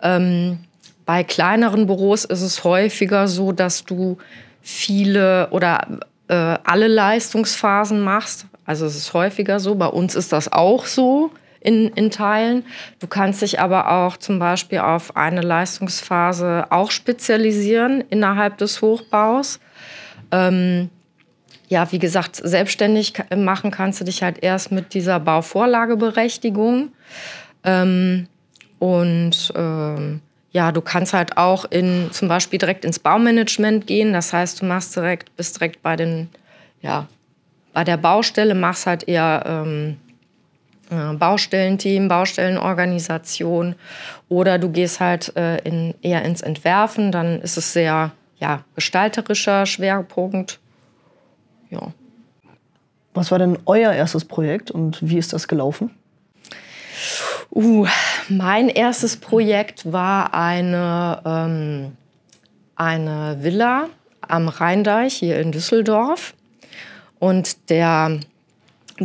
Ähm, 0.00 0.60
bei 1.06 1.24
kleineren 1.24 1.86
Büros 1.86 2.24
ist 2.24 2.42
es 2.42 2.62
häufiger 2.62 3.26
so, 3.26 3.50
dass 3.50 3.84
du 3.84 4.18
viele 4.62 5.48
oder 5.50 5.98
äh, 6.28 6.34
alle 6.34 6.86
Leistungsphasen 6.86 8.00
machst. 8.00 8.46
Also 8.64 8.86
es 8.86 8.94
ist 8.94 9.12
häufiger 9.12 9.58
so. 9.58 9.74
Bei 9.74 9.88
uns 9.88 10.14
ist 10.14 10.32
das 10.32 10.52
auch 10.52 10.86
so 10.86 11.32
in, 11.60 11.88
in 11.88 12.10
Teilen. 12.10 12.64
Du 12.98 13.06
kannst 13.06 13.42
dich 13.42 13.60
aber 13.60 13.90
auch 13.90 14.16
zum 14.16 14.38
Beispiel 14.38 14.78
auf 14.78 15.16
eine 15.16 15.42
Leistungsphase 15.42 16.66
auch 16.70 16.90
spezialisieren 16.90 18.02
innerhalb 18.10 18.58
des 18.58 18.82
Hochbaus. 18.82 19.60
Ähm, 20.32 20.90
ja, 21.68 21.90
wie 21.92 21.98
gesagt, 21.98 22.36
selbstständig 22.36 23.14
machen 23.36 23.70
kannst 23.70 24.00
du 24.00 24.04
dich 24.04 24.22
halt 24.22 24.42
erst 24.42 24.72
mit 24.72 24.92
dieser 24.92 25.20
Bauvorlageberechtigung. 25.20 26.92
Ähm, 27.62 28.26
und 28.80 29.52
ähm, 29.54 30.20
ja, 30.52 30.72
du 30.72 30.80
kannst 30.80 31.12
halt 31.12 31.36
auch 31.36 31.64
in, 31.66 32.08
zum 32.10 32.28
Beispiel 32.28 32.58
direkt 32.58 32.84
ins 32.84 32.98
Baumanagement 32.98 33.86
gehen. 33.86 34.12
Das 34.12 34.32
heißt, 34.32 34.60
du 34.60 34.66
machst 34.66 34.96
direkt, 34.96 35.36
bist 35.36 35.60
direkt 35.60 35.82
bei 35.82 35.94
den, 35.94 36.28
ja, 36.82 37.06
bei 37.72 37.84
der 37.84 37.98
Baustelle, 37.98 38.54
machst 38.54 38.86
halt 38.86 39.06
eher 39.06 39.44
ähm, 39.46 39.96
äh, 40.08 40.09
Baustellenteam, 40.90 42.08
Baustellenorganisation 42.08 43.76
oder 44.28 44.58
du 44.58 44.70
gehst 44.70 45.00
halt 45.00 45.36
äh, 45.36 45.58
in, 45.58 45.94
eher 46.02 46.22
ins 46.24 46.40
Entwerfen, 46.40 47.12
dann 47.12 47.40
ist 47.40 47.56
es 47.56 47.72
sehr 47.72 48.12
ja, 48.38 48.64
gestalterischer 48.74 49.66
Schwerpunkt. 49.66 50.58
Ja. 51.70 51.92
Was 53.14 53.30
war 53.30 53.38
denn 53.38 53.58
euer 53.66 53.92
erstes 53.92 54.24
Projekt 54.24 54.70
und 54.70 54.98
wie 55.00 55.18
ist 55.18 55.32
das 55.32 55.46
gelaufen? 55.46 55.90
Uh, 57.52 57.86
mein 58.28 58.68
erstes 58.68 59.16
Projekt 59.16 59.90
war 59.92 60.34
eine, 60.34 61.20
ähm, 61.24 61.96
eine 62.76 63.38
Villa 63.42 63.88
am 64.20 64.48
Rheindeich 64.48 65.14
hier 65.14 65.40
in 65.40 65.50
Düsseldorf. 65.50 66.34
Und 67.18 67.68
der 67.70 68.20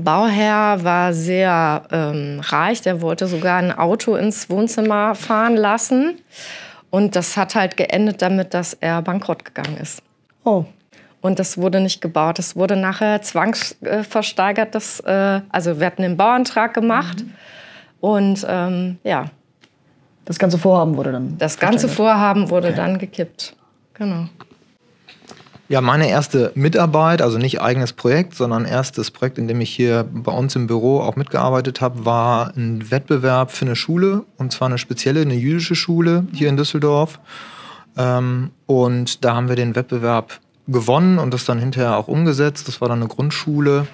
Bauherr 0.03 0.83
war 0.83 1.13
sehr 1.13 1.83
ähm, 1.91 2.41
reich, 2.41 2.81
der 2.81 3.01
wollte 3.01 3.27
sogar 3.27 3.57
ein 3.57 3.71
Auto 3.71 4.15
ins 4.15 4.49
Wohnzimmer 4.49 5.15
fahren 5.15 5.55
lassen. 5.55 6.19
Und 6.89 7.15
das 7.15 7.37
hat 7.37 7.55
halt 7.55 7.77
geendet 7.77 8.21
damit, 8.21 8.53
dass 8.53 8.73
er 8.73 9.01
bankrott 9.01 9.45
gegangen 9.45 9.77
ist. 9.77 10.01
Oh. 10.43 10.65
Und 11.21 11.39
das 11.39 11.57
wurde 11.57 11.79
nicht 11.79 12.01
gebaut. 12.01 12.37
Das 12.37 12.55
wurde 12.55 12.75
nachher 12.75 13.21
zwangsversteigert. 13.21 14.75
Das, 14.75 14.99
äh, 14.99 15.41
also 15.49 15.79
wir 15.79 15.87
hatten 15.87 16.03
den 16.03 16.17
Bauantrag 16.17 16.73
gemacht. 16.73 17.21
Mhm. 17.21 17.33
Und 17.99 18.45
ähm, 18.47 18.97
ja. 19.03 19.25
Das 20.25 20.39
ganze 20.39 20.57
Vorhaben 20.57 20.95
wurde 20.97 21.11
dann. 21.11 21.37
Das 21.37 21.57
ganze 21.57 21.87
Vorhaben 21.89 22.49
wurde 22.49 22.67
okay. 22.67 22.77
dann 22.77 22.97
gekippt. 22.99 23.55
Genau. 23.95 24.25
Ja, 25.67 25.81
meine 25.81 26.07
erste 26.07 26.51
Mitarbeit, 26.53 27.23
also 27.23 27.39
nicht 27.39 27.59
eigenes 27.59 27.91
Projekt, 27.91 28.35
sondern 28.35 28.65
erstes 28.65 29.09
Projekt, 29.09 29.39
in 29.39 29.47
dem 29.47 29.61
ich 29.61 29.71
hier 29.71 30.05
bei 30.13 30.31
uns 30.31 30.55
im 30.55 30.67
Büro 30.67 30.99
auch 30.99 31.15
mitgearbeitet 31.15 31.81
habe, 31.81 32.05
war 32.05 32.55
ein 32.55 32.91
Wettbewerb 32.91 33.51
für 33.51 33.65
eine 33.65 33.75
Schule, 33.75 34.25
und 34.37 34.51
zwar 34.51 34.67
eine 34.67 34.77
spezielle, 34.77 35.21
eine 35.21 35.33
jüdische 35.33 35.73
Schule 35.73 36.27
hier 36.33 36.49
in 36.49 36.57
Düsseldorf. 36.57 37.19
Ähm, 37.97 38.51
und 38.67 39.25
da 39.25 39.35
haben 39.35 39.49
wir 39.49 39.55
den 39.55 39.75
Wettbewerb 39.75 40.39
gewonnen 40.67 41.17
und 41.17 41.33
das 41.33 41.45
dann 41.45 41.57
hinterher 41.57 41.97
auch 41.97 42.07
umgesetzt. 42.07 42.67
Das 42.67 42.79
war 42.79 42.89
dann 42.89 42.99
eine 42.99 43.07
Grundschule. 43.07 43.87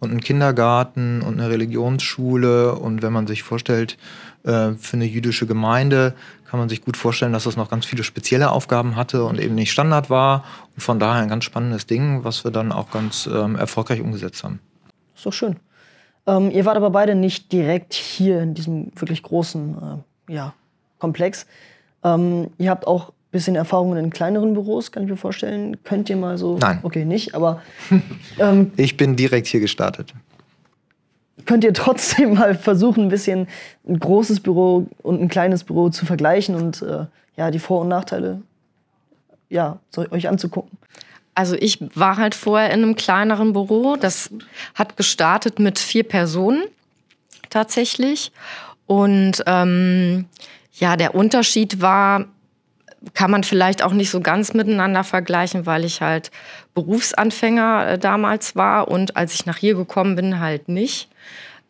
und 0.00 0.10
einen 0.10 0.22
Kindergarten 0.22 1.20
und 1.20 1.38
eine 1.38 1.50
Religionsschule. 1.50 2.74
Und 2.74 3.02
wenn 3.02 3.12
man 3.12 3.26
sich 3.26 3.42
vorstellt, 3.42 3.98
äh, 4.44 4.72
für 4.72 4.96
eine 4.96 5.04
jüdische 5.04 5.46
Gemeinde 5.46 6.14
kann 6.48 6.58
man 6.58 6.68
sich 6.68 6.84
gut 6.84 6.96
vorstellen, 6.96 7.32
dass 7.32 7.46
es 7.46 7.56
noch 7.56 7.70
ganz 7.70 7.86
viele 7.86 8.02
spezielle 8.02 8.50
Aufgaben 8.50 8.96
hatte 8.96 9.24
und 9.24 9.38
eben 9.38 9.54
nicht 9.54 9.70
Standard 9.70 10.10
war. 10.10 10.44
Und 10.74 10.82
von 10.82 10.98
daher 10.98 11.22
ein 11.22 11.28
ganz 11.28 11.44
spannendes 11.44 11.86
Ding, 11.86 12.24
was 12.24 12.42
wir 12.42 12.50
dann 12.50 12.72
auch 12.72 12.90
ganz 12.90 13.28
ähm, 13.32 13.54
erfolgreich 13.54 14.00
umgesetzt 14.00 14.42
haben. 14.42 14.58
Ist 15.14 15.26
doch 15.26 15.32
schön. 15.32 15.56
Ähm, 16.26 16.50
ihr 16.50 16.64
wart 16.64 16.76
aber 16.76 16.90
beide 16.90 17.14
nicht 17.14 17.52
direkt 17.52 17.94
hier 17.94 18.42
in 18.42 18.54
diesem 18.54 18.90
wirklich 18.96 19.22
großen 19.22 20.02
äh, 20.28 20.32
ja, 20.32 20.54
Komplex. 20.98 21.46
Ähm, 22.02 22.48
ihr 22.58 22.70
habt 22.70 22.86
auch 22.86 23.10
ein 23.10 23.30
bisschen 23.30 23.54
Erfahrungen 23.54 24.02
in 24.02 24.10
kleineren 24.10 24.54
Büros, 24.54 24.90
kann 24.90 25.04
ich 25.04 25.10
mir 25.10 25.16
vorstellen. 25.16 25.76
Könnt 25.84 26.10
ihr 26.10 26.16
mal 26.16 26.36
so. 26.36 26.58
Nein. 26.58 26.80
Okay, 26.82 27.04
nicht, 27.04 27.34
aber. 27.34 27.62
Ähm, 28.38 28.72
ich 28.76 28.96
bin 28.96 29.16
direkt 29.16 29.48
hier 29.48 29.60
gestartet. 29.60 30.14
Könnt 31.46 31.64
ihr 31.64 31.74
trotzdem 31.74 32.34
mal 32.38 32.54
versuchen, 32.54 33.04
ein 33.04 33.08
bisschen 33.08 33.48
ein 33.88 33.98
großes 33.98 34.40
Büro 34.40 34.86
und 35.02 35.20
ein 35.20 35.28
kleines 35.28 35.64
Büro 35.64 35.90
zu 35.90 36.06
vergleichen 36.06 36.54
und 36.54 36.82
äh, 36.82 37.06
ja, 37.36 37.50
die 37.50 37.58
Vor- 37.58 37.80
und 37.80 37.88
Nachteile 37.88 38.42
ja, 39.48 39.78
euch 40.10 40.28
anzugucken? 40.28 40.78
Also 41.34 41.56
ich 41.56 41.78
war 41.94 42.16
halt 42.16 42.34
vorher 42.34 42.70
in 42.70 42.82
einem 42.82 42.96
kleineren 42.96 43.52
Büro. 43.52 43.96
Das 43.96 44.30
hat 44.74 44.96
gestartet 44.96 45.58
mit 45.58 45.78
vier 45.78 46.04
Personen 46.04 46.64
tatsächlich. 47.50 48.32
Und 48.86 49.42
ähm, 49.46 50.26
ja, 50.72 50.96
der 50.96 51.14
Unterschied 51.14 51.80
war, 51.80 52.26
kann 53.14 53.30
man 53.30 53.44
vielleicht 53.44 53.82
auch 53.82 53.92
nicht 53.92 54.10
so 54.10 54.20
ganz 54.20 54.54
miteinander 54.54 55.04
vergleichen, 55.04 55.66
weil 55.66 55.84
ich 55.84 56.00
halt 56.00 56.30
Berufsanfänger 56.74 57.86
äh, 57.88 57.98
damals 57.98 58.56
war 58.56 58.88
und 58.88 59.16
als 59.16 59.34
ich 59.34 59.46
nach 59.46 59.56
hier 59.56 59.74
gekommen 59.74 60.16
bin, 60.16 60.40
halt 60.40 60.68
nicht. 60.68 61.08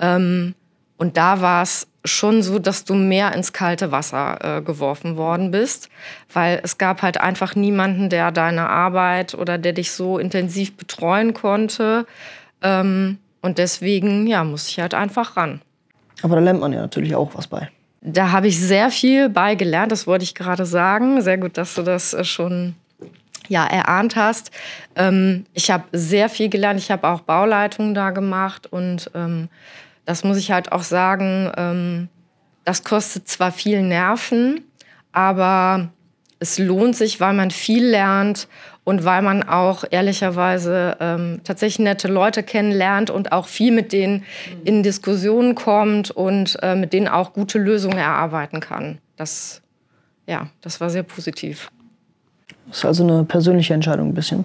Ähm, 0.01 0.55
und 0.96 1.16
da 1.16 1.40
war 1.40 1.62
es 1.62 1.86
schon 2.05 2.42
so, 2.42 2.59
dass 2.59 2.84
du 2.84 2.94
mehr 2.94 3.34
ins 3.34 3.53
kalte 3.53 3.92
Wasser 3.92 4.59
äh, 4.59 4.62
geworfen 4.62 5.16
worden 5.16 5.51
bist, 5.51 5.88
weil 6.32 6.61
es 6.62 6.78
gab 6.78 7.03
halt 7.03 7.20
einfach 7.20 7.55
niemanden, 7.55 8.09
der 8.09 8.32
deine 8.32 8.68
Arbeit 8.68 9.34
oder 9.34 9.59
der 9.59 9.72
dich 9.72 9.92
so 9.92 10.18
intensiv 10.18 10.76
betreuen 10.76 11.34
konnte. 11.34 12.07
Ähm, 12.62 13.18
und 13.42 13.59
deswegen, 13.59 14.26
ja, 14.26 14.44
muss 14.44 14.68
ich 14.68 14.80
halt 14.80 14.94
einfach 14.94 15.36
ran. 15.36 15.61
Aber 16.22 16.36
da 16.36 16.40
lernt 16.40 16.61
man 16.61 16.72
ja 16.72 16.80
natürlich 16.80 17.14
auch 17.14 17.34
was 17.34 17.46
bei. 17.46 17.70
Da 18.03 18.32
habe 18.32 18.48
ich 18.48 18.59
sehr 18.59 18.90
viel 18.90 19.28
beigelernt, 19.28 19.92
das 19.92 20.07
wollte 20.07 20.24
ich 20.24 20.34
gerade 20.34 20.64
sagen. 20.64 21.20
Sehr 21.20 21.38
gut, 21.38 21.59
dass 21.59 21.74
du 21.74 21.82
das 21.82 22.14
äh, 22.14 22.24
schon 22.24 22.74
ja, 23.48 23.66
erahnt 23.66 24.16
hast. 24.16 24.53
Ähm, 24.96 25.44
ich 25.55 25.70
habe 25.70 25.84
sehr 25.92 26.28
viel 26.28 26.48
gelernt. 26.48 26.78
Ich 26.78 26.90
habe 26.90 27.09
auch 27.09 27.20
Bauleitungen 27.20 27.94
da 27.94 28.11
gemacht 28.11 28.66
und 28.66 29.11
ähm, 29.14 29.48
das 30.11 30.24
muss 30.24 30.38
ich 30.38 30.50
halt 30.50 30.72
auch 30.72 30.82
sagen, 30.82 31.52
ähm, 31.56 32.08
das 32.64 32.82
kostet 32.82 33.28
zwar 33.28 33.52
viel 33.52 33.80
Nerven, 33.80 34.61
aber 35.12 35.90
es 36.40 36.58
lohnt 36.58 36.96
sich, 36.96 37.20
weil 37.20 37.32
man 37.32 37.52
viel 37.52 37.86
lernt 37.86 38.48
und 38.82 39.04
weil 39.04 39.22
man 39.22 39.44
auch 39.44 39.84
ehrlicherweise 39.88 40.96
ähm, 40.98 41.42
tatsächlich 41.44 41.78
nette 41.78 42.08
Leute 42.08 42.42
kennenlernt 42.42 43.11
und 43.11 43.30
auch 43.30 43.46
viel 43.46 43.70
mit 43.70 43.92
denen 43.92 44.24
in 44.64 44.82
Diskussionen 44.82 45.54
kommt 45.54 46.11
und 46.11 46.58
äh, 46.61 46.74
mit 46.74 46.92
denen 46.92 47.06
auch 47.06 47.32
gute 47.32 47.61
Lösungen 47.61 47.98
erarbeiten 47.98 48.58
kann. 48.58 48.98
Das, 49.14 49.62
ja, 50.26 50.48
das 50.61 50.80
war 50.80 50.90
sehr 50.90 51.04
positiv. 51.04 51.70
Das 52.66 52.78
ist 52.78 52.84
also 52.84 53.04
eine 53.04 53.22
persönliche 53.22 53.74
Entscheidung 53.74 54.08
ein 54.08 54.14
bisschen. 54.14 54.44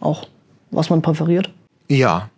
Auch, 0.00 0.26
was 0.72 0.90
man 0.90 1.02
präferiert? 1.02 1.50
Ja, 1.88 2.30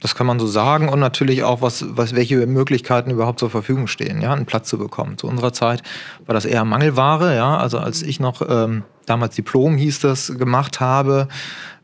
das 0.00 0.14
kann 0.14 0.26
man 0.26 0.38
so 0.38 0.46
sagen 0.46 0.88
und 0.88 1.00
natürlich 1.00 1.42
auch, 1.42 1.60
was, 1.60 1.84
was, 1.88 2.14
welche 2.14 2.46
Möglichkeiten 2.46 3.10
überhaupt 3.10 3.40
zur 3.40 3.50
Verfügung 3.50 3.88
stehen, 3.88 4.20
ja, 4.20 4.32
einen 4.32 4.46
Platz 4.46 4.68
zu 4.68 4.78
bekommen. 4.78 5.18
Zu 5.18 5.26
unserer 5.26 5.52
Zeit 5.52 5.82
war 6.26 6.34
das 6.34 6.44
eher 6.44 6.64
Mangelware, 6.64 7.34
ja. 7.34 7.56
Also 7.56 7.78
als 7.78 8.02
ich 8.02 8.20
noch 8.20 8.42
ähm, 8.48 8.84
damals 9.06 9.34
Diplom 9.34 9.76
hieß 9.76 10.00
das 10.00 10.38
gemacht 10.38 10.78
habe, 10.80 11.28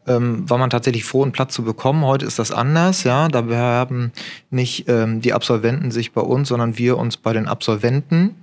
ähm, 0.07 0.49
war 0.49 0.59
man 0.59 0.71
tatsächlich 0.71 1.05
froh, 1.05 1.23
einen 1.23 1.33
Platz 1.33 1.55
zu 1.55 1.65
bekommen. 1.65 2.05
Heute 2.05 2.25
ist 2.27 2.39
das 2.39 2.53
anders, 2.53 3.03
ja. 3.03 3.29
Da 3.29 3.41
bewerben 3.41 4.13
nicht 4.51 4.89
ähm, 4.89 5.21
die 5.21 5.33
Absolventen 5.33 5.91
sich 5.91 6.13
bei 6.13 6.21
uns, 6.21 6.49
sondern 6.49 6.79
wir 6.79 6.99
uns 6.99 7.17
bei 7.17 7.33
den 7.33 7.49
Absolventen. 7.49 8.37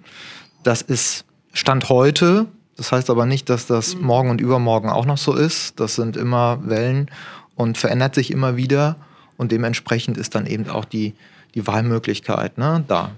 Das 0.64 0.82
ist 0.82 1.26
Stand 1.54 1.88
heute. 1.90 2.48
Das 2.76 2.92
heißt 2.92 3.10
aber 3.10 3.26
nicht, 3.26 3.50
dass 3.50 3.68
das 3.68 3.96
morgen 3.96 4.30
und 4.32 4.42
übermorgen 4.42 4.90
auch 4.90 5.06
noch 5.06 5.18
so 5.18 5.34
ist. 5.34 5.80
Das 5.80 5.96
sind 5.96 6.18
immer 6.18 6.60
Wellen 6.64 7.10
und 7.56 7.78
verändert 7.78 8.16
sich 8.16 8.32
immer 8.32 8.58
wieder. 8.58 8.98
Und 9.42 9.52
dementsprechend 9.52 10.20
ist 10.20 10.36
dann 10.36 10.46
eben 10.46 10.70
auch 10.70 10.86
die, 10.86 11.16
die 11.56 11.66
Wahlmöglichkeit 11.66 12.60
ne, 12.60 12.84
da. 12.88 13.10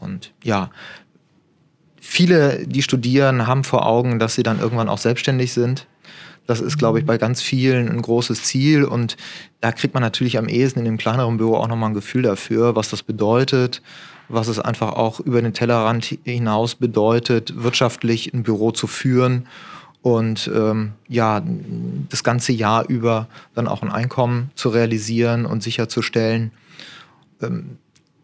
Und 0.00 0.32
ja, 0.42 0.70
viele, 2.00 2.66
die 2.66 2.80
studieren, 2.80 3.46
haben 3.46 3.64
vor 3.64 3.84
Augen, 3.84 4.18
dass 4.18 4.34
sie 4.34 4.42
dann 4.42 4.60
irgendwann 4.60 4.88
auch 4.88 4.96
selbstständig 4.96 5.52
sind. 5.52 5.86
Das 6.46 6.62
ist, 6.62 6.78
glaube 6.78 7.00
ich, 7.00 7.04
bei 7.04 7.18
ganz 7.18 7.42
vielen 7.42 7.90
ein 7.90 8.00
großes 8.00 8.44
Ziel. 8.44 8.82
Und 8.82 9.18
da 9.60 9.70
kriegt 9.70 9.92
man 9.92 10.02
natürlich 10.02 10.38
am 10.38 10.48
ehesten 10.48 10.78
in 10.78 10.86
dem 10.86 10.96
kleineren 10.96 11.36
Büro 11.36 11.56
auch 11.56 11.68
nochmal 11.68 11.90
ein 11.90 11.94
Gefühl 11.94 12.22
dafür, 12.22 12.74
was 12.74 12.88
das 12.88 13.02
bedeutet, 13.02 13.82
was 14.30 14.48
es 14.48 14.58
einfach 14.58 14.94
auch 14.94 15.20
über 15.20 15.42
den 15.42 15.52
Tellerrand 15.52 16.16
hinaus 16.24 16.76
bedeutet, 16.76 17.62
wirtschaftlich 17.62 18.32
ein 18.32 18.42
Büro 18.42 18.70
zu 18.70 18.86
führen 18.86 19.46
und 20.02 20.50
ähm, 20.54 20.92
ja, 21.08 21.42
das 22.08 22.22
ganze 22.22 22.52
Jahr 22.52 22.88
über 22.88 23.28
dann 23.54 23.66
auch 23.66 23.82
ein 23.82 23.90
Einkommen 23.90 24.50
zu 24.54 24.68
realisieren 24.68 25.44
und 25.44 25.62
sicherzustellen. 25.62 26.52
Ähm, 27.42 27.78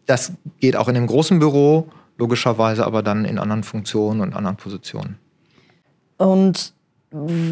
das 0.05 0.33
geht 0.59 0.75
auch 0.75 0.87
in 0.87 0.95
dem 0.95 1.07
großen 1.07 1.39
Büro, 1.39 1.89
logischerweise 2.17 2.85
aber 2.85 3.03
dann 3.03 3.25
in 3.25 3.39
anderen 3.39 3.63
Funktionen 3.63 4.21
und 4.21 4.33
anderen 4.33 4.57
Positionen. 4.57 5.17
Und 6.17 6.73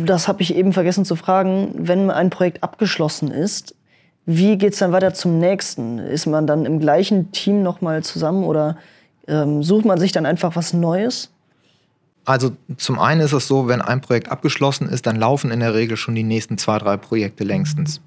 das 0.05 0.27
habe 0.27 0.41
ich 0.41 0.55
eben 0.55 0.73
vergessen 0.73 1.05
zu 1.05 1.15
fragen, 1.15 1.73
wenn 1.77 2.11
ein 2.11 2.29
Projekt 2.29 2.63
abgeschlossen 2.63 3.31
ist, 3.31 3.75
wie 4.25 4.57
geht 4.57 4.73
es 4.73 4.79
dann 4.79 4.93
weiter 4.93 5.13
zum 5.13 5.39
nächsten? 5.39 5.99
Ist 5.99 6.27
man 6.27 6.47
dann 6.47 6.65
im 6.65 6.79
gleichen 6.79 7.31
Team 7.31 7.61
nochmal 7.61 8.03
zusammen 8.03 8.45
oder 8.45 8.77
ähm, 9.27 9.63
sucht 9.63 9.85
man 9.85 9.99
sich 9.99 10.11
dann 10.13 10.25
einfach 10.25 10.55
was 10.55 10.73
Neues? 10.73 11.32
Also 12.25 12.51
zum 12.77 12.99
einen 12.99 13.21
ist 13.21 13.33
es 13.33 13.47
so, 13.47 13.67
wenn 13.67 13.81
ein 13.81 14.01
Projekt 14.01 14.29
abgeschlossen 14.31 14.87
ist, 14.87 15.05
dann 15.05 15.17
laufen 15.17 15.51
in 15.51 15.59
der 15.59 15.73
Regel 15.73 15.97
schon 15.97 16.15
die 16.15 16.23
nächsten 16.23 16.57
zwei, 16.57 16.77
drei 16.77 16.97
Projekte 16.97 17.43
längstens. 17.43 18.01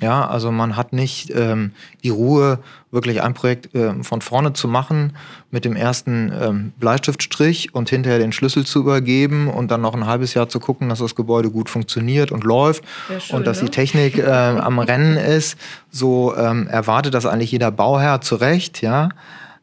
Ja, 0.00 0.26
also 0.26 0.50
man 0.50 0.76
hat 0.76 0.92
nicht 0.92 1.30
ähm, 1.34 1.72
die 2.02 2.10
Ruhe, 2.10 2.58
wirklich 2.90 3.22
ein 3.22 3.34
Projekt 3.34 3.74
äh, 3.74 4.02
von 4.02 4.20
vorne 4.20 4.52
zu 4.52 4.68
machen 4.68 5.16
mit 5.50 5.64
dem 5.64 5.76
ersten 5.76 6.32
ähm, 6.40 6.72
Bleistiftstrich 6.78 7.74
und 7.74 7.90
hinterher 7.90 8.18
den 8.18 8.32
Schlüssel 8.32 8.64
zu 8.64 8.80
übergeben 8.80 9.48
und 9.48 9.70
dann 9.70 9.80
noch 9.80 9.94
ein 9.94 10.06
halbes 10.06 10.34
Jahr 10.34 10.48
zu 10.48 10.60
gucken, 10.60 10.88
dass 10.88 11.00
das 11.00 11.14
Gebäude 11.14 11.50
gut 11.50 11.70
funktioniert 11.70 12.32
und 12.32 12.44
läuft 12.44 12.84
schön, 13.20 13.36
und 13.36 13.46
dass 13.46 13.58
ne? 13.62 13.66
die 13.66 13.70
Technik 13.70 14.18
äh, 14.18 14.24
am 14.30 14.78
Rennen 14.78 15.16
ist. 15.16 15.58
So 15.90 16.34
ähm, 16.36 16.66
erwartet 16.68 17.14
das 17.14 17.26
eigentlich 17.26 17.52
jeder 17.52 17.70
Bauherr 17.70 18.20
zu 18.20 18.36
Recht, 18.36 18.82
ja. 18.82 19.10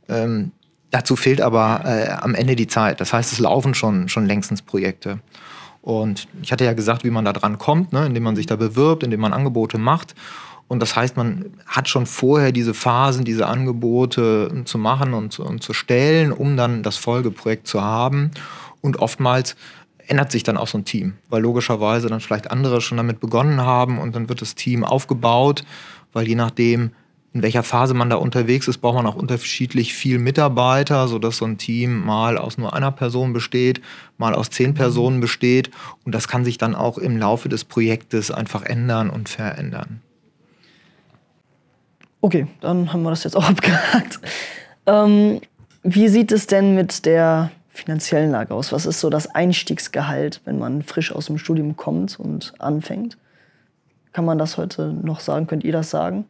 Ähm, 0.10 0.52
Dazu 0.92 1.16
fehlt 1.16 1.42
aber 1.42 1.82
äh, 1.86 2.10
am 2.10 2.36
Ende 2.36 2.56
die 2.56 2.68
Zeit. 2.68 3.02
Das 3.02 3.14
heißt, 3.14 3.32
es 3.32 3.40
laufen 3.40 3.74
schon, 3.74 4.10
schon 4.10 4.26
längstens 4.26 4.62
Projekte. 4.62 5.20
Und 5.82 6.28
ich 6.44 6.52
hatte 6.52 6.66
ja 6.66 6.74
gesagt, 6.74 7.04
wie 7.04 7.10
man 7.10 7.26
da 7.26 7.34
dran 7.34 7.58
kommt, 7.58 7.92
ne? 7.92 8.06
indem 8.06 8.24
man 8.24 8.36
sich 8.36 8.46
da 8.46 8.56
bewirbt, 8.56 9.04
indem 9.04 9.22
man 9.22 9.34
Angebote 9.34 9.78
macht. 9.78 10.14
Und 10.68 10.80
das 10.80 10.96
heißt, 10.96 11.18
man 11.18 11.46
hat 11.66 11.90
schon 11.90 12.06
vorher 12.06 12.52
diese 12.52 12.74
Phasen, 12.74 13.26
diese 13.26 13.48
Angebote 13.48 14.64
zu 14.66 14.78
machen 14.78 15.14
und 15.14 15.38
und 15.40 15.62
zu 15.62 15.74
stellen, 15.74 16.32
um 16.32 16.56
dann 16.56 16.84
das 16.84 16.98
Folgeprojekt 16.98 17.68
zu 17.68 17.82
haben. 17.82 18.32
Und 18.80 19.00
oftmals 19.00 19.56
ändert 20.08 20.32
sich 20.32 20.44
dann 20.44 20.58
auch 20.58 20.68
so 20.68 20.78
ein 20.78 20.86
Team, 20.86 21.14
weil 21.30 21.42
logischerweise 21.42 22.08
dann 22.08 22.20
vielleicht 22.20 22.52
andere 22.52 22.82
schon 22.82 22.98
damit 22.98 23.20
begonnen 23.20 23.62
haben 23.62 23.98
und 23.98 24.16
dann 24.16 24.30
wird 24.30 24.42
das 24.42 24.56
Team 24.56 24.84
aufgebaut, 24.84 25.64
weil 26.14 26.28
je 26.28 26.36
nachdem, 26.36 26.92
in 27.34 27.42
welcher 27.44 27.64
Phase 27.64 27.94
man 27.94 28.10
da 28.10 28.18
unterwegs 28.18 28.68
ist, 28.68 28.80
braucht 28.80 28.96
man 28.96 29.08
auch 29.08 29.16
unterschiedlich 29.16 29.94
viel 29.94 30.20
Mitarbeiter, 30.20 31.08
sodass 31.08 31.38
so 31.38 31.46
ein 31.46 31.58
Team 31.58 32.06
mal 32.06 32.38
aus 32.38 32.58
nur 32.58 32.74
einer 32.74 32.92
Person 32.92 33.32
besteht, 33.32 33.82
mal 34.18 34.36
aus 34.36 34.50
zehn 34.50 34.74
Personen 34.74 35.22
besteht. 35.22 35.72
Und 36.04 36.14
das 36.14 36.28
kann 36.28 36.44
sich 36.44 36.58
dann 36.58 36.76
auch 36.76 36.98
im 36.98 37.18
Laufe 37.18 37.48
des 37.48 37.64
Projektes 37.64 38.32
einfach 38.32 38.64
ändern 38.64 39.10
und 39.10 39.30
verändern. 39.30 40.02
Okay, 42.20 42.48
dann 42.60 42.92
haben 42.92 43.04
wir 43.04 43.12
das 43.12 43.24
jetzt 43.24 43.38
auch 43.38 43.46
abgehakt. 43.50 44.20
Ähm, 44.86 45.40
wie 45.84 46.10
sieht 46.10 46.34
es 46.34 46.48
denn 46.48 46.76
mit 46.76 47.06
der 47.06 47.52
finanziellen 47.70 48.32
Lage 48.32 48.54
aus? 48.54 48.74
Was 48.74 48.86
ist 48.86 49.00
so 49.00 49.10
das 49.10 49.28
Einstiegsgehalt, 49.28 50.42
wenn 50.44 50.60
man 50.60 50.84
frisch 50.84 51.14
aus 51.14 51.28
dem 51.28 51.38
Studium 51.38 51.78
kommt 51.78 52.20
und 52.20 52.54
anfängt? 52.60 53.18
Kann 54.12 54.26
man 54.26 54.38
das 54.38 54.58
heute 54.58 54.92
noch 54.92 55.22
sagen? 55.22 55.48
Könnt 55.48 55.64
ihr 55.64 55.72
das 55.72 55.90
sagen? 55.90 56.26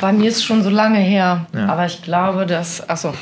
Bei 0.00 0.12
mir 0.12 0.28
ist 0.28 0.44
schon 0.44 0.62
so 0.62 0.70
lange 0.70 0.98
her, 0.98 1.46
ja. 1.54 1.66
aber 1.66 1.86
ich 1.86 2.02
glaube, 2.02 2.46
dass, 2.46 2.88
achso, 2.88 3.12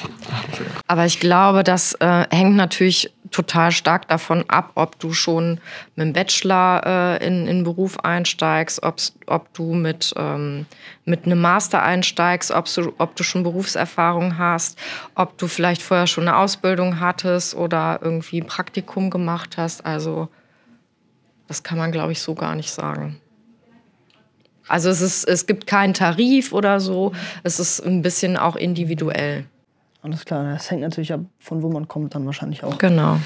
aber 0.86 1.07
ich 1.07 1.20
glaube, 1.20 1.64
das 1.64 1.94
äh, 1.94 2.24
hängt 2.30 2.57
natürlich 2.57 3.12
total 3.30 3.72
stark 3.72 4.09
davon 4.09 4.44
ab, 4.48 4.72
ob 4.74 4.98
du 4.98 5.12
schon 5.12 5.61
mit 5.94 6.07
dem 6.07 6.12
Bachelor 6.12 7.18
äh, 7.20 7.26
in, 7.26 7.46
in 7.46 7.64
Beruf 7.64 7.98
einsteigst, 8.00 8.82
ob 8.82 9.52
du 9.54 9.74
mit, 9.74 10.14
ähm, 10.16 10.66
mit 11.04 11.26
einem 11.26 11.40
Master 11.40 11.82
einsteigst, 11.82 12.50
du, 12.50 12.94
ob 12.98 13.16
du 13.16 13.22
schon 13.22 13.42
Berufserfahrung 13.42 14.38
hast, 14.38 14.78
ob 15.14 15.36
du 15.38 15.48
vielleicht 15.48 15.82
vorher 15.82 16.07
schon 16.07 16.28
eine 16.28 16.36
Ausbildung 16.36 17.00
hattest 17.00 17.54
oder 17.54 17.98
irgendwie 18.02 18.40
ein 18.40 18.46
Praktikum 18.46 19.11
gemacht 19.11 19.57
hast. 19.57 19.84
Also 19.84 20.28
das 21.48 21.62
kann 21.62 21.78
man, 21.78 21.92
glaube 21.92 22.12
ich, 22.12 22.20
so 22.20 22.34
gar 22.34 22.54
nicht 22.54 22.70
sagen. 22.70 23.20
Also 24.69 24.91
es, 24.91 25.01
ist, 25.01 25.25
es 25.25 25.47
gibt 25.47 25.67
keinen 25.67 25.95
Tarif 25.95 26.53
oder 26.53 26.81
so. 26.81 27.12
Es 27.43 27.61
ist 27.61 27.81
ein 27.81 28.03
bisschen 28.03 28.37
auch 28.37 28.57
individuell. 28.57 29.45
Alles 30.03 30.25
klar, 30.25 30.45
das 30.53 30.71
hängt 30.71 30.83
natürlich 30.83 31.12
ab, 31.12 31.21
von 31.39 31.62
wo 31.62 31.71
man 31.71 31.89
kommt, 31.89 32.14
dann 32.14 32.27
wahrscheinlich 32.27 32.62
auch. 32.62 32.79
Genau. 32.79 33.19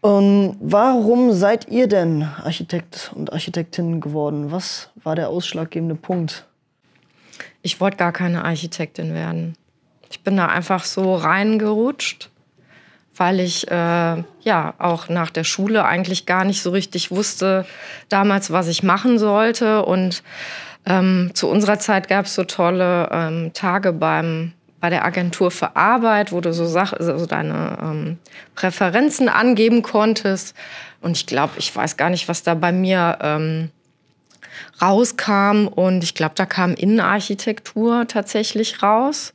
Und 0.00 0.56
warum 0.60 1.32
seid 1.32 1.68
ihr 1.68 1.88
denn 1.88 2.22
Architekt 2.22 3.12
und 3.14 3.32
Architektin 3.32 4.00
geworden? 4.00 4.52
Was 4.52 4.90
war 5.02 5.16
der 5.16 5.28
ausschlaggebende 5.28 5.94
Punkt? 5.94 6.46
Ich 7.62 7.80
wollte 7.80 7.96
gar 7.96 8.12
keine 8.12 8.44
Architektin 8.44 9.14
werden. 9.14 9.56
Ich 10.08 10.22
bin 10.22 10.36
da 10.36 10.46
einfach 10.46 10.84
so 10.84 11.14
reingerutscht, 11.16 12.30
weil 13.16 13.40
ich 13.40 13.70
äh, 13.70 14.22
ja 14.40 14.74
auch 14.78 15.08
nach 15.08 15.30
der 15.30 15.44
Schule 15.44 15.84
eigentlich 15.84 16.26
gar 16.26 16.44
nicht 16.44 16.62
so 16.62 16.70
richtig 16.70 17.10
wusste 17.10 17.66
damals, 18.08 18.50
was 18.50 18.68
ich 18.68 18.82
machen 18.82 19.18
sollte. 19.18 19.84
Und 19.84 20.22
ähm, 20.84 21.30
zu 21.34 21.48
unserer 21.48 21.78
Zeit 21.78 22.08
gab 22.08 22.26
es 22.26 22.34
so 22.34 22.44
tolle 22.44 23.08
ähm, 23.10 23.52
Tage 23.52 23.92
beim 23.92 24.52
bei 24.78 24.90
der 24.90 25.04
Agentur 25.04 25.50
für 25.50 25.74
Arbeit, 25.74 26.32
wo 26.32 26.40
du 26.40 26.52
so, 26.52 26.66
Sach 26.66 26.92
also 26.92 27.26
deine 27.26 27.78
ähm, 27.82 28.18
Präferenzen 28.54 29.28
angeben 29.28 29.82
konntest. 29.82 30.54
Und 31.00 31.16
ich 31.16 31.26
glaube, 31.26 31.54
ich 31.56 31.74
weiß 31.74 31.96
gar 31.96 32.10
nicht, 32.10 32.28
was 32.28 32.42
da 32.42 32.54
bei 32.54 32.72
mir 32.72 33.18
ähm, 33.20 33.70
rauskam. 34.80 35.66
Und 35.66 36.04
ich 36.04 36.14
glaube, 36.14 36.34
da 36.36 36.46
kam 36.46 36.74
Innenarchitektur 36.74 38.06
tatsächlich 38.06 38.82
raus. 38.82 39.32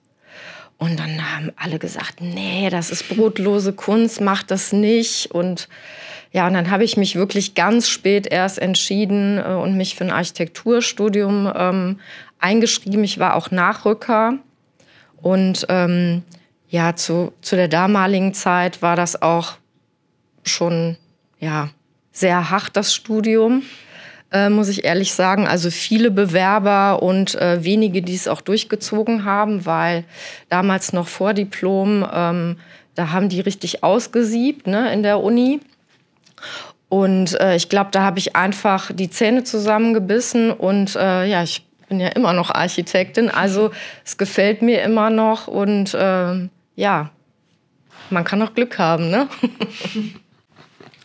Und 0.82 1.00
dann 1.00 1.22
haben 1.32 1.52
alle 1.58 1.78
gesagt, 1.78 2.22
nee, 2.22 2.68
das 2.72 2.90
ist 2.90 3.08
brotlose 3.08 3.72
Kunst, 3.72 4.20
mach 4.20 4.42
das 4.42 4.74
nicht. 4.74 5.30
Und 5.30 5.70
ja, 6.32 6.48
und 6.48 6.56
dann 6.56 6.72
habe 6.72 6.84
ich 6.84 6.98
mich 6.98 7.16
wirklich 7.16 7.54
ganz 7.54 7.88
spät 7.88 8.26
erst 8.26 8.58
entschieden 8.58 9.38
äh, 9.38 9.54
und 9.54 9.78
mich 9.78 9.94
für 9.94 10.06
ein 10.06 10.10
Architekturstudium 10.10 11.54
ähm, 11.56 12.00
eingeschrieben. 12.40 13.04
Ich 13.04 13.20
war 13.20 13.36
auch 13.36 13.52
Nachrücker 13.52 14.40
und 15.22 15.68
ähm, 15.70 16.24
ja, 16.68 16.96
zu, 16.96 17.32
zu 17.44 17.56
der 17.56 17.68
damaligen 17.68 18.34
Zeit 18.34 18.82
war 18.82 18.96
das 18.96 19.22
auch 19.22 19.58
schon 20.42 20.98
ja, 21.40 21.70
sehr 22.12 22.50
hart, 22.50 22.72
das 22.76 22.96
Studium, 22.96 23.62
äh, 24.32 24.50
muss 24.50 24.70
ich 24.70 24.84
ehrlich 24.86 25.14
sagen. 25.14 25.48
Also 25.48 25.70
viele 25.70 26.12
Bewerber 26.12 27.02
und 27.04 27.36
äh, 27.36 27.64
wenige, 27.64 28.02
die 28.02 28.16
es 28.16 28.28
auch 28.28 28.42
durchgezogen 28.42 29.26
haben, 29.26 29.66
weil 29.66 30.04
damals 30.50 30.94
noch 30.94 31.08
vor 31.08 31.34
Diplom, 31.34 32.06
ähm, 32.14 32.58
da 32.96 33.12
haben 33.12 33.30
die 33.30 33.42
richtig 33.42 33.84
ausgesiebt 33.84 34.68
ne, 34.68 34.92
in 34.94 35.04
der 35.04 35.22
Uni. 35.22 35.60
Und 36.90 37.40
äh, 37.40 37.56
ich 37.56 37.70
glaube, 37.70 37.90
da 37.92 38.02
habe 38.02 38.20
ich 38.20 38.36
einfach 38.36 38.92
die 38.94 39.10
Zähne 39.10 39.44
zusammengebissen 39.44 40.52
und 40.52 40.96
äh, 40.98 41.26
ja, 41.26 41.42
ich 41.42 41.66
bin 41.88 42.02
ja 42.02 42.10
immer 42.10 42.34
noch 42.34 42.52
Architektin, 42.52 43.30
also 43.30 43.72
es 44.04 44.18
gefällt 44.18 44.62
mir 44.62 44.82
immer 44.82 45.10
noch 45.10 45.48
und 45.48 45.94
äh, 45.94 46.50
ja, 46.76 47.10
man 48.10 48.24
kann 48.26 48.42
auch 48.42 48.54
Glück 48.54 48.78
haben, 48.78 49.10
ne? 49.10 49.28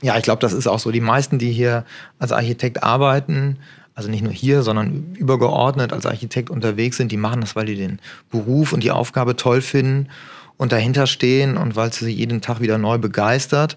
ja, 0.03 0.17
ich 0.17 0.23
glaube, 0.23 0.41
das 0.41 0.53
ist 0.53 0.67
auch 0.67 0.79
so. 0.79 0.91
Die 0.91 1.01
meisten, 1.01 1.39
die 1.39 1.53
hier 1.53 1.85
als 2.19 2.33
Architekt 2.33 2.83
arbeiten, 2.83 3.59
also 3.95 4.11
nicht 4.11 4.23
nur 4.23 4.33
hier, 4.33 4.63
sondern 4.63 5.15
übergeordnet 5.15 5.93
als 5.93 6.05
Architekt 6.05 6.51
unterwegs 6.51 6.99
sind, 6.99 7.11
die 7.11 7.17
machen 7.17 7.41
das, 7.41 7.57
weil 7.57 7.67
die 7.67 7.77
den 7.77 7.99
Beruf 8.31 8.73
und 8.73 8.83
die 8.83 8.91
Aufgabe 8.91 9.37
toll 9.37 9.63
finden 9.63 10.09
und 10.59 10.73
dahinter 10.73 11.07
stehen 11.07 11.57
und 11.57 11.77
weil 11.77 11.93
sie 11.93 12.05
sich 12.05 12.17
jeden 12.17 12.43
Tag 12.43 12.61
wieder 12.61 12.79
neu 12.79 12.99
begeistert. 12.99 13.77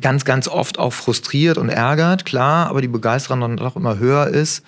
Ganz, 0.00 0.24
ganz 0.24 0.48
oft 0.48 0.78
auch 0.78 0.92
frustriert 0.92 1.58
und 1.58 1.68
ärgert, 1.68 2.24
klar, 2.24 2.68
aber 2.68 2.80
die 2.80 2.88
Begeisterung 2.88 3.40
dann 3.40 3.56
doch 3.56 3.76
immer 3.76 3.98
höher 3.98 4.26
ist. 4.28 4.62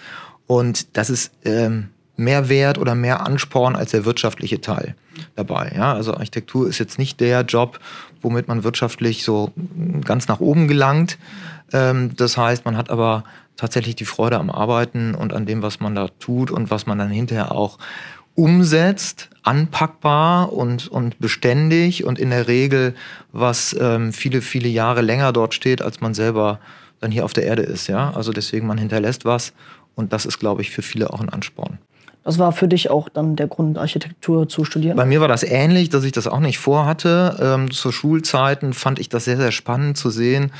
Und 0.47 0.97
das 0.97 1.11
ist 1.11 1.33
ähm, 1.45 1.89
mehr 2.17 2.49
Wert 2.49 2.77
oder 2.77 2.95
mehr 2.95 3.27
Ansporn 3.27 3.77
als 3.77 3.93
der 3.93 4.05
wirtschaftliche 4.05 4.61
Teil 4.61 4.95
dabei. 5.35 5.73
Ja? 5.75 5.95
Also 5.95 6.15
Architektur 6.15 6.69
ist 6.69 6.79
jetzt 6.79 6.99
nicht 6.99 7.21
der 7.21 7.43
Job, 7.43 7.81
womit 8.23 8.49
man 8.49 8.64
wirtschaftlich 8.64 9.25
so 9.25 9.53
ganz 10.05 10.29
nach 10.29 10.41
oben 10.41 10.68
gelangt. 10.68 11.18
Ähm, 11.73 12.16
das 12.16 12.37
heißt, 12.37 12.64
man 12.64 12.77
hat 12.77 12.91
aber 12.91 13.25
tatsächlich 13.57 13.97
die 13.97 14.05
Freude 14.05 14.39
am 14.39 14.51
Arbeiten 14.51 15.14
und 15.14 15.33
an 15.33 15.47
dem, 15.47 15.62
was 15.62 15.81
man 15.81 15.95
da 15.95 16.09
tut 16.18 16.51
und 16.51 16.71
was 16.71 16.87
man 16.87 16.99
dann 16.99 17.11
hinterher 17.11 17.53
auch 17.53 17.79
umsetzt, 18.35 19.29
anpackbar 19.43 20.53
und, 20.53 20.89
und 20.89 21.18
beständig 21.18 22.05
und 22.05 22.18
in 22.18 22.31
der 22.31 22.49
Regel, 22.49 22.95
was 23.33 23.77
ähm, 23.79 24.12
viele, 24.12 24.41
viele 24.41 24.68
Jahre 24.68 25.03
länger 25.03 25.33
dort 25.33 25.53
steht, 25.53 25.83
als 25.83 26.01
man 26.01 26.14
selber 26.14 26.59
dann 27.01 27.11
hier 27.11 27.25
auf 27.25 27.33
der 27.33 27.45
Erde 27.45 27.62
ist. 27.62 27.87
Ja? 27.87 28.12
Also 28.14 28.33
deswegen, 28.33 28.66
man 28.66 28.79
hinterlässt 28.79 29.25
was 29.25 29.53
und 29.95 30.12
das 30.12 30.27
ist, 30.27 30.39
glaube 30.39 30.62
ich, 30.62 30.71
für 30.71 30.83
viele 30.83 31.12
auch 31.12 31.21
ein 31.21 31.29
Ansporn. 31.29 31.79
Das 32.23 32.39
war 32.39 32.53
für 32.53 32.68
dich 32.68 32.91
auch 32.91 33.09
dann 33.09 33.37
der 33.37 33.47
Grund, 33.47 33.79
Architektur 33.79 34.49
zu 34.49 34.64
studieren? 34.64 34.97
Bei 34.97 35.07
mir 35.07 35.21
war 35.21 35.29
das 35.29 35.43
ähnlich, 35.43 35.89
dass 35.89 36.05
ich 36.05 36.12
das 36.12 36.27
auch 36.27 36.41
nicht 36.41 36.59
vorhatte. 36.59 37.37
Ähm, 37.41 37.71
zu 37.71 37.93
Schulzeiten 37.93 38.73
fand 38.73 38.99
ich 38.99 39.09
das 39.09 39.25
sehr, 39.25 39.39
sehr 39.39 39.53
spannend 39.53 39.97
zu 39.97 40.11
sehen, 40.11 40.53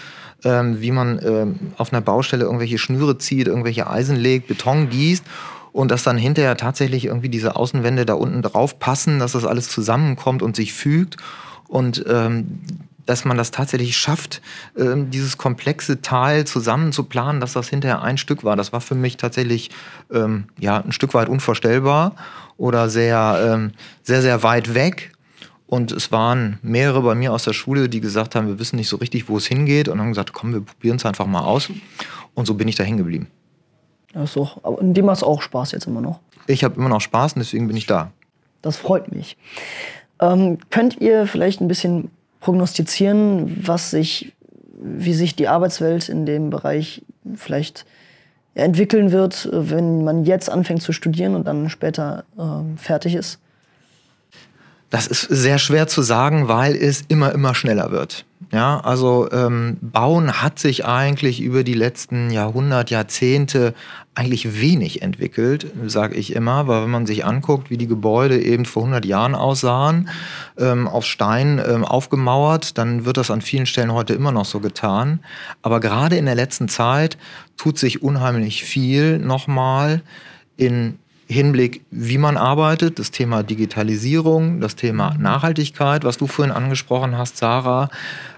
ähm, 0.43 0.81
wie 0.81 0.91
man 0.91 1.21
ähm, 1.23 1.73
auf 1.77 1.93
einer 1.93 2.01
Baustelle 2.01 2.45
irgendwelche 2.45 2.79
Schnüre 2.79 3.19
zieht, 3.19 3.47
irgendwelche 3.47 3.89
Eisen 3.89 4.17
legt, 4.17 4.49
Beton 4.49 4.89
gießt 4.89 5.25
und 5.73 5.91
dass 5.91 6.03
dann 6.03 6.17
hinterher 6.17 6.57
tatsächlich 6.57 7.05
irgendwie 7.05 7.29
diese 7.29 7.57
Außenwände 7.57 8.07
da 8.07 8.15
unten 8.15 8.43
drauf 8.43 8.79
passen, 8.79 9.19
dass 9.19 9.33
das 9.33 9.45
alles 9.45 9.69
zusammenkommt 9.69 10.43
und 10.43 10.57
sich 10.57 10.73
fügt. 10.73 11.17
Und 11.69 12.05
ähm, 12.09 12.61
dass 13.11 13.25
man 13.25 13.37
das 13.37 13.51
tatsächlich 13.51 13.97
schafft, 13.97 14.41
ähm, 14.79 15.11
dieses 15.11 15.37
komplexe 15.37 16.01
Teil 16.01 16.47
zusammen 16.47 16.93
zu 16.93 17.03
planen, 17.03 17.41
dass 17.41 17.55
das 17.55 17.69
hinterher 17.69 18.03
ein 18.03 18.19
Stück 18.19 18.45
war. 18.45 18.55
Das 18.55 18.73
war 18.73 18.81
für 18.81 18.95
mich 18.95 19.17
tatsächlich 19.17 19.71
ähm, 20.13 20.45
ja, 20.61 20.81
ein 20.81 20.93
Stück 20.93 21.13
weit 21.13 21.29
unvorstellbar 21.29 22.15
oder 22.57 22.89
sehr, 22.89 23.41
ähm, 23.45 23.73
sehr, 24.05 24.23
sehr 24.23 24.45
weit 24.45 24.75
weg. 24.75 25.11
Und 25.67 25.91
es 25.91 26.13
waren 26.13 26.61
mehrere 26.63 27.03
bei 27.03 27.17
mir 27.17 27.33
aus 27.33 27.43
der 27.43 27.53
Schule, 27.53 27.89
die 27.89 28.01
gesagt 28.01 28.37
haben, 28.37 28.47
wir 28.47 28.61
wissen 28.61 28.77
nicht 28.77 28.89
so 28.89 28.97
richtig, 28.97 29.29
wo 29.29 29.37
es 29.37 29.47
hingeht. 29.47 29.89
Und 29.89 30.01
haben 30.01 30.11
gesagt, 30.11 30.33
komm, 30.33 30.53
wir 30.53 30.61
probieren 30.61 30.97
es 30.97 31.05
einfach 31.05 31.27
mal 31.27 31.43
aus. 31.43 31.69
Und 32.35 32.47
so 32.47 32.55
bin 32.55 32.69
ich 32.69 32.77
da 32.77 32.85
hängen 32.85 32.99
geblieben. 32.99 33.27
Ja, 34.15 34.23
ist 34.23 34.37
doch, 34.37 34.63
aber 34.63 34.81
in 34.81 34.95
dem 34.95 35.11
hast 35.11 35.23
du 35.23 35.27
auch 35.27 35.43
Spaß 35.43 35.73
jetzt 35.73 35.87
immer 35.89 36.01
noch. 36.01 36.21
Ich 36.47 36.63
habe 36.63 36.77
immer 36.77 36.89
noch 36.89 37.01
Spaß 37.01 37.33
und 37.33 37.41
deswegen 37.41 37.67
bin 37.67 37.77
ich 37.77 37.87
da. 37.87 38.13
Das 38.63 38.77
freut 38.77 39.11
mich. 39.11 39.37
Ähm, 40.21 40.59
könnt 40.71 41.01
ihr 41.01 41.27
vielleicht 41.27 41.61
ein 41.61 41.69
bisschen 41.69 42.11
prognostizieren, 42.41 43.67
was 43.67 43.91
sich, 43.91 44.33
wie 44.83 45.15
sich 45.15 45.37
die 45.37 45.49
Arbeitswelt 45.49 46.09
in 46.09 46.27
dem 46.27 46.51
Bereich 46.51 47.03
vielleicht 47.37 47.85
entwickeln 48.55 49.13
wird, 49.13 49.49
wenn 49.53 50.05
man 50.05 50.25
jetzt 50.25 50.51
anfängt 50.51 50.83
zu 50.83 50.93
studieren 50.93 51.35
und 51.35 51.47
dann 51.47 51.69
später 51.69 52.25
äh, 52.37 52.77
fertig 52.77 53.15
ist? 53.15 53.39
Das 54.91 55.07
ist 55.07 55.23
sehr 55.23 55.59
schwer 55.59 55.87
zu 55.87 56.03
sagen, 56.03 56.49
weil 56.49 56.75
es 56.75 57.03
immer, 57.03 57.33
immer 57.33 57.55
schneller 57.55 57.93
wird. 57.93 58.25
Ja, 58.53 58.81
also 58.81 59.31
ähm, 59.31 59.77
Bauen 59.81 60.43
hat 60.43 60.59
sich 60.59 60.85
eigentlich 60.85 61.41
über 61.41 61.63
die 61.63 61.75
letzten 61.75 62.31
Jahrhundert, 62.31 62.91
Jahrzehnte 62.91 63.75
eigentlich 64.17 64.61
wenig 64.61 65.03
entwickelt, 65.03 65.69
sage 65.87 66.17
ich 66.17 66.35
immer, 66.35 66.67
weil 66.67 66.83
wenn 66.83 66.91
man 66.91 67.07
sich 67.07 67.25
anguckt, 67.25 67.71
wie 67.71 67.77
die 67.77 67.87
Gebäude 67.87 68.43
eben 68.43 68.65
vor 68.65 68.83
100 68.83 69.05
Jahren 69.05 69.37
aussahen, 69.37 70.09
ähm, 70.59 70.89
auf 70.89 71.05
Stein 71.05 71.63
ähm, 71.65 71.85
aufgemauert, 71.85 72.77
dann 72.77 73.05
wird 73.05 73.19
das 73.19 73.31
an 73.31 73.41
vielen 73.41 73.67
Stellen 73.67 73.93
heute 73.93 74.15
immer 74.15 74.33
noch 74.33 74.47
so 74.47 74.59
getan. 74.59 75.21
Aber 75.63 75.79
gerade 75.79 76.17
in 76.17 76.27
der 76.27 76.35
letzten 76.35 76.69
Zeit 76.69 77.19
tut 77.57 77.79
sich 77.79 78.03
unheimlich 78.03 78.65
viel 78.65 79.21
nochmal 79.21 80.03
in 80.57 80.99
Hinblick, 81.31 81.83
wie 81.93 82.19
man 82.19 82.37
arbeitet, 82.37 82.99
das 82.99 83.13
Thema 83.13 83.45
Digitalisierung, 83.45 84.61
das 84.61 84.75
Thema. 84.75 85.15
Nachhaltigkeit, 85.17 86.03
was 86.03 86.19
du 86.19 86.27
vorhin 86.27 86.53
angesprochen 86.53 87.17
hast, 87.17 87.37
Sarah, 87.37 87.89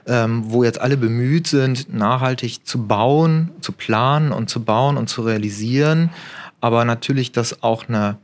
ähm, 0.06 0.44
wo 0.48 0.62
jetzt 0.62 0.78
alle 0.78 0.98
bemüht 0.98 1.46
sind, 1.46 1.92
nachhaltig 1.94 2.66
zu 2.66 2.86
bauen, 2.86 3.50
zu 3.62 3.72
planen 3.72 4.30
und 4.30 4.50
zu 4.50 4.62
bauen 4.62 4.98
und 4.98 5.08
zu 5.08 5.22
realisieren, 5.22 6.10
aber 6.60 6.84
natürlich, 6.84 7.32
dass 7.32 7.62
auch 7.62 7.88
eine 7.88 8.18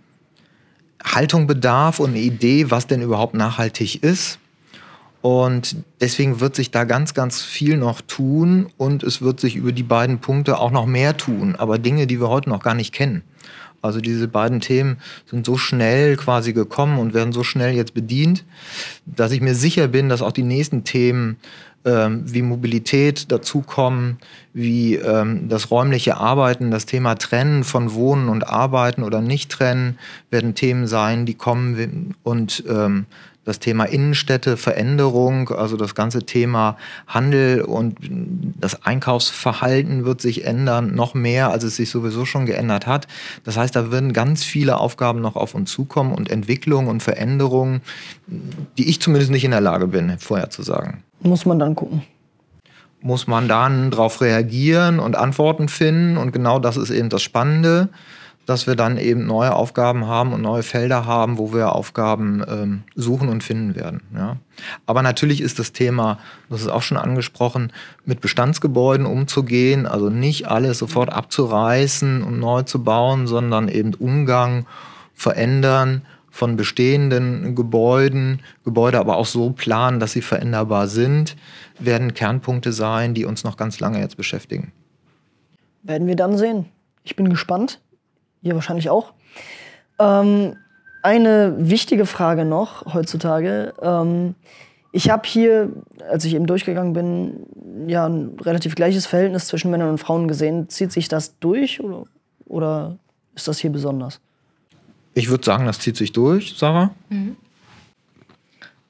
Haltung 1.02 1.46
bedarf 1.46 1.98
und 1.98 2.10
eine 2.10 2.20
Idee, 2.20 2.70
was 2.70 2.86
denn 2.86 3.00
überhaupt 3.00 3.32
nachhaltig 3.32 4.02
ist. 4.02 4.38
Und 5.22 5.76
deswegen 6.00 6.40
wird 6.40 6.54
sich 6.54 6.70
da 6.70 6.84
ganz, 6.84 7.14
ganz 7.14 7.40
viel 7.40 7.78
noch 7.78 8.02
tun 8.02 8.68
und 8.76 9.02
es 9.02 9.22
wird 9.22 9.40
sich 9.40 9.56
über 9.56 9.72
die 9.72 9.82
beiden 9.82 10.18
Punkte 10.18 10.58
auch 10.58 10.70
noch 10.70 10.86
mehr 10.86 11.16
tun, 11.16 11.56
aber 11.56 11.78
Dinge, 11.78 12.06
die 12.06 12.20
wir 12.20 12.28
heute 12.28 12.50
noch 12.50 12.62
gar 12.62 12.74
nicht 12.74 12.92
kennen. 12.92 13.22
Also 13.80 14.00
diese 14.00 14.28
beiden 14.28 14.60
Themen 14.60 14.98
sind 15.26 15.46
so 15.46 15.56
schnell 15.56 16.16
quasi 16.16 16.52
gekommen 16.52 16.98
und 16.98 17.14
werden 17.14 17.32
so 17.32 17.44
schnell 17.44 17.74
jetzt 17.74 17.94
bedient, 17.94 18.44
dass 19.06 19.32
ich 19.32 19.40
mir 19.40 19.54
sicher 19.54 19.88
bin, 19.88 20.08
dass 20.08 20.22
auch 20.22 20.32
die 20.32 20.42
nächsten 20.42 20.84
Themen 20.84 21.36
ähm, 21.84 22.22
wie 22.26 22.42
Mobilität 22.42 23.30
dazukommen, 23.30 24.18
wie 24.52 24.96
ähm, 24.96 25.48
das 25.48 25.70
räumliche 25.70 26.16
Arbeiten, 26.16 26.70
das 26.72 26.86
Thema 26.86 27.14
Trennen 27.14 27.62
von 27.62 27.94
Wohnen 27.94 28.28
und 28.28 28.48
Arbeiten 28.48 29.04
oder 29.04 29.20
nicht 29.20 29.50
trennen, 29.50 29.98
werden 30.30 30.54
Themen 30.54 30.86
sein, 30.88 31.24
die 31.24 31.34
kommen 31.34 32.14
und 32.24 32.64
ähm, 32.68 33.06
das 33.48 33.58
Thema 33.58 33.84
Innenstädte, 33.84 34.56
Veränderung, 34.56 35.48
also 35.48 35.76
das 35.76 35.94
ganze 35.94 36.24
Thema 36.24 36.76
Handel 37.06 37.62
und 37.62 37.96
das 38.60 38.84
Einkaufsverhalten 38.84 40.04
wird 40.04 40.20
sich 40.20 40.44
ändern, 40.44 40.94
noch 40.94 41.14
mehr, 41.14 41.50
als 41.50 41.64
es 41.64 41.76
sich 41.76 41.88
sowieso 41.88 42.26
schon 42.26 42.44
geändert 42.44 42.86
hat. 42.86 43.08
Das 43.44 43.56
heißt, 43.56 43.74
da 43.74 43.90
werden 43.90 44.12
ganz 44.12 44.44
viele 44.44 44.78
Aufgaben 44.78 45.20
noch 45.20 45.34
auf 45.34 45.54
uns 45.54 45.72
zukommen 45.72 46.14
und 46.14 46.30
Entwicklungen 46.30 46.88
und 46.88 47.02
Veränderungen, 47.02 47.80
die 48.76 48.88
ich 48.88 49.00
zumindest 49.00 49.30
nicht 49.30 49.44
in 49.44 49.50
der 49.50 49.62
Lage 49.62 49.86
bin, 49.86 50.18
vorherzusagen. 50.18 51.02
Muss 51.20 51.46
man 51.46 51.58
dann 51.58 51.74
gucken 51.74 52.02
muss 53.00 53.28
man 53.28 53.46
dann 53.46 53.92
darauf 53.92 54.20
reagieren 54.20 54.98
und 54.98 55.16
Antworten 55.16 55.68
finden. 55.68 56.16
Und 56.16 56.32
genau 56.32 56.58
das 56.58 56.76
ist 56.76 56.90
eben 56.90 57.08
das 57.08 57.22
Spannende 57.22 57.90
dass 58.48 58.66
wir 58.66 58.76
dann 58.76 58.96
eben 58.96 59.26
neue 59.26 59.54
Aufgaben 59.54 60.06
haben 60.06 60.32
und 60.32 60.40
neue 60.40 60.62
Felder 60.62 61.04
haben, 61.04 61.36
wo 61.36 61.52
wir 61.52 61.74
Aufgaben 61.74 62.42
ähm, 62.48 62.82
suchen 62.94 63.28
und 63.28 63.44
finden 63.44 63.76
werden. 63.76 64.00
Ja. 64.14 64.38
Aber 64.86 65.02
natürlich 65.02 65.42
ist 65.42 65.58
das 65.58 65.74
Thema, 65.74 66.18
das 66.48 66.62
ist 66.62 66.68
auch 66.68 66.80
schon 66.80 66.96
angesprochen, 66.96 67.74
mit 68.06 68.22
Bestandsgebäuden 68.22 69.04
umzugehen, 69.04 69.84
also 69.84 70.08
nicht 70.08 70.48
alles 70.48 70.78
sofort 70.78 71.12
abzureißen 71.12 72.22
und 72.22 72.40
neu 72.40 72.62
zu 72.62 72.82
bauen, 72.82 73.26
sondern 73.26 73.68
eben 73.68 73.92
Umgang, 73.92 74.64
verändern 75.12 76.00
von 76.30 76.56
bestehenden 76.56 77.54
Gebäuden, 77.54 78.40
Gebäude 78.64 78.98
aber 78.98 79.18
auch 79.18 79.26
so 79.26 79.50
planen, 79.50 80.00
dass 80.00 80.12
sie 80.12 80.22
veränderbar 80.22 80.88
sind, 80.88 81.36
werden 81.78 82.14
Kernpunkte 82.14 82.72
sein, 82.72 83.12
die 83.12 83.26
uns 83.26 83.44
noch 83.44 83.58
ganz 83.58 83.78
lange 83.78 84.00
jetzt 84.00 84.16
beschäftigen. 84.16 84.72
Werden 85.82 86.06
wir 86.06 86.16
dann 86.16 86.38
sehen. 86.38 86.64
Ich 87.04 87.14
bin 87.14 87.28
gespannt. 87.28 87.80
Ihr 88.42 88.54
wahrscheinlich 88.54 88.90
auch. 88.90 89.12
Ähm, 89.98 90.56
eine 91.02 91.54
wichtige 91.58 92.06
Frage 92.06 92.44
noch 92.44 92.92
heutzutage. 92.92 93.74
Ähm, 93.80 94.34
ich 94.92 95.10
habe 95.10 95.26
hier, 95.26 95.70
als 96.10 96.24
ich 96.24 96.34
eben 96.34 96.46
durchgegangen 96.46 96.92
bin, 96.92 97.46
ja 97.86 98.06
ein 98.06 98.36
relativ 98.40 98.74
gleiches 98.74 99.06
Verhältnis 99.06 99.46
zwischen 99.46 99.70
Männern 99.70 99.90
und 99.90 99.98
Frauen 99.98 100.28
gesehen. 100.28 100.68
Zieht 100.68 100.92
sich 100.92 101.08
das 101.08 101.38
durch 101.38 101.80
oder, 101.80 102.04
oder 102.46 102.98
ist 103.34 103.48
das 103.48 103.58
hier 103.58 103.70
besonders? 103.70 104.20
Ich 105.14 105.28
würde 105.28 105.44
sagen, 105.44 105.66
das 105.66 105.78
zieht 105.78 105.96
sich 105.96 106.12
durch, 106.12 106.54
Sarah. 106.56 106.90
Mhm. 107.08 107.36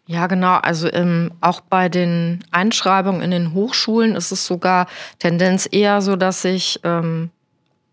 Ja, 0.06 0.26
genau. 0.26 0.54
Also 0.54 0.90
ähm, 0.90 1.32
auch 1.42 1.60
bei 1.60 1.90
den 1.90 2.42
Einschreibungen 2.50 3.20
in 3.20 3.30
den 3.30 3.52
Hochschulen 3.52 4.16
ist 4.16 4.32
es 4.32 4.46
sogar 4.46 4.86
Tendenz 5.18 5.68
eher 5.70 6.00
so, 6.00 6.16
dass 6.16 6.40
sich 6.42 6.80
ähm, 6.82 7.30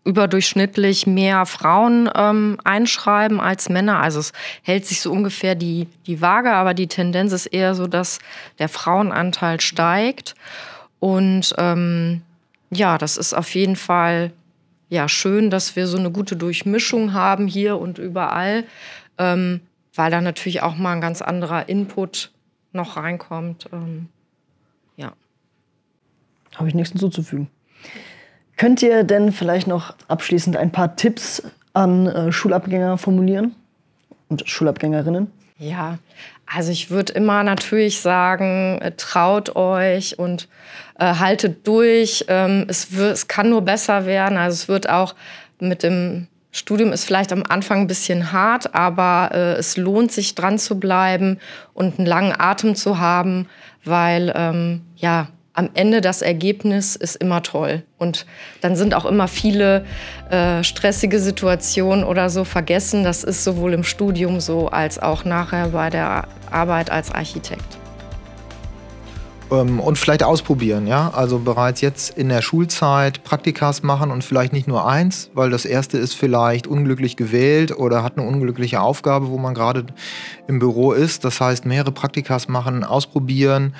überdurchschnittlich 0.06 1.06
mehr 1.06 1.44
Frauen 1.44 2.08
ähm, 2.14 2.58
einschreiben 2.64 3.40
als 3.40 3.68
Männer. 3.68 4.00
Also 4.00 4.20
es 4.20 4.32
hält 4.62 4.86
sich 4.86 5.00
so 5.00 5.10
ungefähr 5.10 5.54
die, 5.54 5.88
die 6.06 6.20
Waage, 6.20 6.52
aber 6.52 6.72
die 6.72 6.86
Tendenz 6.86 7.32
ist 7.32 7.46
eher 7.46 7.74
so, 7.74 7.86
dass 7.86 8.20
der 8.58 8.68
Frauenanteil 8.68 9.60
steigt. 9.60 10.34
Und 11.00 11.54
ähm, 11.58 12.22
ja, 12.70 12.98
das 12.98 13.16
ist 13.16 13.34
auf 13.34 13.54
jeden 13.54 13.76
Fall 13.76 14.32
ja, 14.88 15.08
schön, 15.08 15.50
dass 15.50 15.74
wir 15.74 15.88
so 15.88 15.98
eine 15.98 16.12
gute 16.12 16.36
Durchmischung 16.36 17.12
haben 17.12 17.48
hier 17.48 17.76
und 17.76 17.98
überall, 17.98 18.64
ähm, 19.18 19.60
weil 19.94 20.10
da 20.12 20.20
natürlich 20.20 20.62
auch 20.62 20.76
mal 20.76 20.92
ein 20.92 21.00
ganz 21.00 21.20
anderer 21.20 21.68
Input 21.68 22.30
noch 22.72 22.96
reinkommt. 22.96 23.68
Ähm, 23.72 24.08
ja. 24.96 25.12
Habe 26.54 26.68
ich 26.68 26.74
nichts 26.74 26.92
hinzuzufügen. 26.92 27.48
Könnt 28.56 28.82
ihr 28.82 29.04
denn 29.04 29.32
vielleicht 29.32 29.66
noch 29.66 29.94
abschließend 30.08 30.56
ein 30.56 30.72
paar 30.72 30.96
Tipps 30.96 31.42
an 31.74 32.06
äh, 32.06 32.32
Schulabgänger 32.32 32.96
formulieren 32.96 33.54
und 34.28 34.48
Schulabgängerinnen? 34.48 35.30
Ja, 35.58 35.98
also 36.46 36.70
ich 36.70 36.90
würde 36.90 37.12
immer 37.12 37.42
natürlich 37.42 38.00
sagen, 38.00 38.78
äh, 38.80 38.92
traut 38.96 39.56
euch 39.56 40.18
und 40.18 40.48
äh, 40.98 41.14
haltet 41.14 41.66
durch. 41.66 42.24
Ähm, 42.28 42.66
es, 42.68 42.92
es 42.92 43.28
kann 43.28 43.50
nur 43.50 43.62
besser 43.62 44.06
werden. 44.06 44.38
Also 44.38 44.54
es 44.54 44.68
wird 44.68 44.88
auch 44.88 45.14
mit 45.58 45.82
dem 45.82 46.28
Studium 46.52 46.92
ist 46.92 47.04
vielleicht 47.04 47.32
am 47.32 47.42
Anfang 47.46 47.80
ein 47.80 47.86
bisschen 47.86 48.32
hart, 48.32 48.74
aber 48.74 49.30
äh, 49.34 49.52
es 49.58 49.76
lohnt 49.76 50.10
sich 50.10 50.34
dran 50.34 50.58
zu 50.58 50.80
bleiben 50.80 51.38
und 51.74 51.98
einen 51.98 52.06
langen 52.06 52.34
Atem 52.38 52.74
zu 52.74 52.98
haben, 52.98 53.46
weil 53.84 54.32
ähm, 54.34 54.80
ja 54.96 55.28
am 55.56 55.70
Ende 55.74 56.00
das 56.00 56.22
Ergebnis 56.22 56.96
ist 56.96 57.16
immer 57.16 57.42
toll. 57.42 57.82
Und 57.98 58.26
dann 58.60 58.76
sind 58.76 58.94
auch 58.94 59.06
immer 59.06 59.26
viele 59.26 59.84
äh, 60.30 60.62
stressige 60.62 61.18
Situationen 61.18 62.04
oder 62.04 62.28
so 62.30 62.44
vergessen. 62.44 63.04
Das 63.04 63.24
ist 63.24 63.42
sowohl 63.42 63.72
im 63.72 63.82
Studium 63.82 64.40
so 64.40 64.68
als 64.68 64.98
auch 64.98 65.24
nachher 65.24 65.68
bei 65.68 65.90
der 65.90 66.28
Arbeit 66.50 66.90
als 66.90 67.10
Architekt. 67.10 67.78
Ähm, 69.50 69.80
und 69.80 69.96
vielleicht 69.96 70.22
ausprobieren, 70.22 70.86
ja. 70.86 71.10
Also 71.14 71.38
bereits 71.38 71.80
jetzt 71.80 72.18
in 72.18 72.28
der 72.28 72.42
Schulzeit 72.42 73.24
Praktikas 73.24 73.82
machen 73.82 74.10
und 74.10 74.24
vielleicht 74.24 74.52
nicht 74.52 74.68
nur 74.68 74.86
eins, 74.86 75.30
weil 75.34 75.50
das 75.50 75.64
erste 75.64 75.96
ist 75.98 76.14
vielleicht 76.14 76.66
unglücklich 76.66 77.16
gewählt 77.16 77.76
oder 77.76 78.02
hat 78.02 78.18
eine 78.18 78.26
unglückliche 78.26 78.80
Aufgabe, 78.80 79.28
wo 79.28 79.38
man 79.38 79.54
gerade 79.54 79.86
im 80.48 80.58
Büro 80.58 80.92
ist. 80.92 81.24
Das 81.24 81.40
heißt, 81.40 81.64
mehrere 81.64 81.92
Praktikas 81.92 82.48
machen, 82.48 82.84
ausprobieren 82.84 83.74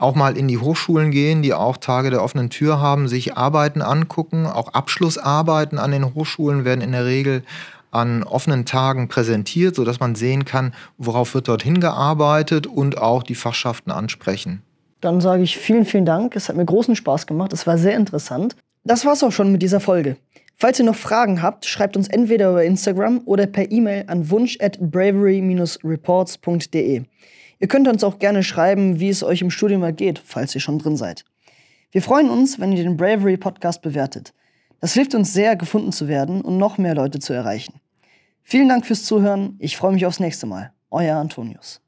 auch 0.00 0.14
mal 0.14 0.36
in 0.36 0.48
die 0.48 0.58
Hochschulen 0.58 1.10
gehen, 1.10 1.42
die 1.42 1.54
auch 1.54 1.76
Tage 1.76 2.10
der 2.10 2.22
offenen 2.22 2.50
Tür 2.50 2.80
haben, 2.80 3.06
sich 3.06 3.36
Arbeiten 3.36 3.82
angucken. 3.82 4.46
Auch 4.46 4.68
Abschlussarbeiten 4.68 5.78
an 5.78 5.90
den 5.90 6.14
Hochschulen 6.14 6.64
werden 6.64 6.80
in 6.80 6.92
der 6.92 7.04
Regel 7.04 7.42
an 7.90 8.22
offenen 8.22 8.66
Tagen 8.66 9.08
präsentiert, 9.08 9.74
sodass 9.74 9.98
man 10.00 10.14
sehen 10.14 10.44
kann, 10.44 10.74
worauf 10.96 11.34
wird 11.34 11.48
dort 11.48 11.62
hingearbeitet 11.62 12.66
und 12.66 12.98
auch 12.98 13.22
die 13.22 13.34
Fachschaften 13.34 13.90
ansprechen. 13.90 14.62
Dann 15.00 15.20
sage 15.20 15.42
ich 15.42 15.58
vielen, 15.58 15.84
vielen 15.86 16.06
Dank. 16.06 16.36
Es 16.36 16.48
hat 16.48 16.56
mir 16.56 16.64
großen 16.64 16.96
Spaß 16.96 17.26
gemacht. 17.26 17.52
Es 17.52 17.66
war 17.66 17.76
sehr 17.78 17.96
interessant. 17.96 18.54
Das 18.84 19.04
war's 19.04 19.22
auch 19.22 19.32
schon 19.32 19.52
mit 19.52 19.62
dieser 19.62 19.80
Folge. 19.80 20.16
Falls 20.56 20.78
ihr 20.78 20.84
noch 20.84 20.94
Fragen 20.94 21.42
habt, 21.42 21.64
schreibt 21.64 21.96
uns 21.96 22.06
entweder 22.08 22.50
über 22.50 22.64
Instagram 22.64 23.22
oder 23.24 23.46
per 23.46 23.70
E-Mail 23.70 24.04
an 24.08 24.28
wunsch 24.30 24.58
at 24.60 24.78
bravery-reports.de. 24.78 27.02
Ihr 27.60 27.68
könnt 27.68 27.86
uns 27.86 28.02
auch 28.02 28.18
gerne 28.18 28.42
schreiben, 28.42 29.00
wie 29.00 29.10
es 29.10 29.22
euch 29.22 29.42
im 29.42 29.50
Studium 29.50 29.82
ergeht, 29.82 30.20
falls 30.24 30.54
ihr 30.54 30.62
schon 30.62 30.78
drin 30.78 30.96
seid. 30.96 31.24
Wir 31.92 32.00
freuen 32.00 32.30
uns, 32.30 32.58
wenn 32.58 32.72
ihr 32.72 32.82
den 32.82 32.96
Bravery 32.96 33.36
Podcast 33.36 33.82
bewertet. 33.82 34.32
Das 34.80 34.94
hilft 34.94 35.14
uns 35.14 35.34
sehr, 35.34 35.56
gefunden 35.56 35.92
zu 35.92 36.08
werden 36.08 36.40
und 36.40 36.56
noch 36.56 36.78
mehr 36.78 36.94
Leute 36.94 37.18
zu 37.18 37.34
erreichen. 37.34 37.80
Vielen 38.42 38.68
Dank 38.68 38.86
fürs 38.86 39.04
Zuhören. 39.04 39.56
Ich 39.58 39.76
freue 39.76 39.92
mich 39.92 40.06
aufs 40.06 40.20
nächste 40.20 40.46
Mal. 40.46 40.72
Euer 40.90 41.16
Antonius. 41.16 41.82